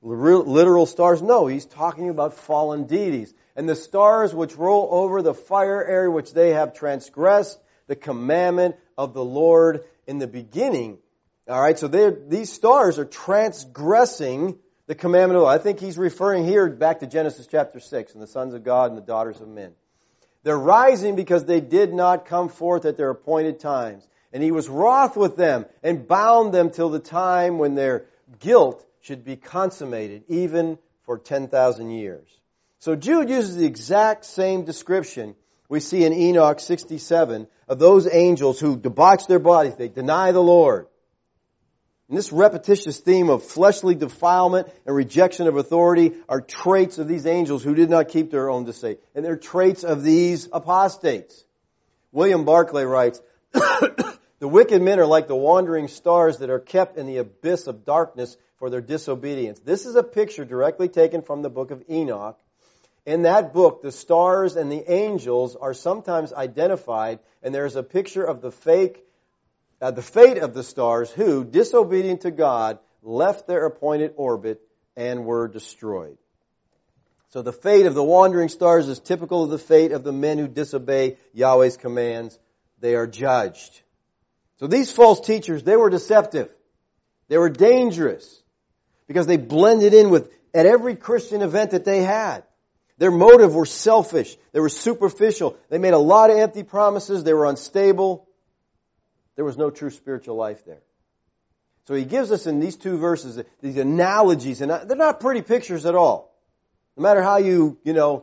Literal 0.00 0.86
stars? 0.86 1.20
No, 1.22 1.46
he's 1.46 1.66
talking 1.66 2.08
about 2.08 2.34
fallen 2.34 2.86
deities. 2.86 3.32
And 3.54 3.68
the 3.68 3.76
stars 3.76 4.34
which 4.34 4.56
roll 4.56 4.88
over 4.90 5.20
the 5.20 5.34
fire 5.34 5.84
area 5.84 6.10
which 6.10 6.32
they 6.32 6.50
have 6.50 6.74
transgressed 6.74 7.60
the 7.86 7.96
commandment 7.96 8.76
of 8.96 9.12
the 9.12 9.24
Lord 9.24 9.84
in 10.06 10.18
the 10.18 10.26
beginning. 10.26 10.98
Alright, 11.48 11.78
so 11.78 11.88
these 11.88 12.50
stars 12.50 12.98
are 12.98 13.04
transgressing 13.04 14.58
the 14.86 14.94
commandment 14.94 15.36
of 15.36 15.42
the. 15.42 15.46
I 15.46 15.58
think 15.58 15.80
he's 15.80 15.98
referring 15.98 16.44
here 16.44 16.68
back 16.68 17.00
to 17.00 17.06
Genesis 17.06 17.46
chapter 17.46 17.80
6 17.80 18.14
and 18.14 18.22
the 18.22 18.26
sons 18.26 18.54
of 18.54 18.64
God 18.64 18.90
and 18.90 18.98
the 18.98 19.04
daughters 19.04 19.40
of 19.40 19.48
men. 19.48 19.72
They're 20.42 20.58
rising 20.58 21.14
because 21.14 21.44
they 21.44 21.60
did 21.60 21.92
not 21.92 22.26
come 22.26 22.48
forth 22.48 22.84
at 22.84 22.96
their 22.96 23.10
appointed 23.10 23.60
times. 23.60 24.06
And 24.32 24.42
he 24.42 24.50
was 24.50 24.68
wroth 24.68 25.16
with 25.16 25.36
them 25.36 25.66
and 25.82 26.08
bound 26.08 26.52
them 26.52 26.70
till 26.70 26.88
the 26.88 26.98
time 26.98 27.58
when 27.58 27.74
their 27.74 28.06
guilt 28.40 28.84
should 29.02 29.24
be 29.24 29.36
consummated, 29.36 30.24
even 30.28 30.78
for 31.04 31.18
10,000 31.18 31.90
years. 31.90 32.26
So 32.78 32.96
Jude 32.96 33.28
uses 33.28 33.56
the 33.56 33.66
exact 33.66 34.24
same 34.24 34.64
description 34.64 35.36
we 35.68 35.80
see 35.80 36.04
in 36.04 36.12
Enoch 36.12 36.60
67 36.60 37.46
of 37.68 37.78
those 37.78 38.06
angels 38.12 38.58
who 38.60 38.76
debauch 38.76 39.26
their 39.26 39.38
bodies, 39.38 39.76
they 39.76 39.88
deny 39.88 40.32
the 40.32 40.42
Lord. 40.42 40.86
And 42.12 42.18
this 42.18 42.30
repetitious 42.30 42.98
theme 42.98 43.30
of 43.30 43.42
fleshly 43.42 43.94
defilement 43.94 44.68
and 44.84 44.94
rejection 44.94 45.46
of 45.46 45.56
authority 45.56 46.12
are 46.28 46.42
traits 46.42 46.98
of 46.98 47.08
these 47.08 47.24
angels 47.24 47.64
who 47.64 47.74
did 47.74 47.88
not 47.88 48.10
keep 48.10 48.30
their 48.30 48.50
own 48.50 48.68
estate. 48.68 49.00
And 49.14 49.24
they're 49.24 49.38
traits 49.38 49.82
of 49.82 50.02
these 50.02 50.46
apostates. 50.52 51.42
William 52.12 52.44
Barclay 52.44 52.84
writes, 52.84 53.22
The 53.54 54.18
wicked 54.40 54.82
men 54.82 55.00
are 55.00 55.06
like 55.06 55.26
the 55.26 55.34
wandering 55.34 55.88
stars 55.88 56.36
that 56.40 56.50
are 56.50 56.60
kept 56.60 56.98
in 56.98 57.06
the 57.06 57.16
abyss 57.16 57.66
of 57.66 57.86
darkness 57.86 58.36
for 58.58 58.68
their 58.68 58.82
disobedience. 58.82 59.60
This 59.60 59.86
is 59.86 59.94
a 59.94 60.02
picture 60.02 60.44
directly 60.44 60.88
taken 60.88 61.22
from 61.22 61.40
the 61.40 61.48
book 61.48 61.70
of 61.70 61.82
Enoch. 61.88 62.38
In 63.06 63.22
that 63.22 63.54
book, 63.54 63.80
the 63.80 63.90
stars 63.90 64.56
and 64.56 64.70
the 64.70 64.84
angels 64.92 65.56
are 65.56 65.72
sometimes 65.72 66.34
identified, 66.34 67.20
and 67.42 67.54
there's 67.54 67.76
a 67.76 67.82
picture 67.82 68.22
of 68.22 68.42
the 68.42 68.52
fake, 68.52 69.02
uh, 69.82 69.90
the 69.90 70.00
fate 70.00 70.38
of 70.38 70.54
the 70.54 70.62
stars 70.62 71.10
who, 71.10 71.44
disobedient 71.44 72.20
to 72.20 72.30
God, 72.30 72.78
left 73.02 73.48
their 73.48 73.66
appointed 73.66 74.12
orbit 74.16 74.62
and 74.96 75.24
were 75.24 75.48
destroyed. 75.48 76.16
So 77.30 77.42
the 77.42 77.52
fate 77.52 77.86
of 77.86 77.94
the 77.94 78.04
wandering 78.04 78.48
stars 78.48 78.88
is 78.88 79.00
typical 79.00 79.42
of 79.42 79.50
the 79.50 79.58
fate 79.58 79.90
of 79.90 80.04
the 80.04 80.12
men 80.12 80.38
who 80.38 80.46
disobey 80.46 81.16
Yahweh's 81.32 81.76
commands. 81.76 82.38
They 82.78 82.94
are 82.94 83.08
judged. 83.08 83.82
So 84.58 84.68
these 84.68 84.92
false 84.92 85.20
teachers, 85.20 85.64
they 85.64 85.76
were 85.76 85.90
deceptive. 85.90 86.50
They 87.28 87.38
were 87.38 87.50
dangerous 87.50 88.40
because 89.08 89.26
they 89.26 89.36
blended 89.36 89.94
in 89.94 90.10
with 90.10 90.30
at 90.54 90.66
every 90.66 90.94
Christian 90.94 91.42
event 91.42 91.72
that 91.72 91.84
they 91.84 92.02
had. 92.02 92.44
Their 92.98 93.10
motive 93.10 93.52
were 93.52 93.66
selfish. 93.66 94.36
They 94.52 94.60
were 94.60 94.68
superficial. 94.68 95.56
They 95.70 95.78
made 95.78 95.94
a 95.94 95.98
lot 95.98 96.30
of 96.30 96.36
empty 96.36 96.62
promises. 96.62 97.24
They 97.24 97.34
were 97.34 97.46
unstable. 97.46 98.28
There 99.42 99.46
was 99.48 99.58
no 99.58 99.70
true 99.70 99.90
spiritual 99.90 100.36
life 100.36 100.64
there. 100.64 100.82
So 101.88 101.94
he 101.94 102.04
gives 102.04 102.30
us 102.30 102.46
in 102.46 102.60
these 102.60 102.76
two 102.76 102.96
verses 102.96 103.42
these 103.60 103.76
analogies, 103.76 104.60
and 104.60 104.70
they're 104.70 104.96
not 104.96 105.18
pretty 105.18 105.42
pictures 105.42 105.84
at 105.84 105.96
all. 105.96 106.32
No 106.96 107.02
matter 107.02 107.24
how 107.24 107.38
you, 107.38 107.76
you 107.82 107.92
know, 107.92 108.22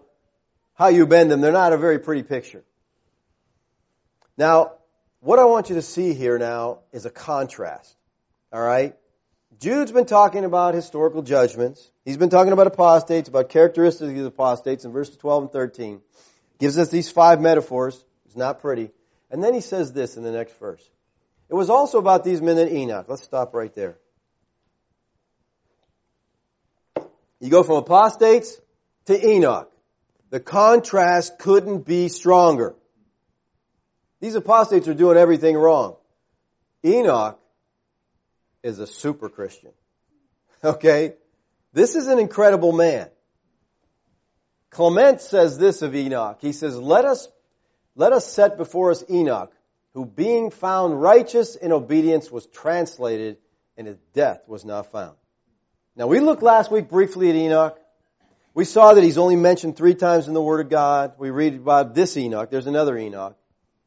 how 0.76 0.88
you 0.88 1.05
bend 1.05 1.30
them, 1.30 1.41
they're 1.41 1.51
not 1.51 1.74
a 1.74 1.78
very 1.78 1.99
pretty 1.99 2.24
picture. 2.24 2.63
Now, 4.38 4.76
what 5.20 5.39
I 5.39 5.43
want 5.43 5.67
you 5.67 5.76
to 5.76 5.82
see 5.82 6.13
here 6.13 6.39
now 6.39 6.80
is 6.93 7.05
a 7.05 7.09
contrast. 7.09 7.93
Alright? 8.55 8.95
Jude's 9.59 9.91
been 9.91 10.05
talking 10.05 10.45
about 10.45 10.74
historical 10.74 11.22
judgments. 11.22 11.86
He's 12.05 12.15
been 12.15 12.30
talking 12.30 12.53
about 12.53 12.67
apostates, 12.67 13.28
about 13.28 13.49
characteristics 13.49 14.17
of 14.17 14.26
apostates 14.26 14.86
in 14.86 14.93
verses 14.93 15.17
12 15.17 15.43
and 15.43 15.51
13. 15.51 15.99
Gives 16.59 16.78
us 16.78 16.88
these 16.88 17.11
five 17.11 17.41
metaphors. 17.41 18.01
It's 18.26 18.38
not 18.38 18.61
pretty. 18.61 18.91
And 19.30 19.43
then 19.43 19.53
he 19.53 19.59
says 19.59 19.91
this 19.91 20.15
in 20.15 20.24
the 20.24 20.32
next 20.32 20.57
verse. 20.59 20.89
It 21.50 21.56
was 21.56 21.70
also 21.70 21.97
about 21.97 22.24
these 22.24 22.41
men 22.41 22.58
in 22.58 22.70
Enoch. 22.70 23.06
Let's 23.08 23.24
stop 23.24 23.54
right 23.54 23.74
there. 23.74 23.97
You 27.39 27.50
go 27.50 27.64
from 27.64 27.78
apostates 27.78 28.60
to 29.06 29.28
Enoch. 29.28 29.72
The 30.30 30.39
contrast 30.39 31.39
couldn't 31.39 31.86
be 31.86 32.10
stronger. 32.10 32.76
These 34.20 34.36
apostates 34.36 34.88
are 34.88 34.93
doing 34.93 35.18
everything 35.18 35.56
wrong. 35.56 35.95
Enoch 36.86 37.39
is 38.62 38.80
a 38.80 38.88
super 38.88 39.30
Christian. 39.30 39.72
Okay? 40.64 41.14
This 41.74 41.95
is 41.95 42.08
an 42.08 42.20
incredible 42.20 42.74
man. 42.74 43.10
Clement 44.70 45.22
says 45.22 45.58
this 45.58 45.82
of 45.82 45.95
Enoch. 45.95 46.38
He 46.41 46.52
says, 46.52 46.78
let 46.78 47.06
us, 47.06 47.28
let 47.95 48.14
us 48.14 48.32
set 48.32 48.58
before 48.58 48.91
us 48.91 49.04
Enoch, 49.10 49.52
who 49.94 50.06
being 50.06 50.52
found 50.52 51.02
righteous 51.02 51.56
in 51.56 51.72
obedience 51.72 52.32
was 52.32 52.46
translated 52.48 53.38
and 53.78 53.88
his 53.88 53.98
death 54.14 54.42
was 54.48 54.66
not 54.66 54.92
found. 54.92 55.16
Now 55.96 56.08
we 56.08 56.20
looked 56.20 56.44
last 56.44 56.72
week 56.72 56.90
briefly 56.90 57.30
at 57.30 57.36
Enoch. 57.36 57.80
We 58.54 58.66
saw 58.66 58.94
that 58.94 59.04
he's 59.04 59.18
only 59.18 59.36
mentioned 59.36 59.78
three 59.78 59.96
times 59.96 60.28
in 60.28 60.34
the 60.34 60.42
Word 60.42 60.62
of 60.62 60.70
God. 60.70 61.14
We 61.18 61.30
read 61.30 61.56
about 61.56 61.96
this 61.96 62.18
Enoch. 62.18 62.50
There's 62.50 62.68
another 62.68 62.98
Enoch. 62.98 63.38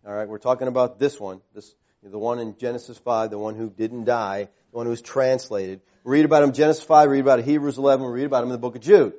Alright, 0.06 0.28
we're 0.28 0.38
talking 0.38 0.68
about 0.68 0.98
this 0.98 1.20
one. 1.20 1.40
This, 1.54 1.74
the 2.02 2.18
one 2.18 2.38
in 2.40 2.56
Genesis 2.56 2.98
5, 2.98 3.30
the 3.30 3.38
one 3.38 3.54
who 3.54 3.70
didn't 3.70 4.04
die, 4.04 4.48
the 4.70 4.76
one 4.76 4.86
who 4.86 4.90
was 4.90 5.02
translated. 5.02 5.80
We 6.04 6.12
read 6.12 6.24
about 6.24 6.42
him 6.42 6.48
in 6.48 6.54
Genesis 6.54 6.82
5, 6.82 7.10
read 7.10 7.20
about 7.20 7.40
Hebrews 7.40 7.78
11, 7.78 8.04
we 8.04 8.12
read 8.12 8.24
about 8.24 8.42
him 8.42 8.48
in 8.48 8.52
the 8.52 8.58
book 8.58 8.74
of 8.74 8.82
Jude. 8.82 9.12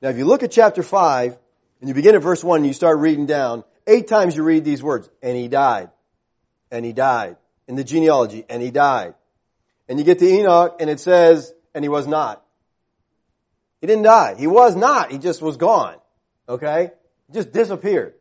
Now 0.00 0.10
if 0.10 0.18
you 0.18 0.24
look 0.24 0.44
at 0.44 0.52
chapter 0.52 0.82
5, 0.82 1.36
and 1.80 1.88
you 1.88 1.94
begin 1.94 2.14
at 2.14 2.22
verse 2.22 2.42
1 2.42 2.58
and 2.58 2.66
you 2.66 2.72
start 2.72 2.98
reading 2.98 3.26
down, 3.26 3.64
eight 3.86 4.08
times 4.08 4.36
you 4.36 4.42
read 4.42 4.64
these 4.64 4.82
words, 4.82 5.08
and 5.22 5.36
he 5.36 5.48
died, 5.48 5.90
and 6.70 6.84
he 6.84 6.92
died, 6.92 7.36
in 7.68 7.76
the 7.76 7.84
genealogy, 7.84 8.44
and 8.48 8.62
he 8.62 8.70
died. 8.70 9.14
And 9.88 9.98
you 9.98 10.04
get 10.04 10.18
to 10.18 10.26
Enoch, 10.26 10.76
and 10.80 10.90
it 10.90 11.00
says, 11.00 11.52
and 11.74 11.84
he 11.84 11.88
was 11.88 12.06
not. 12.06 12.42
He 13.80 13.86
didn't 13.86 14.04
die. 14.04 14.34
He 14.36 14.46
was 14.46 14.74
not. 14.74 15.12
He 15.12 15.18
just 15.18 15.42
was 15.42 15.56
gone. 15.56 15.96
Okay? 16.48 16.90
Just 17.32 17.52
disappeared. 17.52 18.14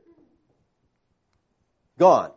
Gone. 1.97 2.31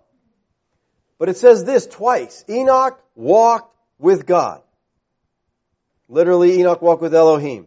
But 1.18 1.28
it 1.28 1.36
says 1.36 1.64
this 1.64 1.86
twice. 1.86 2.44
Enoch 2.48 2.98
walked 3.14 3.76
with 3.98 4.24
God. 4.24 4.62
Literally, 6.08 6.60
Enoch 6.60 6.80
walked 6.80 7.02
with 7.02 7.14
Elohim. 7.14 7.66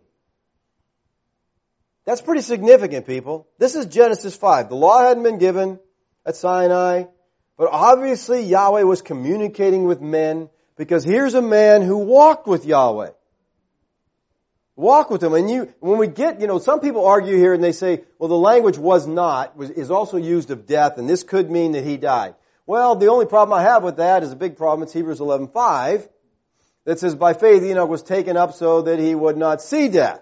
That's 2.11 2.19
pretty 2.19 2.41
significant, 2.41 3.07
people. 3.07 3.47
This 3.57 3.73
is 3.73 3.85
Genesis 3.85 4.35
5. 4.35 4.67
The 4.67 4.75
law 4.75 4.99
hadn't 4.99 5.23
been 5.23 5.37
given 5.37 5.79
at 6.25 6.35
Sinai, 6.35 7.05
but 7.57 7.69
obviously 7.71 8.43
Yahweh 8.43 8.81
was 8.81 9.01
communicating 9.01 9.85
with 9.85 10.01
men 10.01 10.49
because 10.75 11.05
here's 11.05 11.35
a 11.35 11.41
man 11.41 11.81
who 11.81 11.99
walked 11.99 12.47
with 12.47 12.65
Yahweh. 12.65 13.11
Walk 14.75 15.09
with 15.09 15.23
him. 15.23 15.33
And 15.33 15.49
you, 15.49 15.73
when 15.79 15.99
we 15.99 16.07
get, 16.07 16.41
you 16.41 16.47
know, 16.47 16.59
some 16.59 16.81
people 16.81 17.05
argue 17.05 17.37
here 17.37 17.53
and 17.53 17.63
they 17.63 17.71
say, 17.71 18.03
well, 18.19 18.27
the 18.27 18.35
language 18.35 18.77
was 18.77 19.07
not, 19.07 19.55
was, 19.55 19.69
is 19.69 19.89
also 19.89 20.17
used 20.17 20.51
of 20.51 20.67
death, 20.67 20.97
and 20.97 21.09
this 21.09 21.23
could 21.23 21.49
mean 21.49 21.71
that 21.71 21.85
he 21.85 21.95
died. 21.95 22.35
Well, 22.65 22.97
the 22.97 23.07
only 23.07 23.25
problem 23.25 23.57
I 23.57 23.61
have 23.63 23.83
with 23.83 23.95
that 23.97 24.23
is 24.23 24.33
a 24.33 24.35
big 24.35 24.57
problem. 24.57 24.83
It's 24.83 24.91
Hebrews 24.91 25.21
11:5 25.21 26.09
that 26.83 26.99
says, 26.99 27.15
by 27.15 27.35
faith 27.35 27.63
Enoch 27.63 27.87
was 27.87 28.03
taken 28.03 28.35
up 28.35 28.53
so 28.53 28.81
that 28.81 28.99
he 28.99 29.15
would 29.15 29.37
not 29.37 29.61
see 29.61 29.87
death. 29.87 30.21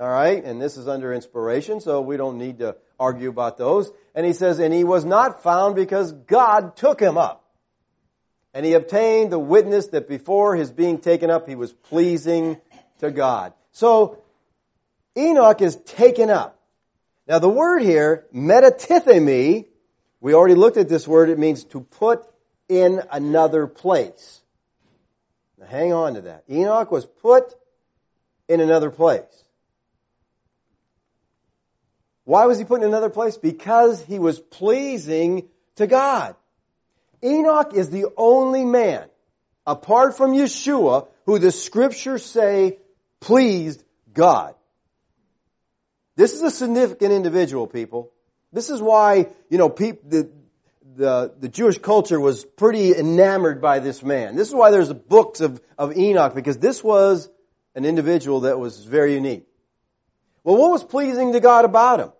All 0.00 0.08
right, 0.08 0.44
and 0.44 0.62
this 0.62 0.76
is 0.76 0.86
under 0.86 1.12
inspiration, 1.12 1.80
so 1.80 2.00
we 2.00 2.16
don't 2.16 2.38
need 2.38 2.60
to 2.60 2.76
argue 3.00 3.28
about 3.28 3.58
those. 3.58 3.90
And 4.14 4.24
he 4.24 4.32
says, 4.32 4.60
and 4.60 4.72
he 4.72 4.84
was 4.84 5.04
not 5.04 5.42
found 5.42 5.74
because 5.74 6.12
God 6.12 6.76
took 6.76 7.00
him 7.00 7.18
up. 7.18 7.44
And 8.54 8.64
he 8.64 8.74
obtained 8.74 9.32
the 9.32 9.40
witness 9.40 9.88
that 9.88 10.08
before 10.08 10.54
his 10.54 10.70
being 10.70 10.98
taken 10.98 11.30
up, 11.30 11.48
he 11.48 11.56
was 11.56 11.72
pleasing 11.72 12.60
to 13.00 13.10
God. 13.10 13.54
So, 13.72 14.22
Enoch 15.16 15.60
is 15.62 15.74
taken 15.74 16.30
up. 16.30 16.60
Now 17.26 17.40
the 17.40 17.48
word 17.48 17.82
here, 17.82 18.26
metatithemi, 18.32 19.66
we 20.20 20.34
already 20.34 20.54
looked 20.54 20.76
at 20.76 20.88
this 20.88 21.06
word, 21.08 21.28
it 21.28 21.38
means 21.38 21.64
to 21.64 21.80
put 21.80 22.24
in 22.68 23.02
another 23.10 23.66
place. 23.66 24.40
Now 25.58 25.66
hang 25.66 25.92
on 25.92 26.14
to 26.14 26.20
that. 26.22 26.44
Enoch 26.48 26.90
was 26.90 27.04
put 27.04 27.52
in 28.48 28.60
another 28.60 28.90
place. 28.90 29.24
Why 32.28 32.44
was 32.44 32.58
he 32.58 32.66
put 32.66 32.82
in 32.82 32.86
another 32.86 33.08
place? 33.08 33.38
Because 33.38 34.04
he 34.04 34.18
was 34.18 34.38
pleasing 34.38 35.48
to 35.76 35.86
God. 35.86 36.36
Enoch 37.24 37.72
is 37.72 37.88
the 37.88 38.08
only 38.18 38.66
man, 38.66 39.08
apart 39.66 40.14
from 40.14 40.32
Yeshua, 40.32 41.08
who 41.24 41.38
the 41.38 41.50
scriptures 41.50 42.22
say 42.22 42.80
pleased 43.20 43.82
God. 44.12 44.54
This 46.16 46.34
is 46.34 46.42
a 46.42 46.50
significant 46.50 47.14
individual, 47.14 47.66
people. 47.66 48.12
This 48.52 48.68
is 48.68 48.82
why, 48.82 49.28
you 49.48 49.56
know, 49.56 49.70
the, 49.70 50.28
the, 50.96 51.32
the 51.40 51.48
Jewish 51.48 51.78
culture 51.78 52.20
was 52.20 52.44
pretty 52.44 52.94
enamored 52.94 53.62
by 53.62 53.78
this 53.78 54.02
man. 54.02 54.36
This 54.36 54.48
is 54.48 54.54
why 54.54 54.70
there's 54.70 54.92
books 54.92 55.40
of, 55.40 55.62
of 55.78 55.96
Enoch, 55.96 56.34
because 56.34 56.58
this 56.58 56.84
was 56.84 57.30
an 57.74 57.86
individual 57.86 58.40
that 58.40 58.58
was 58.58 58.84
very 58.84 59.14
unique. 59.14 59.46
Well, 60.44 60.58
what 60.58 60.70
was 60.70 60.84
pleasing 60.84 61.32
to 61.32 61.40
God 61.40 61.64
about 61.64 62.00
him? 62.00 62.12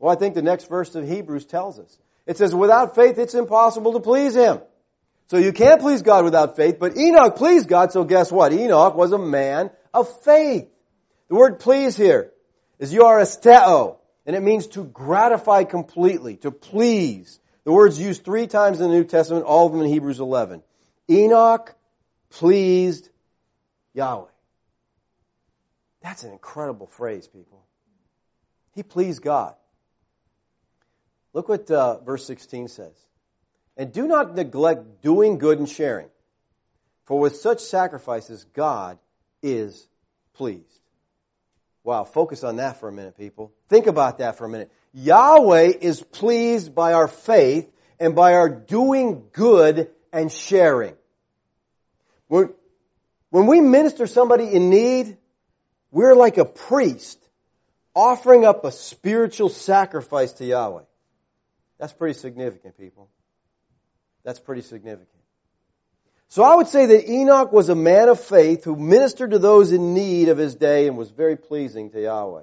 Well, 0.00 0.10
I 0.10 0.16
think 0.18 0.34
the 0.34 0.42
next 0.42 0.68
verse 0.68 0.94
of 0.94 1.06
Hebrews 1.06 1.44
tells 1.44 1.78
us. 1.78 1.96
It 2.26 2.38
says, 2.38 2.54
without 2.54 2.94
faith, 2.94 3.18
it's 3.18 3.34
impossible 3.34 3.92
to 3.92 4.00
please 4.00 4.34
Him. 4.34 4.60
So 5.28 5.36
you 5.36 5.52
can't 5.52 5.80
please 5.80 6.02
God 6.02 6.24
without 6.24 6.56
faith, 6.56 6.78
but 6.80 6.96
Enoch 6.96 7.36
pleased 7.36 7.68
God, 7.68 7.92
so 7.92 8.02
guess 8.02 8.32
what? 8.32 8.52
Enoch 8.52 8.96
was 8.96 9.12
a 9.12 9.18
man 9.18 9.70
of 9.94 10.22
faith. 10.22 10.68
The 11.28 11.36
word 11.36 11.60
please 11.60 11.96
here 11.96 12.32
is 12.80 12.92
euaristeo, 12.92 13.98
and 14.26 14.34
it 14.34 14.40
means 14.40 14.68
to 14.68 14.82
gratify 14.82 15.64
completely, 15.64 16.36
to 16.38 16.50
please. 16.50 17.38
The 17.64 17.72
word's 17.72 18.00
used 18.00 18.24
three 18.24 18.46
times 18.46 18.80
in 18.80 18.90
the 18.90 18.96
New 18.96 19.04
Testament, 19.04 19.44
all 19.44 19.66
of 19.66 19.72
them 19.72 19.82
in 19.82 19.88
Hebrews 19.88 20.18
11. 20.18 20.62
Enoch 21.08 21.74
pleased 22.30 23.08
Yahweh. 23.92 24.26
That's 26.02 26.24
an 26.24 26.32
incredible 26.32 26.86
phrase, 26.86 27.28
people. 27.28 27.62
He 28.74 28.82
pleased 28.82 29.22
God. 29.22 29.54
Look 31.32 31.48
what 31.48 31.70
uh, 31.70 31.98
verse 32.00 32.26
16 32.26 32.68
says. 32.68 32.94
And 33.76 33.92
do 33.92 34.06
not 34.06 34.34
neglect 34.34 35.02
doing 35.02 35.38
good 35.38 35.58
and 35.58 35.68
sharing, 35.68 36.08
for 37.04 37.18
with 37.18 37.36
such 37.36 37.60
sacrifices 37.60 38.44
God 38.54 38.98
is 39.42 39.86
pleased. 40.34 40.66
Wow, 41.82 42.04
focus 42.04 42.44
on 42.44 42.56
that 42.56 42.78
for 42.78 42.88
a 42.88 42.92
minute, 42.92 43.16
people. 43.16 43.52
Think 43.68 43.86
about 43.86 44.18
that 44.18 44.36
for 44.36 44.44
a 44.44 44.48
minute. 44.48 44.70
Yahweh 44.92 45.72
is 45.80 46.02
pleased 46.02 46.74
by 46.74 46.92
our 46.92 47.08
faith 47.08 47.70
and 47.98 48.14
by 48.14 48.34
our 48.34 48.48
doing 48.48 49.24
good 49.32 49.88
and 50.12 50.30
sharing. 50.30 50.94
When, 52.28 52.50
when 53.30 53.46
we 53.46 53.60
minister 53.60 54.06
somebody 54.06 54.52
in 54.52 54.68
need, 54.68 55.16
we're 55.90 56.14
like 56.14 56.38
a 56.38 56.44
priest 56.44 57.18
offering 57.94 58.44
up 58.44 58.64
a 58.64 58.72
spiritual 58.72 59.48
sacrifice 59.48 60.32
to 60.34 60.44
Yahweh. 60.44 60.82
That's 61.80 61.94
pretty 61.94 62.12
significant, 62.14 62.78
people. 62.78 63.08
That's 64.22 64.38
pretty 64.38 64.60
significant. 64.60 65.08
So 66.28 66.44
I 66.44 66.54
would 66.54 66.68
say 66.68 66.86
that 66.86 67.10
Enoch 67.10 67.52
was 67.52 67.70
a 67.70 67.74
man 67.74 68.10
of 68.10 68.20
faith 68.20 68.64
who 68.64 68.76
ministered 68.76 69.30
to 69.30 69.38
those 69.38 69.72
in 69.72 69.94
need 69.94 70.28
of 70.28 70.36
his 70.36 70.54
day 70.54 70.86
and 70.86 70.96
was 70.96 71.10
very 71.10 71.36
pleasing 71.36 71.90
to 71.90 72.00
Yahweh. 72.00 72.42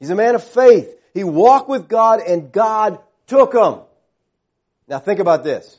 He's 0.00 0.08
a 0.08 0.14
man 0.14 0.34
of 0.34 0.42
faith. 0.42 0.96
He 1.12 1.24
walked 1.24 1.68
with 1.68 1.88
God 1.88 2.20
and 2.20 2.50
God 2.50 2.98
took 3.26 3.54
him. 3.54 3.80
Now 4.88 4.98
think 4.98 5.20
about 5.20 5.44
this. 5.44 5.78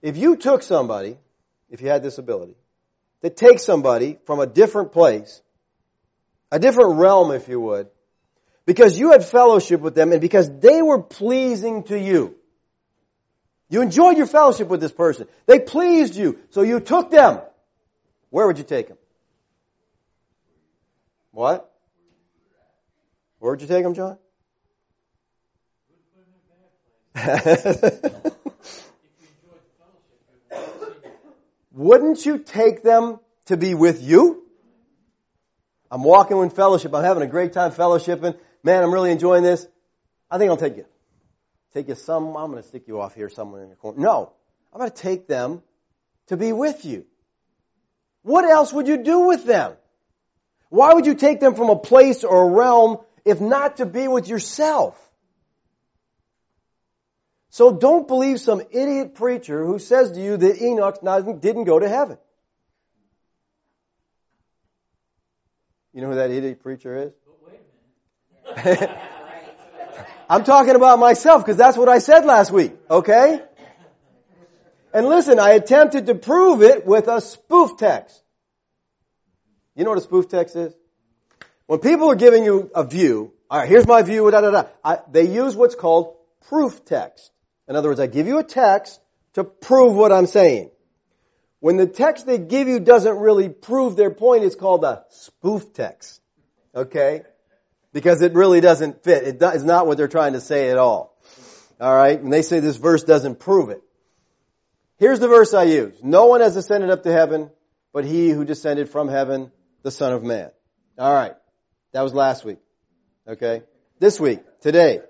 If 0.00 0.16
you 0.16 0.36
took 0.36 0.62
somebody, 0.62 1.18
if 1.70 1.82
you 1.82 1.88
had 1.88 2.02
this 2.02 2.16
ability, 2.16 2.56
to 3.22 3.30
take 3.30 3.60
somebody 3.60 4.18
from 4.24 4.40
a 4.40 4.46
different 4.46 4.92
place, 4.92 5.42
a 6.50 6.58
different 6.58 6.94
realm 6.94 7.30
if 7.30 7.46
you 7.46 7.60
would, 7.60 7.88
because 8.64 8.98
you 8.98 9.12
had 9.12 9.24
fellowship 9.24 9.80
with 9.80 9.94
them 9.94 10.12
and 10.12 10.20
because 10.20 10.50
they 10.60 10.82
were 10.82 11.02
pleasing 11.02 11.84
to 11.84 11.98
you. 11.98 12.36
You 13.68 13.82
enjoyed 13.82 14.16
your 14.18 14.26
fellowship 14.26 14.68
with 14.68 14.80
this 14.80 14.92
person. 14.92 15.26
They 15.46 15.58
pleased 15.58 16.14
you, 16.14 16.38
so 16.50 16.62
you 16.62 16.80
took 16.80 17.10
them. 17.10 17.40
Where 18.30 18.46
would 18.46 18.58
you 18.58 18.64
take 18.64 18.88
them? 18.88 18.98
What? 21.30 21.72
Where 23.38 23.52
would 23.52 23.62
you 23.62 23.68
take 23.68 23.82
them, 23.82 23.94
John? 23.94 24.18
Wouldn't 31.72 32.24
you 32.24 32.38
take 32.38 32.82
them 32.82 33.18
to 33.46 33.56
be 33.56 33.74
with 33.74 34.02
you? 34.02 34.42
I'm 35.90 36.02
walking 36.02 36.38
in 36.38 36.50
fellowship. 36.50 36.94
I'm 36.94 37.04
having 37.04 37.22
a 37.22 37.26
great 37.26 37.52
time 37.52 37.72
fellowshipping. 37.72 38.38
Man, 38.64 38.82
I'm 38.82 38.92
really 38.92 39.10
enjoying 39.10 39.42
this. 39.42 39.66
I 40.30 40.38
think 40.38 40.50
I'll 40.50 40.56
take 40.56 40.76
you. 40.76 40.86
Take 41.74 41.88
you 41.88 41.94
some, 41.94 42.36
I'm 42.36 42.50
going 42.50 42.62
to 42.62 42.68
stick 42.68 42.86
you 42.86 43.00
off 43.00 43.14
here 43.14 43.28
somewhere 43.28 43.62
in 43.62 43.70
the 43.70 43.76
corner. 43.76 43.98
No. 44.00 44.32
I'm 44.72 44.78
going 44.78 44.90
to 44.90 44.96
take 44.96 45.26
them 45.26 45.62
to 46.28 46.36
be 46.36 46.52
with 46.52 46.84
you. 46.84 47.06
What 48.22 48.44
else 48.44 48.72
would 48.72 48.88
you 48.88 49.02
do 49.02 49.20
with 49.20 49.44
them? 49.44 49.74
Why 50.68 50.94
would 50.94 51.06
you 51.06 51.14
take 51.14 51.40
them 51.40 51.54
from 51.54 51.70
a 51.70 51.76
place 51.76 52.24
or 52.24 52.44
a 52.44 52.50
realm 52.50 52.98
if 53.24 53.40
not 53.40 53.78
to 53.78 53.86
be 53.86 54.08
with 54.08 54.28
yourself? 54.28 54.98
So 57.50 57.72
don't 57.72 58.08
believe 58.08 58.40
some 58.40 58.62
idiot 58.70 59.14
preacher 59.14 59.66
who 59.66 59.78
says 59.78 60.12
to 60.12 60.20
you 60.20 60.38
that 60.38 60.62
Enoch 60.62 61.00
didn't 61.40 61.64
go 61.64 61.78
to 61.78 61.88
heaven. 61.88 62.16
You 65.92 66.00
know 66.00 66.08
who 66.08 66.14
that 66.14 66.30
idiot 66.30 66.62
preacher 66.62 66.96
is? 66.96 67.12
I'm 70.28 70.44
talking 70.44 70.74
about 70.74 70.98
myself 70.98 71.44
because 71.44 71.56
that's 71.56 71.76
what 71.76 71.88
I 71.88 71.98
said 71.98 72.24
last 72.24 72.50
week, 72.50 72.72
okay? 72.90 73.40
And 74.94 75.06
listen, 75.06 75.38
I 75.38 75.50
attempted 75.50 76.06
to 76.06 76.14
prove 76.14 76.62
it 76.62 76.86
with 76.86 77.08
a 77.08 77.20
spoof 77.20 77.76
text. 77.76 78.22
You 79.74 79.84
know 79.84 79.90
what 79.90 79.98
a 79.98 80.02
spoof 80.02 80.28
text 80.28 80.56
is? 80.56 80.74
When 81.66 81.80
people 81.80 82.10
are 82.10 82.16
giving 82.16 82.44
you 82.44 82.70
a 82.74 82.84
view, 82.84 83.32
alright, 83.50 83.68
here's 83.68 83.86
my 83.86 84.02
view, 84.02 84.30
da 84.30 84.40
da 84.40 84.50
da, 84.50 84.64
I, 84.84 84.98
they 85.10 85.24
use 85.24 85.56
what's 85.56 85.74
called 85.74 86.16
proof 86.48 86.84
text. 86.84 87.30
In 87.68 87.76
other 87.76 87.88
words, 87.88 88.00
I 88.00 88.06
give 88.06 88.26
you 88.26 88.38
a 88.38 88.44
text 88.44 89.00
to 89.34 89.44
prove 89.44 89.94
what 89.94 90.12
I'm 90.12 90.26
saying. 90.26 90.70
When 91.60 91.76
the 91.76 91.86
text 91.86 92.26
they 92.26 92.38
give 92.38 92.68
you 92.68 92.80
doesn't 92.80 93.16
really 93.16 93.48
prove 93.48 93.96
their 93.96 94.10
point, 94.10 94.44
it's 94.44 94.56
called 94.56 94.84
a 94.84 95.04
spoof 95.10 95.72
text. 95.72 96.20
Okay? 96.74 97.22
Because 97.92 98.22
it 98.22 98.34
really 98.34 98.60
doesn't 98.60 99.04
fit. 99.04 99.24
It 99.24 99.42
is 99.42 99.64
not 99.64 99.86
what 99.86 99.98
they're 99.98 100.08
trying 100.08 100.32
to 100.32 100.40
say 100.40 100.70
at 100.70 100.78
all. 100.78 101.18
Alright? 101.80 102.20
And 102.20 102.32
they 102.32 102.42
say 102.42 102.60
this 102.60 102.76
verse 102.76 103.02
doesn't 103.02 103.38
prove 103.38 103.70
it. 103.70 103.82
Here's 104.98 105.20
the 105.20 105.28
verse 105.28 105.52
I 105.52 105.64
use. 105.64 105.94
No 106.02 106.26
one 106.26 106.40
has 106.40 106.56
ascended 106.56 106.90
up 106.90 107.02
to 107.02 107.12
heaven, 107.12 107.50
but 107.92 108.04
he 108.04 108.30
who 108.30 108.44
descended 108.44 108.88
from 108.88 109.08
heaven, 109.08 109.50
the 109.82 109.90
Son 109.90 110.12
of 110.12 110.22
Man. 110.22 110.50
Alright. 110.98 111.34
That 111.92 112.02
was 112.02 112.14
last 112.14 112.44
week. 112.44 112.58
Okay? 113.26 113.62
This 113.98 114.18
week, 114.18 114.40
today, 114.60 115.00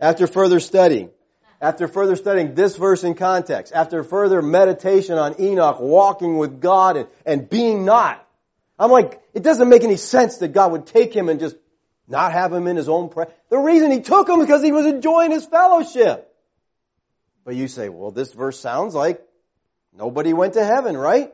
after 0.00 0.26
further 0.26 0.60
studying, 0.60 1.10
after 1.60 1.86
further 1.86 2.16
studying 2.16 2.54
this 2.54 2.76
verse 2.76 3.04
in 3.04 3.14
context, 3.14 3.72
after 3.72 4.02
further 4.02 4.42
meditation 4.42 5.16
on 5.16 5.40
Enoch 5.40 5.78
walking 5.80 6.38
with 6.38 6.60
God 6.60 6.96
and, 6.96 7.08
and 7.24 7.48
being 7.48 7.84
not, 7.84 8.26
I'm 8.78 8.90
like, 8.90 9.22
it 9.32 9.42
doesn't 9.44 9.68
make 9.68 9.84
any 9.84 9.96
sense 9.96 10.38
that 10.38 10.48
God 10.48 10.72
would 10.72 10.86
take 10.86 11.14
him 11.14 11.28
and 11.28 11.38
just 11.38 11.56
not 12.08 12.32
have 12.32 12.52
him 12.52 12.66
in 12.66 12.76
his 12.76 12.88
own 12.88 13.08
presence. 13.08 13.36
The 13.48 13.58
reason 13.58 13.90
he 13.90 14.00
took 14.00 14.28
him 14.28 14.40
because 14.40 14.62
he 14.62 14.72
was 14.72 14.86
enjoying 14.86 15.30
his 15.30 15.44
fellowship. 15.44 16.28
But 17.44 17.54
you 17.54 17.68
say, 17.68 17.88
well, 17.88 18.10
this 18.10 18.32
verse 18.32 18.58
sounds 18.58 18.94
like 18.94 19.20
nobody 19.96 20.32
went 20.32 20.54
to 20.54 20.64
heaven, 20.64 20.96
right? 20.96 21.32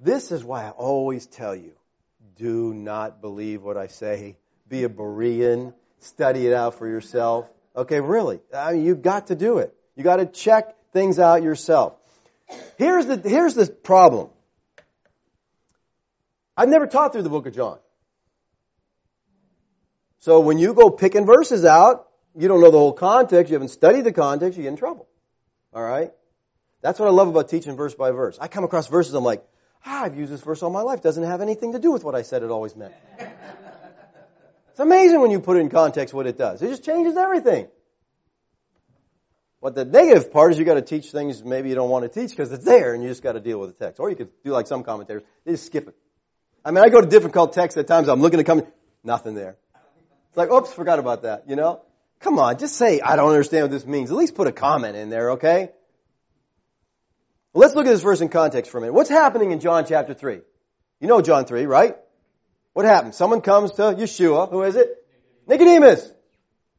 This 0.00 0.32
is 0.32 0.44
why 0.44 0.64
I 0.64 0.70
always 0.70 1.26
tell 1.26 1.54
you, 1.54 1.72
do 2.36 2.72
not 2.72 3.20
believe 3.20 3.62
what 3.62 3.76
I 3.76 3.88
say. 3.88 4.36
Be 4.68 4.84
a 4.84 4.88
Berean. 4.88 5.74
Study 6.00 6.46
it 6.46 6.52
out 6.52 6.78
for 6.78 6.86
yourself. 6.86 7.48
Okay, 7.74 8.00
really. 8.00 8.40
I 8.54 8.74
mean, 8.74 8.84
you've 8.84 9.02
got 9.02 9.28
to 9.28 9.34
do 9.34 9.58
it. 9.58 9.74
You 9.96 10.04
got 10.04 10.16
to 10.16 10.26
check 10.26 10.76
things 10.92 11.18
out 11.18 11.42
yourself. 11.42 11.94
Here's 12.76 13.06
the, 13.06 13.16
here's 13.16 13.54
the 13.54 13.66
problem. 13.66 14.30
I've 16.56 16.68
never 16.68 16.86
taught 16.86 17.12
through 17.12 17.22
the 17.22 17.30
book 17.30 17.46
of 17.46 17.54
John. 17.54 17.78
So 20.20 20.40
when 20.40 20.58
you 20.58 20.74
go 20.74 20.90
picking 20.90 21.26
verses 21.26 21.64
out, 21.64 22.08
you 22.36 22.48
don't 22.48 22.60
know 22.60 22.70
the 22.70 22.78
whole 22.78 22.92
context, 22.92 23.50
you 23.50 23.54
haven't 23.54 23.68
studied 23.68 24.04
the 24.04 24.12
context, 24.12 24.56
you 24.56 24.64
get 24.64 24.70
in 24.70 24.76
trouble. 24.76 25.08
Alright? 25.74 26.12
That's 26.82 26.98
what 26.98 27.08
I 27.08 27.12
love 27.12 27.28
about 27.28 27.48
teaching 27.48 27.76
verse 27.76 27.94
by 27.94 28.10
verse. 28.10 28.38
I 28.40 28.48
come 28.48 28.64
across 28.64 28.88
verses, 28.88 29.14
I'm 29.14 29.24
like, 29.24 29.44
ah, 29.84 30.04
I've 30.04 30.16
used 30.16 30.32
this 30.32 30.42
verse 30.42 30.62
all 30.62 30.70
my 30.70 30.82
life. 30.82 31.02
Doesn't 31.02 31.24
have 31.24 31.40
anything 31.40 31.72
to 31.72 31.78
do 31.78 31.90
with 31.90 32.04
what 32.04 32.14
I 32.14 32.22
said 32.22 32.42
it 32.42 32.50
always 32.50 32.76
meant. 32.76 32.94
It's 34.78 34.84
amazing 34.84 35.20
when 35.20 35.32
you 35.32 35.40
put 35.40 35.56
it 35.56 35.60
in 35.60 35.70
context 35.70 36.14
what 36.14 36.28
it 36.28 36.38
does. 36.38 36.62
It 36.62 36.68
just 36.68 36.84
changes 36.84 37.16
everything. 37.16 37.66
What 39.58 39.74
the 39.74 39.84
negative 39.84 40.32
part 40.32 40.52
is 40.52 40.58
you 40.60 40.64
got 40.64 40.74
to 40.74 40.82
teach 40.82 41.10
things 41.10 41.42
maybe 41.42 41.68
you 41.68 41.74
don't 41.74 41.90
want 41.90 42.04
to 42.04 42.08
teach 42.08 42.30
because 42.30 42.52
it's 42.52 42.64
there 42.64 42.94
and 42.94 43.02
you 43.02 43.08
just 43.08 43.24
got 43.24 43.32
to 43.32 43.40
deal 43.40 43.58
with 43.58 43.76
the 43.76 43.84
text. 43.84 43.98
Or 43.98 44.08
you 44.08 44.14
could 44.14 44.30
do 44.44 44.52
like 44.52 44.68
some 44.68 44.84
commentators, 44.84 45.24
they 45.44 45.50
just 45.50 45.66
skip 45.66 45.88
it. 45.88 45.96
I 46.64 46.70
mean, 46.70 46.84
I 46.84 46.90
go 46.90 47.00
to 47.00 47.08
difficult 47.08 47.54
texts 47.54 47.76
at 47.76 47.88
times, 47.88 48.06
I'm 48.06 48.20
looking 48.20 48.38
to 48.38 48.44
come, 48.44 48.68
nothing 49.02 49.34
there. 49.34 49.56
It's 50.28 50.36
like, 50.36 50.50
oops, 50.50 50.72
forgot 50.72 50.98
about 50.98 51.22
that, 51.22 51.44
you 51.48 51.56
know? 51.56 51.82
Come 52.20 52.38
on, 52.38 52.58
just 52.58 52.76
say, 52.76 53.00
I 53.00 53.16
don't 53.16 53.30
understand 53.30 53.64
what 53.64 53.70
this 53.70 53.86
means. 53.86 54.10
At 54.10 54.16
least 54.16 54.34
put 54.34 54.46
a 54.46 54.52
comment 54.52 54.96
in 54.96 55.08
there, 55.10 55.32
okay? 55.32 55.70
Let's 57.54 57.74
look 57.74 57.86
at 57.86 57.90
this 57.90 58.02
verse 58.02 58.20
in 58.20 58.28
context 58.28 58.70
for 58.70 58.78
a 58.78 58.80
minute. 58.80 58.92
What's 58.92 59.10
happening 59.10 59.52
in 59.52 59.60
John 59.60 59.86
chapter 59.86 60.14
3? 60.14 60.40
You 61.00 61.08
know 61.08 61.20
John 61.20 61.44
3, 61.44 61.66
right? 61.66 61.96
What 62.72 62.84
happened? 62.84 63.14
Someone 63.14 63.40
comes 63.40 63.72
to 63.72 63.82
Yeshua. 63.82 64.50
Who 64.50 64.62
is 64.62 64.76
it? 64.76 64.88
Nicodemus. 65.46 66.12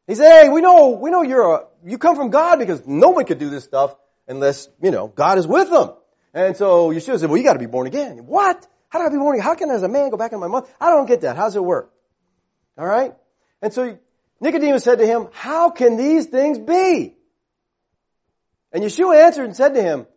He 0.07 0.15
said, 0.15 0.43
hey, 0.43 0.49
we 0.49 0.61
know, 0.61 0.89
we 0.89 1.09
know 1.09 1.21
you're 1.21 1.55
a, 1.55 1.65
you 1.85 1.97
come 1.97 2.15
from 2.15 2.29
God 2.29 2.57
because 2.59 2.85
no 2.87 3.09
one 3.09 3.25
could 3.25 3.39
do 3.39 3.49
this 3.49 3.63
stuff 3.63 3.95
unless, 4.27 4.69
you 4.81 4.91
know, 4.91 5.07
God 5.07 5.37
is 5.37 5.47
with 5.47 5.69
them. 5.69 5.91
And 6.33 6.55
so 6.55 6.89
Yeshua 6.89 7.19
said, 7.19 7.29
well, 7.29 7.37
you 7.37 7.43
gotta 7.43 7.59
be 7.59 7.65
born 7.65 7.87
again. 7.87 8.25
What? 8.25 8.65
How 8.89 8.99
do 8.99 9.05
I 9.05 9.09
be 9.09 9.17
born 9.17 9.35
again? 9.35 9.45
How 9.45 9.55
can 9.55 9.69
as 9.69 9.83
a 9.83 9.87
man 9.87 10.09
go 10.09 10.17
back 10.17 10.31
in 10.31 10.39
my 10.39 10.47
mother? 10.47 10.67
I 10.79 10.89
don't 10.89 11.05
get 11.05 11.21
that. 11.21 11.35
How 11.35 11.43
does 11.43 11.55
it 11.55 11.63
work? 11.63 11.91
Alright? 12.79 13.13
And 13.61 13.73
so 13.73 13.97
Nicodemus 14.39 14.83
said 14.83 14.99
to 14.99 15.05
him, 15.05 15.27
how 15.33 15.69
can 15.69 15.97
these 15.97 16.25
things 16.27 16.57
be? 16.57 17.15
And 18.71 18.83
Yeshua 18.83 19.25
answered 19.25 19.45
and 19.45 19.55
said 19.55 19.73
to 19.73 19.81
him, 19.81 20.07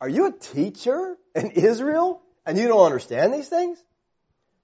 are 0.00 0.08
you 0.08 0.26
a 0.26 0.32
teacher 0.32 1.16
in 1.34 1.50
Israel 1.52 2.22
and 2.44 2.58
you 2.58 2.68
don't 2.68 2.84
understand 2.84 3.32
these 3.32 3.48
things? 3.48 3.82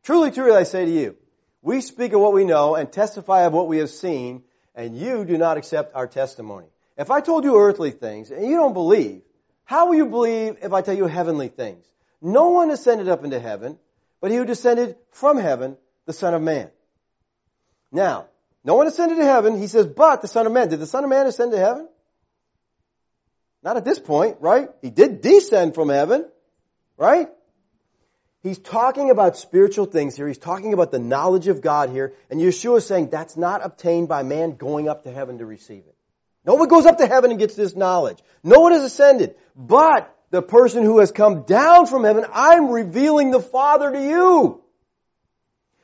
Truly, 0.05 0.31
truly, 0.31 0.53
I 0.53 0.65
say 0.65 0.85
to 0.85 0.91
you, 0.91 1.17
we 1.63 1.81
speak 1.81 2.13
of 2.13 2.21
what 2.21 2.33
we 2.33 2.45
know 2.45 2.75
and 2.75 2.93
testify 2.93 3.43
of 3.43 3.53
what 3.53 3.69
we 3.69 3.79
have 3.79 3.91
seen, 3.91 4.43
and 4.75 4.97
you 4.97 5.25
do 5.25 5.39
not 5.39 5.59
accept 5.59 5.95
our 5.95 6.09
testimony. 6.09 6.67
If 6.99 7.11
I 7.11 7.21
told 7.21 7.45
you 7.45 7.57
earthly 7.59 7.93
things 7.93 8.31
and 8.31 8.47
you 8.47 8.57
don't 8.57 8.75
believe, 8.75 9.23
how 9.65 9.87
will 9.87 9.95
you 9.95 10.07
believe 10.07 10.59
if 10.63 10.73
I 10.73 10.83
tell 10.83 10.97
you 10.97 11.07
heavenly 11.07 11.49
things? 11.49 11.87
No 12.21 12.51
one 12.51 12.71
ascended 12.71 13.09
up 13.09 13.25
into 13.25 13.41
heaven, 13.41 13.79
but 14.21 14.31
he 14.31 14.37
who 14.37 14.45
descended 14.45 14.97
from 15.11 15.39
heaven, 15.39 15.77
the 16.07 16.13
Son 16.13 16.35
of 16.35 16.43
Man. 16.43 16.71
Now, 17.93 18.27
no 18.65 18.75
one 18.75 18.87
ascended 18.87 19.19
to 19.19 19.25
heaven, 19.25 19.59
he 19.61 19.67
says, 19.67 19.87
but 19.87 20.23
the 20.23 20.29
Son 20.29 20.47
of 20.47 20.53
Man. 20.53 20.69
Did 20.69 20.81
the 20.81 20.87
Son 20.87 21.05
of 21.05 21.11
Man 21.11 21.27
ascend 21.27 21.53
to 21.53 21.59
heaven? 21.59 21.89
Not 23.63 23.77
at 23.77 23.85
this 23.85 23.99
point, 23.99 24.39
right? 24.41 24.69
He 24.81 24.91
did 24.91 25.21
descend 25.21 25.75
from 25.75 25.89
heaven, 25.89 26.25
right? 26.97 27.29
He's 28.43 28.59
talking 28.59 29.11
about 29.11 29.37
spiritual 29.37 29.87
things 29.87 30.17
here. 30.17 30.27
He's 30.27 30.39
talking 30.39 30.73
about 30.73 30.91
the 30.91 30.99
knowledge 30.99 31.47
of 31.47 31.61
God 31.61 31.91
here. 31.91 32.13
And 32.29 32.41
Yeshua 32.41 32.79
is 32.79 32.87
saying 32.87 33.11
that's 33.11 33.37
not 33.37 33.65
obtained 33.65 34.09
by 34.09 34.25
man 34.25 34.57
going 34.57 34.89
up 34.89 35.05
to 35.05 35.13
heaven 35.13 35.39
to 35.39 35.47
receive 35.47 35.85
it. 35.87 35.95
No 36.45 36.55
one 36.55 36.67
goes 36.67 36.87
up 36.87 36.99
to 36.99 37.07
heaven 37.07 37.31
and 37.31 37.39
gets 37.39 37.55
this 37.55 37.77
knowledge. 37.77 38.19
No 38.43 38.59
one 38.59 38.73
has 38.73 38.83
ascended. 38.83 39.37
But 39.55 40.13
the 40.31 40.43
person 40.43 40.83
who 40.83 40.99
has 40.99 41.13
come 41.13 41.43
down 41.43 41.87
from 41.87 42.03
heaven, 42.03 42.25
I'm 42.33 42.71
revealing 42.71 43.31
the 43.31 43.41
Father 43.41 43.93
to 43.93 44.03
you. 44.03 44.62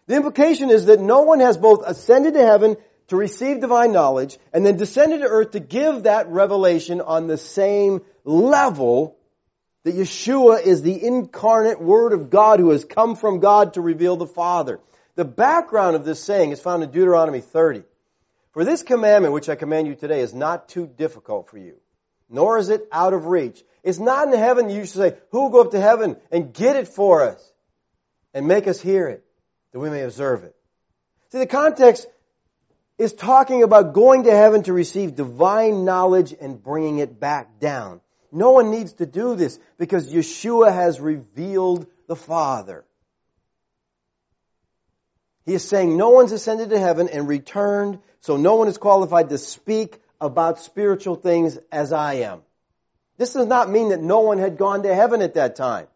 The 0.09 0.17
implication 0.17 0.71
is 0.71 0.87
that 0.87 1.01
no 1.01 1.21
one 1.21 1.41
has 1.41 1.57
both 1.57 1.87
ascended 1.87 2.35
to 2.35 2.45
heaven 2.45 2.77
to 3.09 3.17
receive 3.17 3.61
divine 3.61 3.93
knowledge 3.93 4.39
and 4.53 4.65
then 4.65 4.77
descended 4.77 5.21
to 5.21 5.29
earth 5.29 5.53
to 5.53 5.61
give 5.61 6.03
that 6.05 6.29
revelation 6.29 7.01
on 7.01 7.27
the 7.27 7.39
same 7.39 8.01
level 8.25 9.19
That 9.85 9.95
Yeshua 9.95 10.63
is 10.63 10.83
the 10.83 11.03
incarnate 11.03 11.81
Word 11.81 12.13
of 12.13 12.31
God 12.31 12.59
who 12.59 12.71
has 12.71 12.85
come 12.85 13.17
from 13.17 13.41
God 13.41 13.75
to 13.75 13.81
reveal 13.81 14.17
the 14.17 14.27
Father. 14.27 14.81
The 15.15 15.25
background 15.25 15.97
of 15.97 16.05
this 16.05 16.23
saying 16.23 16.51
is 16.53 16.61
found 16.61 16.83
in 16.83 16.91
Deuteronomy 16.91 17.41
30. 17.41 17.85
For 18.53 18.65
this 18.65 18.83
commandment 18.83 19.35
which 19.35 19.49
I 19.49 19.55
command 19.55 19.87
you 19.87 19.95
today 19.95 20.21
is 20.21 20.35
not 20.35 20.69
too 20.69 20.87
difficult 20.87 21.49
for 21.49 21.59
you, 21.59 21.77
nor 22.29 22.59
is 22.59 22.71
it 22.71 22.89
out 22.91 23.15
of 23.15 23.27
reach. 23.27 23.63
It's 23.83 23.99
not 23.99 24.29
in 24.29 24.39
heaven 24.39 24.69
you 24.69 24.85
should 24.85 24.97
say, 24.97 25.17
who 25.31 25.43
will 25.43 25.51
go 25.51 25.61
up 25.61 25.71
to 25.73 25.81
heaven 25.81 26.17
and 26.31 26.53
get 26.53 26.77
it 26.77 26.89
for 26.89 27.23
us 27.23 27.53
and 28.35 28.49
make 28.49 28.67
us 28.67 28.81
hear 28.81 29.07
it, 29.07 29.25
that 29.73 29.79
we 29.79 29.91
may 29.91 30.03
observe 30.03 30.45
it. 30.45 30.55
See, 31.31 31.39
the 31.39 31.47
context 31.47 32.07
is 32.99 33.13
talking 33.13 33.63
about 33.63 33.93
going 33.95 34.25
to 34.25 34.31
heaven 34.31 34.63
to 34.65 34.73
receive 34.73 35.15
divine 35.15 35.85
knowledge 35.85 36.35
and 36.39 36.63
bringing 36.63 36.99
it 36.99 37.21
back 37.21 37.61
down. 37.61 38.01
No 38.33 38.51
one 38.51 38.71
needs 38.71 38.95
to 38.95 39.07
do 39.07 39.37
this 39.37 39.59
because 39.79 40.13
Yeshua 40.13 40.73
has 40.73 41.01
revealed 41.01 41.87
the 42.09 42.17
Father. 42.17 42.85
He 45.47 45.55
is 45.55 45.67
saying 45.67 45.97
no 45.97 46.11
one's 46.11 46.33
ascended 46.33 46.71
to 46.71 46.79
heaven 46.79 47.09
and 47.09 47.27
returned, 47.27 48.01
so 48.21 48.37
no 48.37 48.57
one 48.57 48.69
is 48.69 48.77
qualified 48.77 49.31
to 49.31 49.39
speak 49.39 49.99
about 50.21 50.61
spiritual 50.61 51.15
things 51.15 51.59
as 51.73 51.93
I 51.93 52.15
am. 52.15 52.43
This 53.17 53.33
does 53.33 53.47
not 53.47 53.71
mean 53.71 53.91
that 53.91 54.03
no 54.03 54.21
one 54.21 54.39
had 54.39 54.59
gone 54.59 54.83
to 54.83 54.95
heaven 54.95 55.23
at 55.23 55.35
that 55.35 55.57
time. 55.57 55.87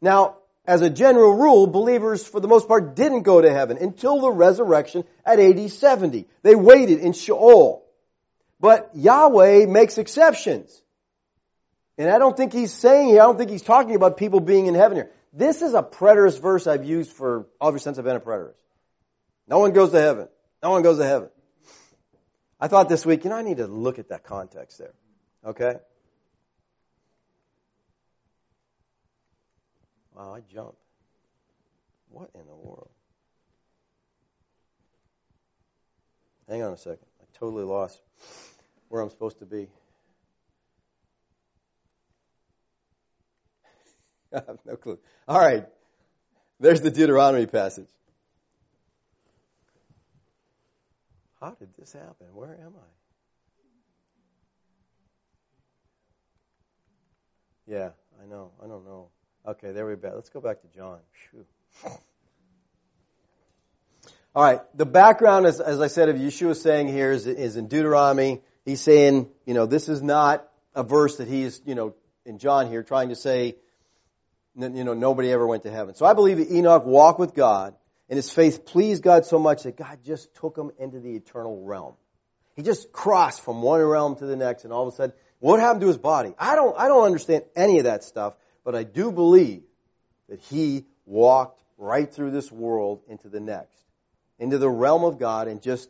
Now, 0.00 0.36
as 0.64 0.80
a 0.80 0.90
general 0.90 1.34
rule, 1.34 1.66
believers 1.66 2.24
for 2.24 2.40
the 2.40 2.48
most 2.48 2.68
part 2.68 2.94
didn't 2.94 3.22
go 3.22 3.40
to 3.40 3.52
heaven 3.52 3.78
until 3.78 4.20
the 4.20 4.30
resurrection 4.30 5.04
at 5.24 5.40
AD 5.40 5.70
70. 5.70 6.26
They 6.42 6.54
waited 6.54 7.00
in 7.00 7.12
Sheol. 7.12 7.84
But 8.60 8.90
Yahweh 8.94 9.66
makes 9.66 9.98
exceptions. 9.98 10.80
And 11.98 12.08
I 12.08 12.18
don't 12.18 12.36
think 12.36 12.52
he's 12.52 12.72
saying 12.72 13.08
here, 13.08 13.20
I 13.20 13.24
don't 13.24 13.36
think 13.36 13.50
he's 13.50 13.62
talking 13.62 13.96
about 13.96 14.16
people 14.16 14.40
being 14.40 14.66
in 14.66 14.74
heaven 14.74 14.96
here. 14.96 15.10
This 15.32 15.62
is 15.62 15.74
a 15.74 15.82
preterist 15.82 16.40
verse 16.40 16.66
I've 16.66 16.84
used 16.84 17.10
for 17.10 17.46
ever 17.60 17.78
since 17.78 17.98
I've 17.98 18.04
been 18.04 18.16
a 18.16 18.20
preterist. 18.20 18.54
No 19.48 19.58
one 19.58 19.72
goes 19.72 19.90
to 19.90 20.00
heaven. 20.00 20.28
No 20.62 20.70
one 20.70 20.82
goes 20.82 20.98
to 20.98 21.04
heaven. 21.04 21.28
I 22.60 22.68
thought 22.68 22.88
this 22.88 23.04
week, 23.04 23.24
you 23.24 23.30
know, 23.30 23.36
I 23.36 23.42
need 23.42 23.56
to 23.56 23.66
look 23.66 23.98
at 23.98 24.10
that 24.10 24.22
context 24.22 24.78
there. 24.78 24.94
Okay? 25.44 25.74
I 30.30 30.40
jumped. 30.52 30.78
What 32.08 32.30
in 32.34 32.46
the 32.46 32.54
world? 32.54 32.90
Hang 36.48 36.62
on 36.62 36.72
a 36.72 36.76
second. 36.76 37.06
I 37.20 37.24
totally 37.38 37.64
lost 37.64 38.00
where 38.88 39.00
I'm 39.00 39.10
supposed 39.10 39.38
to 39.38 39.46
be. 39.46 39.68
I 44.32 44.42
have 44.46 44.58
no 44.66 44.76
clue. 44.76 44.98
All 45.26 45.40
right. 45.40 45.66
There's 46.60 46.80
the 46.80 46.90
Deuteronomy 46.90 47.46
passage. 47.46 47.88
How 51.40 51.52
did 51.52 51.74
this 51.76 51.92
happen? 51.92 52.28
Where 52.34 52.54
am 52.54 52.74
I? 52.76 52.86
Yeah, 57.66 57.90
I 58.22 58.26
know. 58.26 58.52
I 58.62 58.66
don't 58.66 58.84
know. 58.84 59.08
Okay, 59.46 59.72
there 59.72 59.86
we 59.86 59.96
go. 59.96 60.12
Let's 60.14 60.30
go 60.30 60.40
back 60.40 60.60
to 60.62 60.68
John. 60.68 60.98
All 64.34 64.42
right. 64.44 64.60
The 64.76 64.86
background, 64.86 65.46
as, 65.46 65.60
as 65.60 65.80
I 65.80 65.88
said, 65.88 66.08
of 66.08 66.16
Yeshua 66.16 66.56
saying 66.56 66.88
here 66.88 67.10
is, 67.10 67.26
is 67.26 67.56
in 67.56 67.66
Deuteronomy. 67.66 68.40
He's 68.64 68.80
saying, 68.80 69.28
you 69.44 69.54
know, 69.54 69.66
this 69.66 69.88
is 69.88 70.00
not 70.00 70.48
a 70.74 70.84
verse 70.84 71.16
that 71.16 71.26
he's, 71.26 71.60
you 71.66 71.74
know, 71.74 71.94
in 72.24 72.38
John 72.38 72.68
here 72.68 72.84
trying 72.84 73.08
to 73.08 73.16
say, 73.16 73.56
you 74.54 74.84
know, 74.84 74.94
nobody 74.94 75.32
ever 75.32 75.46
went 75.46 75.64
to 75.64 75.70
heaven. 75.70 75.94
So 75.96 76.06
I 76.06 76.14
believe 76.14 76.38
that 76.38 76.50
Enoch 76.50 76.84
walked 76.86 77.18
with 77.18 77.34
God, 77.34 77.74
and 78.08 78.16
his 78.16 78.30
faith 78.30 78.64
pleased 78.64 79.02
God 79.02 79.26
so 79.26 79.38
much 79.38 79.64
that 79.64 79.76
God 79.76 79.98
just 80.04 80.34
took 80.36 80.56
him 80.56 80.70
into 80.78 81.00
the 81.00 81.16
eternal 81.16 81.64
realm. 81.64 81.94
He 82.54 82.62
just 82.62 82.92
crossed 82.92 83.42
from 83.42 83.62
one 83.62 83.80
realm 83.80 84.14
to 84.16 84.26
the 84.26 84.36
next, 84.36 84.64
and 84.64 84.72
all 84.72 84.86
of 84.86 84.92
a 84.92 84.96
sudden, 84.96 85.16
what 85.40 85.58
happened 85.58 85.80
to 85.80 85.88
his 85.88 85.98
body? 85.98 86.34
I 86.38 86.54
don't, 86.54 86.78
I 86.78 86.88
don't 86.88 87.04
understand 87.04 87.44
any 87.56 87.78
of 87.78 87.84
that 87.84 88.04
stuff, 88.04 88.34
but 88.64 88.74
I 88.74 88.84
do 88.84 89.10
believe 89.10 89.62
that 90.28 90.40
he 90.40 90.86
walked 91.04 91.62
right 91.78 92.12
through 92.12 92.30
this 92.30 92.50
world 92.50 93.02
into 93.08 93.28
the 93.28 93.40
next, 93.40 93.78
into 94.38 94.58
the 94.58 94.70
realm 94.70 95.04
of 95.04 95.18
God, 95.18 95.48
and 95.48 95.60
just, 95.60 95.88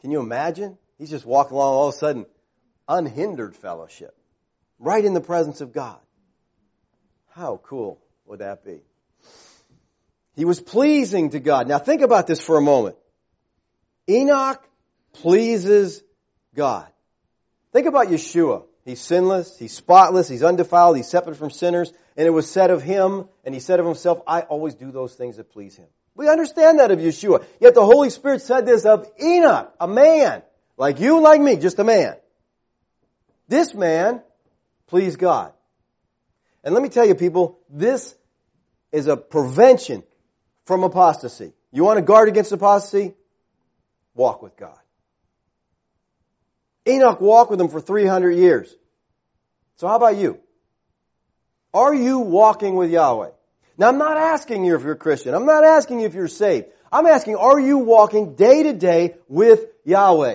can 0.00 0.10
you 0.10 0.20
imagine? 0.20 0.78
He's 0.98 1.10
just 1.10 1.26
walking 1.26 1.56
along 1.56 1.74
all 1.74 1.88
of 1.88 1.94
a 1.94 1.98
sudden, 1.98 2.26
unhindered 2.88 3.56
fellowship, 3.56 4.16
right 4.78 5.04
in 5.04 5.14
the 5.14 5.20
presence 5.20 5.60
of 5.60 5.72
God. 5.72 5.98
How 7.30 7.60
cool 7.64 8.00
would 8.26 8.40
that 8.40 8.64
be? 8.64 8.82
He 10.34 10.44
was 10.44 10.60
pleasing 10.60 11.30
to 11.30 11.40
God. 11.40 11.68
Now 11.68 11.78
think 11.78 12.02
about 12.02 12.26
this 12.26 12.40
for 12.40 12.56
a 12.56 12.62
moment. 12.62 12.96
Enoch 14.08 14.62
pleases 15.12 16.02
God. 16.54 16.88
Think 17.72 17.86
about 17.86 18.08
Yeshua. 18.08 18.64
He's 18.84 19.00
sinless, 19.00 19.58
he's 19.58 19.72
spotless, 19.72 20.28
he's 20.28 20.42
undefiled, 20.42 20.96
he's 20.96 21.08
separate 21.08 21.36
from 21.36 21.50
sinners, 21.50 21.92
and 22.16 22.26
it 22.26 22.30
was 22.30 22.50
said 22.50 22.70
of 22.70 22.82
him, 22.82 23.28
and 23.44 23.54
he 23.54 23.60
said 23.60 23.78
of 23.78 23.86
himself, 23.86 24.22
I 24.26 24.40
always 24.40 24.74
do 24.74 24.90
those 24.90 25.14
things 25.14 25.36
that 25.36 25.52
please 25.52 25.76
him. 25.76 25.86
We 26.14 26.28
understand 26.28 26.80
that 26.80 26.90
of 26.90 26.98
Yeshua. 26.98 27.44
Yet 27.60 27.74
the 27.74 27.84
Holy 27.84 28.10
Spirit 28.10 28.42
said 28.42 28.66
this 28.66 28.84
of 28.84 29.08
Enoch, 29.22 29.72
a 29.80 29.86
man, 29.86 30.42
like 30.76 31.00
you 31.00 31.20
like 31.20 31.40
me, 31.40 31.56
just 31.56 31.78
a 31.78 31.84
man. 31.84 32.16
This 33.48 33.72
man 33.72 34.22
pleased 34.88 35.18
God. 35.18 35.52
And 36.64 36.74
let 36.74 36.82
me 36.82 36.88
tell 36.88 37.06
you 37.06 37.14
people, 37.14 37.58
this 37.70 38.14
is 38.90 39.06
a 39.06 39.16
prevention 39.16 40.02
from 40.64 40.82
apostasy. 40.82 41.52
You 41.72 41.84
want 41.84 41.98
to 41.98 42.02
guard 42.02 42.28
against 42.28 42.52
apostasy? 42.52 43.14
Walk 44.14 44.42
with 44.42 44.56
God. 44.56 44.78
Enoch 46.86 47.20
walked 47.20 47.50
with 47.50 47.60
him 47.60 47.68
for 47.68 47.80
300 47.80 48.32
years. 48.32 48.74
So 49.76 49.88
how 49.88 49.96
about 49.96 50.16
you? 50.16 50.40
Are 51.74 51.94
you 51.94 52.18
walking 52.18 52.74
with 52.74 52.90
Yahweh? 52.90 53.30
Now 53.78 53.88
I'm 53.88 53.98
not 53.98 54.16
asking 54.16 54.64
you 54.64 54.74
if 54.74 54.82
you're 54.82 54.92
a 54.92 54.96
Christian. 54.96 55.34
I'm 55.34 55.46
not 55.46 55.64
asking 55.64 56.00
you 56.00 56.06
if 56.06 56.14
you're 56.14 56.28
saved. 56.28 56.66
I'm 56.90 57.06
asking, 57.06 57.36
are 57.36 57.58
you 57.58 57.78
walking 57.78 58.34
day 58.34 58.64
to 58.64 58.72
day 58.74 59.14
with 59.28 59.64
Yahweh? 59.84 60.34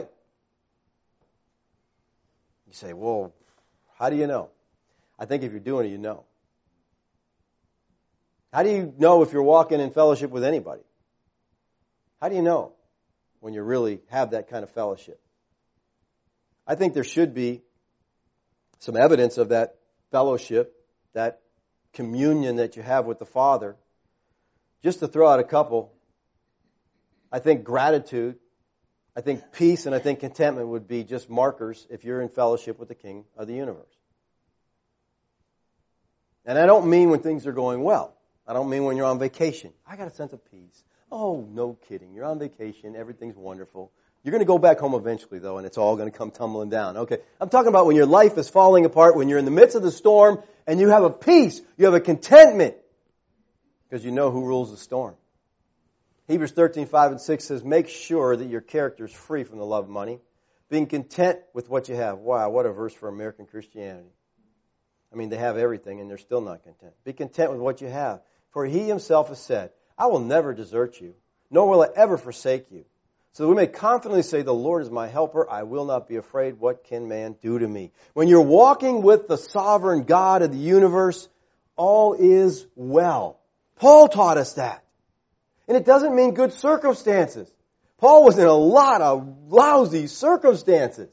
You 2.68 2.74
say, 2.74 2.94
well, 2.94 3.34
how 3.98 4.10
do 4.10 4.16
you 4.16 4.28
know? 4.28 4.50
I 5.20 5.26
think 5.26 5.44
if 5.44 5.52
you're 5.52 5.60
doing 5.60 5.88
it, 5.88 5.90
you 5.90 5.98
know. 5.98 6.26
How 8.52 8.64
do 8.64 8.72
you 8.72 8.94
know 8.98 9.22
if 9.22 9.34
you're 9.34 9.44
walking 9.44 9.80
in 9.80 9.92
fellowship 9.92 10.32
with 10.32 10.44
anybody? 10.44 10.82
How 12.20 12.30
do 12.30 12.36
you 12.36 12.42
know 12.42 12.74
when 13.40 13.54
you 13.54 13.62
really 13.62 14.00
have 14.10 14.32
that 14.32 14.50
kind 14.50 14.64
of 14.64 14.72
fellowship? 14.72 15.20
I 16.68 16.76
think 16.76 16.94
there 16.94 17.06
should 17.06 17.34
be 17.34 17.62
some 18.80 18.98
evidence 18.98 19.38
of 19.38 19.50
that 19.50 19.76
fellowship, 20.12 20.76
that 21.14 21.42
communion 21.94 22.58
that 22.58 22.76
you 22.76 22.84
have 22.84 23.06
with 23.06 23.20
the 23.20 23.26
Father. 23.26 23.78
Just 24.84 25.00
to 25.00 25.08
throw 25.08 25.28
out 25.28 25.40
a 25.40 25.44
couple, 25.44 25.94
I 27.32 27.40
think 27.40 27.64
gratitude, 27.64 28.36
I 29.16 29.22
think 29.22 29.52
peace, 29.54 29.86
and 29.86 29.96
I 29.96 30.00
think 30.00 30.20
contentment 30.20 30.68
would 30.68 30.88
be 30.88 31.04
just 31.04 31.30
markers 31.30 31.88
if 31.90 32.04
you're 32.04 32.22
in 32.22 32.30
fellowship 32.30 32.78
with 32.78 32.90
the 32.90 32.96
King 32.96 33.26
of 33.36 33.48
the 33.48 33.54
universe. 33.54 33.86
And 36.46 36.58
I 36.58 36.66
don't 36.66 36.90
mean 36.90 37.10
when 37.10 37.22
things 37.22 37.48
are 37.48 37.52
going 37.52 37.84
well. 37.84 38.14
I 38.48 38.54
don't 38.54 38.70
mean 38.70 38.84
when 38.84 38.96
you're 38.96 39.08
on 39.08 39.20
vacation. 39.20 39.74
I 39.86 39.96
got 39.96 40.08
a 40.08 40.12
sense 40.12 40.34
of 40.34 40.46
peace. 40.52 40.84
Oh, 41.12 41.48
no 41.52 41.78
kidding. 41.90 42.14
You're 42.14 42.26
on 42.26 42.40
vacation. 42.40 42.96
Everything's 42.96 43.36
wonderful. 43.36 43.92
You're 44.28 44.34
going 44.34 44.40
to 44.40 44.46
go 44.46 44.58
back 44.58 44.80
home 44.80 44.94
eventually, 44.94 45.40
though, 45.40 45.58
and 45.58 45.66
it's 45.66 45.78
all 45.78 45.96
going 45.96 46.12
to 46.12 46.18
come 46.18 46.32
tumbling 46.32 46.70
down. 46.70 46.98
Okay. 46.98 47.20
I'm 47.40 47.48
talking 47.48 47.70
about 47.70 47.86
when 47.86 47.96
your 47.96 48.06
life 48.06 48.38
is 48.38 48.50
falling 48.50 48.84
apart, 48.84 49.16
when 49.16 49.30
you're 49.30 49.40
in 49.40 49.46
the 49.46 49.52
midst 49.52 49.78
of 49.78 49.84
the 49.84 49.92
storm, 49.92 50.44
and 50.68 50.82
you 50.82 50.90
have 50.90 51.06
a 51.06 51.10
peace. 51.10 51.62
You 51.78 51.86
have 51.86 51.94
a 51.94 52.02
contentment. 52.02 52.76
Because 53.88 54.04
you 54.04 54.12
know 54.12 54.30
who 54.30 54.44
rules 54.44 54.70
the 54.70 54.76
storm. 54.76 55.16
Hebrews 56.28 56.52
13, 56.52 56.88
5 56.88 57.12
and 57.12 57.22
6 57.22 57.46
says, 57.46 57.64
make 57.64 57.88
sure 57.88 58.36
that 58.36 58.50
your 58.50 58.60
character 58.60 59.06
is 59.06 59.14
free 59.14 59.46
from 59.46 59.60
the 59.60 59.66
love 59.66 59.86
of 59.86 59.90
money, 59.90 60.20
being 60.70 60.88
content 60.88 61.40
with 61.54 61.70
what 61.70 61.88
you 61.88 61.96
have. 61.96 62.18
Wow, 62.18 62.50
what 62.50 62.66
a 62.66 62.74
verse 62.74 62.94
for 62.94 63.08
American 63.08 63.46
Christianity. 63.46 64.12
I 65.14 65.16
mean, 65.16 65.30
they 65.30 65.38
have 65.38 65.56
everything 65.56 66.02
and 66.02 66.10
they're 66.10 66.18
still 66.18 66.42
not 66.42 66.64
content. 66.64 66.92
Be 67.06 67.14
content 67.14 67.52
with 67.52 67.62
what 67.62 67.80
you 67.80 67.88
have. 67.88 68.20
For 68.50 68.66
he 68.66 68.90
himself 68.90 69.30
has 69.30 69.40
said, 69.40 69.72
I 69.98 70.08
will 70.08 70.20
never 70.20 70.54
desert 70.54 71.00
you, 71.00 71.16
nor 71.50 71.70
will 71.70 71.84
I 71.84 71.88
ever 71.96 72.18
forsake 72.18 72.72
you. 72.72 72.84
So 73.38 73.44
that 73.44 73.50
we 73.50 73.56
may 73.56 73.68
confidently 73.68 74.24
say, 74.24 74.42
The 74.42 74.52
Lord 74.52 74.82
is 74.82 74.90
my 74.90 75.08
helper. 75.08 75.48
I 75.48 75.62
will 75.62 75.86
not 75.86 76.08
be 76.08 76.16
afraid. 76.16 76.60
What 76.60 76.86
can 76.86 77.08
man 77.08 77.36
do 77.40 77.60
to 77.60 77.68
me? 77.68 77.92
When 78.16 78.28
you're 78.28 78.42
walking 78.42 79.04
with 79.04 79.28
the 79.28 79.38
sovereign 79.38 80.06
God 80.06 80.42
of 80.42 80.52
the 80.52 80.58
universe, 80.58 81.30
all 81.76 82.16
is 82.16 82.66
well. 82.76 83.40
Paul 83.76 84.08
taught 84.08 84.40
us 84.40 84.54
that. 84.54 84.84
And 85.68 85.78
it 85.78 85.86
doesn't 85.86 86.16
mean 86.16 86.34
good 86.34 86.52
circumstances. 86.54 87.48
Paul 88.00 88.24
was 88.24 88.40
in 88.40 88.48
a 88.48 88.52
lot 88.52 89.04
of 89.04 89.38
lousy 89.50 90.08
circumstances. 90.08 91.10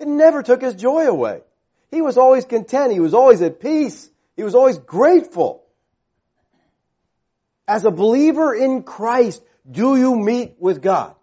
It 0.00 0.08
never 0.08 0.42
took 0.42 0.60
his 0.60 0.74
joy 0.74 1.06
away. 1.06 1.42
He 1.92 2.02
was 2.02 2.18
always 2.18 2.46
content. 2.46 2.92
He 2.92 2.98
was 2.98 3.14
always 3.14 3.42
at 3.42 3.60
peace. 3.60 4.10
He 4.34 4.42
was 4.42 4.56
always 4.56 4.78
grateful. 4.78 5.62
As 7.68 7.84
a 7.84 7.92
believer 7.92 8.56
in 8.56 8.82
Christ, 8.82 9.40
do 9.70 9.94
you 9.94 10.16
meet 10.16 10.56
with 10.58 10.82
God? 10.82 11.14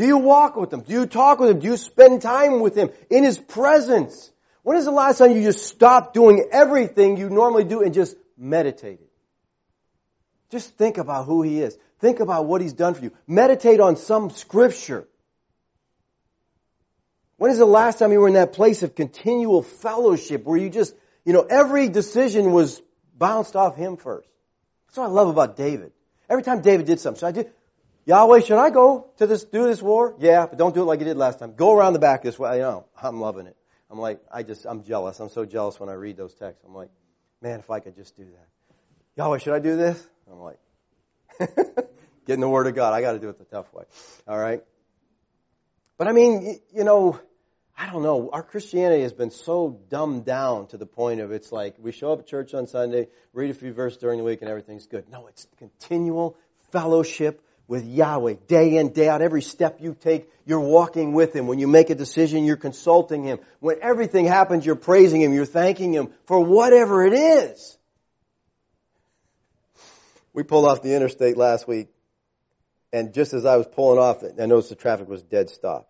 Do 0.00 0.06
you 0.06 0.16
walk 0.16 0.56
with 0.56 0.72
Him? 0.72 0.80
Do 0.80 0.94
you 0.94 1.04
talk 1.04 1.40
with 1.40 1.50
Him? 1.50 1.58
Do 1.58 1.66
you 1.66 1.76
spend 1.76 2.22
time 2.22 2.60
with 2.60 2.74
Him 2.74 2.88
in 3.10 3.22
His 3.22 3.38
presence? 3.38 4.30
When 4.62 4.78
is 4.78 4.86
the 4.86 4.90
last 4.90 5.18
time 5.18 5.32
you 5.32 5.42
just 5.42 5.66
stopped 5.66 6.14
doing 6.14 6.48
everything 6.52 7.18
you 7.18 7.28
normally 7.28 7.64
do 7.64 7.82
and 7.82 7.92
just 7.92 8.16
meditated? 8.38 9.06
Just 10.48 10.74
think 10.78 10.96
about 10.96 11.26
who 11.26 11.42
He 11.42 11.60
is. 11.60 11.76
Think 11.98 12.20
about 12.20 12.46
what 12.46 12.62
He's 12.62 12.72
done 12.72 12.94
for 12.94 13.02
you. 13.02 13.12
Meditate 13.26 13.78
on 13.78 13.96
some 13.96 14.30
scripture. 14.30 15.06
When 17.36 17.50
is 17.50 17.58
the 17.58 17.66
last 17.66 17.98
time 17.98 18.10
you 18.10 18.20
were 18.20 18.28
in 18.28 18.34
that 18.34 18.54
place 18.54 18.82
of 18.82 18.94
continual 18.94 19.62
fellowship 19.62 20.44
where 20.46 20.56
you 20.56 20.70
just, 20.70 20.94
you 21.26 21.34
know, 21.34 21.42
every 21.42 21.90
decision 21.90 22.52
was 22.52 22.80
bounced 23.18 23.54
off 23.54 23.76
Him 23.76 23.98
first? 23.98 24.30
That's 24.86 24.96
what 24.96 25.08
I 25.08 25.10
love 25.10 25.28
about 25.28 25.58
David. 25.58 25.92
Every 26.26 26.42
time 26.42 26.62
David 26.62 26.86
did 26.86 27.00
something, 27.00 27.20
so 27.20 27.26
I 27.26 27.32
did, 27.32 27.52
Yahweh, 28.06 28.40
should 28.40 28.58
I 28.58 28.70
go 28.70 29.10
to 29.18 29.26
this, 29.26 29.44
do 29.44 29.64
this 29.64 29.82
war? 29.82 30.16
Yeah, 30.18 30.46
but 30.46 30.58
don't 30.58 30.74
do 30.74 30.82
it 30.82 30.86
like 30.86 31.00
you 31.00 31.04
did 31.04 31.16
last 31.16 31.38
time. 31.38 31.54
Go 31.54 31.72
around 31.72 31.92
the 31.92 31.98
back 31.98 32.22
this 32.22 32.38
way. 32.38 32.56
You 32.56 32.62
know, 32.62 32.86
I'm 33.00 33.20
loving 33.20 33.46
it. 33.46 33.56
I'm 33.90 33.98
like, 33.98 34.20
I 34.32 34.42
just, 34.42 34.66
I'm 34.66 34.84
jealous. 34.84 35.20
I'm 35.20 35.28
so 35.28 35.44
jealous 35.44 35.78
when 35.78 35.88
I 35.88 35.94
read 35.94 36.16
those 36.16 36.34
texts. 36.34 36.64
I'm 36.66 36.74
like, 36.74 36.90
man, 37.42 37.60
if 37.60 37.70
I 37.70 37.80
could 37.80 37.96
just 37.96 38.16
do 38.16 38.24
that. 38.24 38.48
Yahweh, 39.16 39.38
should 39.38 39.54
I 39.54 39.58
do 39.58 39.76
this? 39.76 40.02
I'm 40.30 40.40
like, 40.40 40.58
getting 42.26 42.40
the 42.40 42.48
word 42.48 42.66
of 42.66 42.74
God. 42.74 42.94
I 42.94 43.00
got 43.00 43.12
to 43.12 43.18
do 43.18 43.28
it 43.28 43.38
the 43.38 43.44
tough 43.44 43.72
way. 43.74 43.84
All 44.26 44.38
right. 44.38 44.62
But 45.98 46.08
I 46.08 46.12
mean, 46.12 46.60
you 46.72 46.84
know, 46.84 47.20
I 47.76 47.90
don't 47.90 48.02
know. 48.02 48.30
Our 48.32 48.42
Christianity 48.42 49.02
has 49.02 49.12
been 49.12 49.30
so 49.30 49.80
dumbed 49.88 50.24
down 50.24 50.68
to 50.68 50.76
the 50.76 50.86
point 50.86 51.20
of 51.20 51.32
it's 51.32 51.50
like 51.50 51.76
we 51.78 51.92
show 51.92 52.12
up 52.12 52.20
at 52.20 52.26
church 52.26 52.54
on 52.54 52.66
Sunday, 52.66 53.08
read 53.32 53.50
a 53.50 53.54
few 53.54 53.72
verses 53.72 53.98
during 53.98 54.18
the 54.18 54.24
week, 54.24 54.40
and 54.42 54.50
everything's 54.50 54.86
good. 54.86 55.08
No, 55.10 55.26
it's 55.26 55.46
continual 55.58 56.36
fellowship 56.72 57.42
with 57.70 57.86
Yahweh 57.86 58.34
day 58.48 58.78
in, 58.78 58.92
day 58.92 59.08
out. 59.08 59.22
Every 59.22 59.42
step 59.42 59.78
you 59.80 59.96
take, 59.98 60.28
you're 60.44 60.58
walking 60.58 61.12
with 61.12 61.32
Him. 61.32 61.46
When 61.46 61.60
you 61.60 61.68
make 61.68 61.88
a 61.88 61.94
decision, 61.94 62.44
you're 62.44 62.56
consulting 62.56 63.22
Him. 63.22 63.38
When 63.60 63.76
everything 63.80 64.26
happens, 64.26 64.66
you're 64.66 64.74
praising 64.74 65.22
Him. 65.22 65.32
You're 65.32 65.46
thanking 65.46 65.92
Him 65.92 66.12
for 66.26 66.40
whatever 66.40 67.06
it 67.06 67.12
is. 67.12 67.78
We 70.32 70.42
pulled 70.42 70.66
off 70.66 70.82
the 70.82 70.96
interstate 70.96 71.36
last 71.36 71.68
week, 71.68 71.90
and 72.92 73.14
just 73.14 73.34
as 73.34 73.46
I 73.46 73.56
was 73.56 73.68
pulling 73.68 74.00
off, 74.00 74.24
I 74.24 74.46
noticed 74.46 74.70
the 74.70 74.74
traffic 74.74 75.08
was 75.08 75.22
dead 75.22 75.48
stop. 75.48 75.88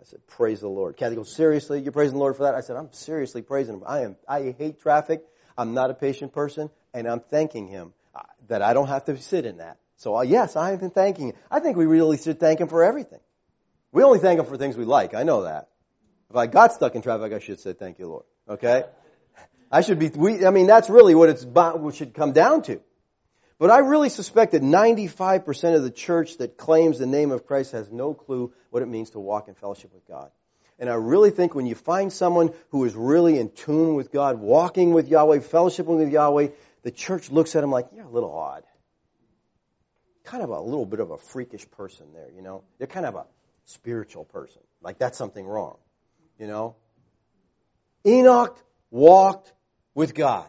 I 0.00 0.04
said, 0.04 0.26
praise 0.26 0.60
the 0.60 0.68
Lord. 0.68 0.96
Kathy 0.96 1.16
goes, 1.16 1.36
seriously? 1.36 1.82
You're 1.82 1.92
praising 1.92 2.14
the 2.14 2.20
Lord 2.20 2.38
for 2.38 2.44
that? 2.44 2.54
I 2.54 2.62
said, 2.62 2.76
I'm 2.76 2.94
seriously 2.94 3.42
praising 3.42 3.74
Him. 3.74 3.82
I 3.86 4.04
am, 4.04 4.16
I 4.26 4.54
hate 4.56 4.80
traffic. 4.80 5.22
I'm 5.58 5.74
not 5.74 5.90
a 5.90 5.94
patient 5.94 6.32
person, 6.32 6.70
and 6.94 7.06
I'm 7.06 7.20
thanking 7.20 7.68
Him 7.68 7.92
uh, 8.14 8.22
that 8.48 8.62
I 8.62 8.72
don't 8.72 8.88
have 8.88 9.04
to 9.04 9.18
sit 9.18 9.44
in 9.44 9.58
that. 9.58 9.76
So 10.00 10.16
uh, 10.16 10.22
yes, 10.22 10.56
I 10.56 10.70
have 10.70 10.80
been 10.80 10.90
thanking 10.90 11.28
Him. 11.28 11.34
I 11.50 11.60
think 11.60 11.76
we 11.76 11.84
really 11.84 12.16
should 12.16 12.40
thank 12.40 12.58
Him 12.58 12.68
for 12.68 12.82
everything. 12.82 13.20
We 13.92 14.02
only 14.02 14.18
thank 14.18 14.40
Him 14.40 14.46
for 14.46 14.56
things 14.56 14.74
we 14.74 14.86
like. 14.86 15.12
I 15.12 15.24
know 15.24 15.42
that. 15.42 15.68
If 16.30 16.36
I 16.36 16.46
got 16.46 16.72
stuck 16.72 16.94
in 16.94 17.02
traffic, 17.02 17.34
I 17.34 17.38
should 17.38 17.60
say 17.60 17.74
thank 17.74 17.98
you, 17.98 18.08
Lord. 18.08 18.24
Okay? 18.48 18.84
I 19.70 19.82
should 19.82 19.98
be, 19.98 20.08
we, 20.08 20.46
I 20.46 20.50
mean, 20.50 20.66
that's 20.66 20.88
really 20.88 21.14
what 21.14 21.28
it's, 21.28 21.44
what 21.44 21.94
should 21.94 22.14
come 22.14 22.32
down 22.32 22.62
to. 22.62 22.80
But 23.58 23.70
I 23.70 23.80
really 23.80 24.08
suspect 24.08 24.52
that 24.52 24.62
95% 24.62 25.76
of 25.76 25.82
the 25.82 25.90
church 25.90 26.38
that 26.38 26.56
claims 26.56 26.98
the 26.98 27.06
name 27.06 27.30
of 27.30 27.46
Christ 27.46 27.72
has 27.72 27.90
no 27.90 28.14
clue 28.14 28.54
what 28.70 28.82
it 28.82 28.86
means 28.86 29.10
to 29.10 29.20
walk 29.20 29.48
in 29.48 29.54
fellowship 29.54 29.92
with 29.92 30.08
God. 30.08 30.30
And 30.78 30.88
I 30.88 30.94
really 30.94 31.30
think 31.30 31.54
when 31.54 31.66
you 31.66 31.74
find 31.74 32.10
someone 32.10 32.54
who 32.70 32.86
is 32.86 32.94
really 32.94 33.38
in 33.38 33.50
tune 33.50 33.96
with 33.96 34.10
God, 34.10 34.40
walking 34.40 34.94
with 34.94 35.08
Yahweh, 35.08 35.40
fellowshipping 35.40 35.98
with 35.98 36.10
Yahweh, 36.10 36.48
the 36.84 36.90
church 36.90 37.30
looks 37.30 37.54
at 37.54 37.62
him 37.62 37.70
like, 37.70 37.88
you're 37.94 38.06
a 38.06 38.10
little 38.10 38.34
odd 38.34 38.62
kind 40.24 40.42
of 40.42 40.50
a 40.50 40.60
little 40.60 40.86
bit 40.86 41.00
of 41.00 41.10
a 41.10 41.18
freakish 41.18 41.68
person 41.70 42.06
there, 42.14 42.30
you 42.34 42.42
know. 42.42 42.62
They're 42.78 42.86
kind 42.86 43.06
of 43.06 43.14
a 43.14 43.26
spiritual 43.64 44.24
person. 44.24 44.62
Like 44.82 44.98
that's 44.98 45.18
something 45.18 45.46
wrong, 45.46 45.76
you 46.38 46.46
know. 46.46 46.76
Enoch 48.06 48.58
walked 48.90 49.52
with 49.94 50.14
God. 50.14 50.46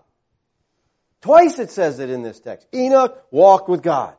Twice 1.21 1.59
it 1.59 1.69
says 1.69 1.99
it 1.99 2.09
in 2.09 2.23
this 2.23 2.39
text. 2.39 2.67
Enoch 2.73 3.23
walked 3.31 3.69
with 3.69 3.83
God. 3.83 4.15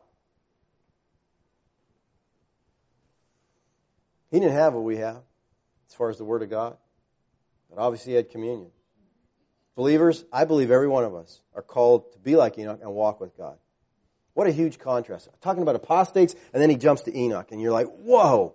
He 4.30 4.40
didn't 4.40 4.54
have 4.54 4.72
what 4.72 4.84
we 4.84 4.96
have 4.96 5.20
as 5.88 5.94
far 5.94 6.08
as 6.08 6.16
the 6.16 6.24
Word 6.24 6.42
of 6.42 6.48
God, 6.48 6.76
but 7.68 7.78
obviously 7.78 8.12
he 8.12 8.16
had 8.16 8.30
communion. 8.30 8.70
Believers, 9.74 10.24
I 10.32 10.44
believe 10.44 10.70
every 10.70 10.88
one 10.88 11.04
of 11.04 11.14
us 11.14 11.40
are 11.54 11.62
called 11.62 12.12
to 12.12 12.18
be 12.18 12.36
like 12.36 12.58
Enoch 12.58 12.80
and 12.82 12.92
walk 12.92 13.20
with 13.20 13.36
God. 13.36 13.56
What 14.34 14.46
a 14.46 14.52
huge 14.52 14.78
contrast. 14.78 15.28
Talking 15.40 15.62
about 15.62 15.76
apostates, 15.76 16.34
and 16.52 16.62
then 16.62 16.70
he 16.70 16.76
jumps 16.76 17.02
to 17.02 17.16
Enoch, 17.16 17.52
and 17.52 17.60
you're 17.60 17.72
like, 17.72 17.88
whoa. 17.88 18.54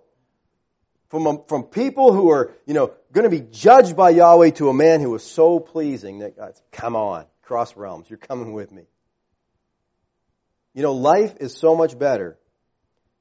From, 1.08 1.26
a, 1.26 1.42
from 1.48 1.64
people 1.64 2.12
who 2.12 2.30
are, 2.30 2.52
you 2.66 2.74
know, 2.74 2.92
going 3.12 3.24
to 3.24 3.30
be 3.30 3.40
judged 3.40 3.96
by 3.96 4.10
Yahweh 4.10 4.50
to 4.52 4.68
a 4.68 4.74
man 4.74 5.00
who 5.00 5.10
was 5.10 5.24
so 5.24 5.58
pleasing 5.58 6.18
that, 6.18 6.36
God, 6.36 6.52
come 6.72 6.96
on, 6.96 7.24
cross 7.42 7.76
realms, 7.76 8.10
you're 8.10 8.18
coming 8.18 8.52
with 8.52 8.70
me. 8.72 8.82
You 10.74 10.82
know, 10.82 10.92
life 10.92 11.34
is 11.40 11.54
so 11.54 11.74
much 11.74 11.98
better 11.98 12.38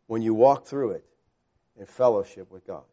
when 0.07 0.21
you 0.21 0.33
walk 0.33 0.65
through 0.65 0.91
it 0.91 1.05
in 1.79 1.85
fellowship 1.85 2.51
with 2.51 2.67
God. 2.67 2.83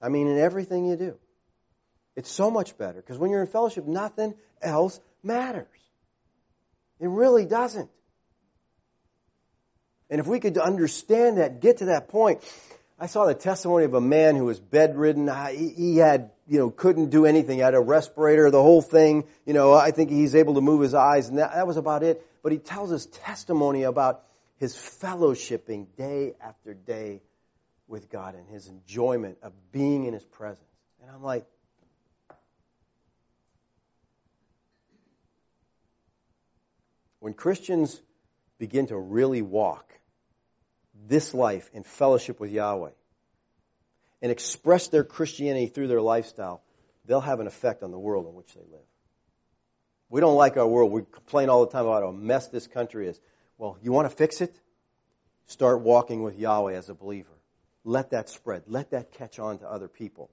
I 0.00 0.08
mean, 0.08 0.28
in 0.28 0.38
everything 0.38 0.86
you 0.86 0.96
do. 0.96 1.18
It's 2.14 2.30
so 2.30 2.50
much 2.50 2.76
better 2.76 3.00
because 3.00 3.18
when 3.18 3.30
you're 3.30 3.40
in 3.40 3.46
fellowship, 3.46 3.86
nothing 3.86 4.34
else 4.60 5.00
matters. 5.22 5.66
It 7.00 7.08
really 7.08 7.46
doesn't. 7.46 7.90
And 10.12 10.20
if 10.20 10.26
we 10.26 10.40
could 10.40 10.58
understand 10.58 11.38
that, 11.38 11.62
get 11.62 11.78
to 11.78 11.86
that 11.86 12.08
point, 12.08 12.42
I 13.00 13.06
saw 13.06 13.24
the 13.24 13.32
testimony 13.32 13.86
of 13.86 13.94
a 13.94 14.00
man 14.00 14.36
who 14.36 14.44
was 14.44 14.60
bedridden. 14.60 15.26
He 15.56 15.96
had, 15.96 16.32
you 16.46 16.58
know, 16.58 16.68
couldn't 16.68 17.08
do 17.08 17.24
anything. 17.24 17.56
He 17.56 17.62
had 17.62 17.72
a 17.72 17.80
respirator, 17.80 18.50
the 18.50 18.60
whole 18.60 18.82
thing. 18.82 19.24
You 19.46 19.54
know, 19.54 19.72
I 19.72 19.90
think 19.90 20.10
he's 20.10 20.34
able 20.34 20.56
to 20.56 20.60
move 20.60 20.82
his 20.82 20.92
eyes, 20.92 21.30
and 21.30 21.38
that, 21.38 21.54
that 21.54 21.66
was 21.66 21.78
about 21.78 22.02
it. 22.02 22.26
But 22.42 22.52
he 22.52 22.58
tells 22.58 22.92
us 22.92 23.06
testimony 23.24 23.84
about 23.84 24.22
his 24.58 24.74
fellowshipping 24.74 25.86
day 25.96 26.34
after 26.42 26.74
day 26.74 27.22
with 27.88 28.10
God 28.10 28.34
and 28.34 28.46
his 28.50 28.68
enjoyment 28.68 29.38
of 29.42 29.54
being 29.72 30.04
in 30.04 30.12
his 30.12 30.24
presence. 30.24 30.60
And 31.00 31.10
I'm 31.10 31.22
like, 31.22 31.46
when 37.20 37.32
Christians 37.32 37.98
begin 38.58 38.88
to 38.88 38.98
really 38.98 39.40
walk 39.40 39.88
this 41.08 41.34
life 41.34 41.68
in 41.72 41.82
fellowship 41.82 42.40
with 42.40 42.50
Yahweh 42.50 42.90
and 44.20 44.30
express 44.30 44.88
their 44.88 45.04
Christianity 45.04 45.66
through 45.66 45.88
their 45.88 46.00
lifestyle, 46.00 46.62
they'll 47.06 47.20
have 47.20 47.40
an 47.40 47.46
effect 47.46 47.82
on 47.82 47.90
the 47.90 47.98
world 47.98 48.26
in 48.26 48.34
which 48.34 48.54
they 48.54 48.60
live. 48.60 48.86
We 50.08 50.20
don't 50.20 50.36
like 50.36 50.56
our 50.56 50.66
world. 50.66 50.92
We 50.92 51.02
complain 51.10 51.48
all 51.48 51.64
the 51.64 51.72
time 51.72 51.86
about 51.86 52.02
how 52.02 52.08
a 52.08 52.12
mess 52.12 52.48
this 52.48 52.66
country 52.66 53.08
is. 53.08 53.18
Well, 53.56 53.78
you 53.82 53.92
want 53.92 54.10
to 54.10 54.14
fix 54.14 54.40
it? 54.40 54.54
Start 55.46 55.80
walking 55.80 56.22
with 56.22 56.38
Yahweh 56.38 56.74
as 56.74 56.88
a 56.88 56.94
believer. 56.94 57.32
Let 57.84 58.10
that 58.10 58.28
spread. 58.28 58.64
Let 58.66 58.90
that 58.90 59.12
catch 59.12 59.38
on 59.38 59.58
to 59.58 59.66
other 59.66 59.88
people. 59.88 60.30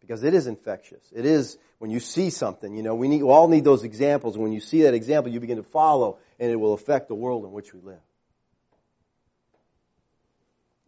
Because 0.00 0.22
it 0.22 0.34
is 0.34 0.46
infectious. 0.46 1.02
It 1.14 1.24
is, 1.24 1.56
when 1.78 1.90
you 1.90 2.00
see 2.00 2.30
something, 2.30 2.74
you 2.76 2.82
know, 2.82 2.94
we, 2.94 3.08
need, 3.08 3.22
we 3.22 3.30
all 3.30 3.48
need 3.48 3.64
those 3.64 3.84
examples. 3.84 4.36
When 4.36 4.52
you 4.52 4.60
see 4.60 4.82
that 4.82 4.94
example, 4.94 5.32
you 5.32 5.40
begin 5.40 5.56
to 5.56 5.62
follow, 5.62 6.18
and 6.38 6.50
it 6.50 6.56
will 6.56 6.74
affect 6.74 7.08
the 7.08 7.14
world 7.14 7.44
in 7.44 7.52
which 7.52 7.72
we 7.72 7.80
live. 7.80 8.00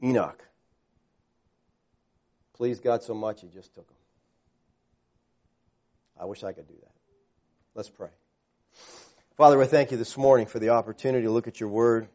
Enoch. 0.05 0.45
Pleased 2.57 2.83
God 2.85 3.03
so 3.03 3.15
much, 3.15 3.41
he 3.41 3.49
just 3.49 3.75
took 3.75 3.89
him. 3.89 3.97
I 6.21 6.27
wish 6.27 6.45
I 6.45 6.53
could 6.53 6.69
do 6.69 6.75
that. 6.75 6.93
Let's 7.75 7.89
pray. 7.89 8.11
Father, 9.37 9.61
I 9.61 9.67
thank 9.67 9.91
you 9.91 9.97
this 9.97 10.17
morning 10.17 10.47
for 10.47 10.61
the 10.61 10.69
opportunity 10.69 11.25
to 11.25 11.33
look 11.33 11.49
at 11.49 11.59
your 11.59 11.71
word. 11.71 12.09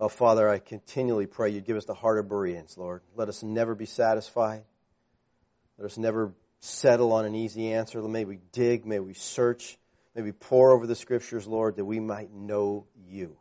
Oh, 0.00 0.08
Father, 0.08 0.48
I 0.48 0.58
continually 0.58 1.26
pray 1.26 1.50
you 1.50 1.60
give 1.60 1.76
us 1.76 1.84
the 1.84 1.94
heart 1.94 2.18
of 2.18 2.28
Bereans, 2.28 2.76
Lord. 2.76 3.02
Let 3.14 3.28
us 3.28 3.42
never 3.42 3.74
be 3.74 3.86
satisfied. 3.86 4.64
Let 5.78 5.86
us 5.86 5.98
never 5.98 6.32
settle 6.60 7.12
on 7.12 7.26
an 7.26 7.34
easy 7.34 7.72
answer. 7.72 8.00
May 8.02 8.24
we 8.24 8.38
dig, 8.52 8.86
may 8.86 8.98
we 8.98 9.14
search, 9.14 9.78
may 10.16 10.22
we 10.22 10.32
pore 10.32 10.72
over 10.72 10.86
the 10.86 10.96
scriptures, 10.96 11.46
Lord, 11.46 11.76
that 11.76 11.84
we 11.84 12.00
might 12.00 12.32
know 12.32 12.86
you. 13.06 13.36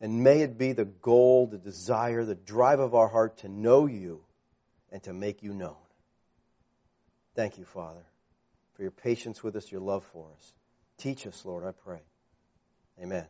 And 0.00 0.24
may 0.24 0.40
it 0.40 0.56
be 0.56 0.72
the 0.72 0.86
goal, 0.86 1.46
the 1.46 1.58
desire, 1.58 2.24
the 2.24 2.34
drive 2.34 2.80
of 2.80 2.94
our 2.94 3.08
heart 3.08 3.38
to 3.38 3.48
know 3.48 3.86
you 3.86 4.22
and 4.90 5.02
to 5.02 5.12
make 5.12 5.42
you 5.42 5.52
known. 5.52 5.76
Thank 7.34 7.58
you, 7.58 7.64
Father, 7.64 8.04
for 8.74 8.82
your 8.82 8.90
patience 8.90 9.42
with 9.42 9.56
us, 9.56 9.70
your 9.70 9.80
love 9.80 10.04
for 10.12 10.26
us. 10.36 10.52
Teach 10.98 11.26
us, 11.26 11.44
Lord, 11.44 11.64
I 11.64 11.72
pray. 11.72 12.00
Amen. 13.00 13.26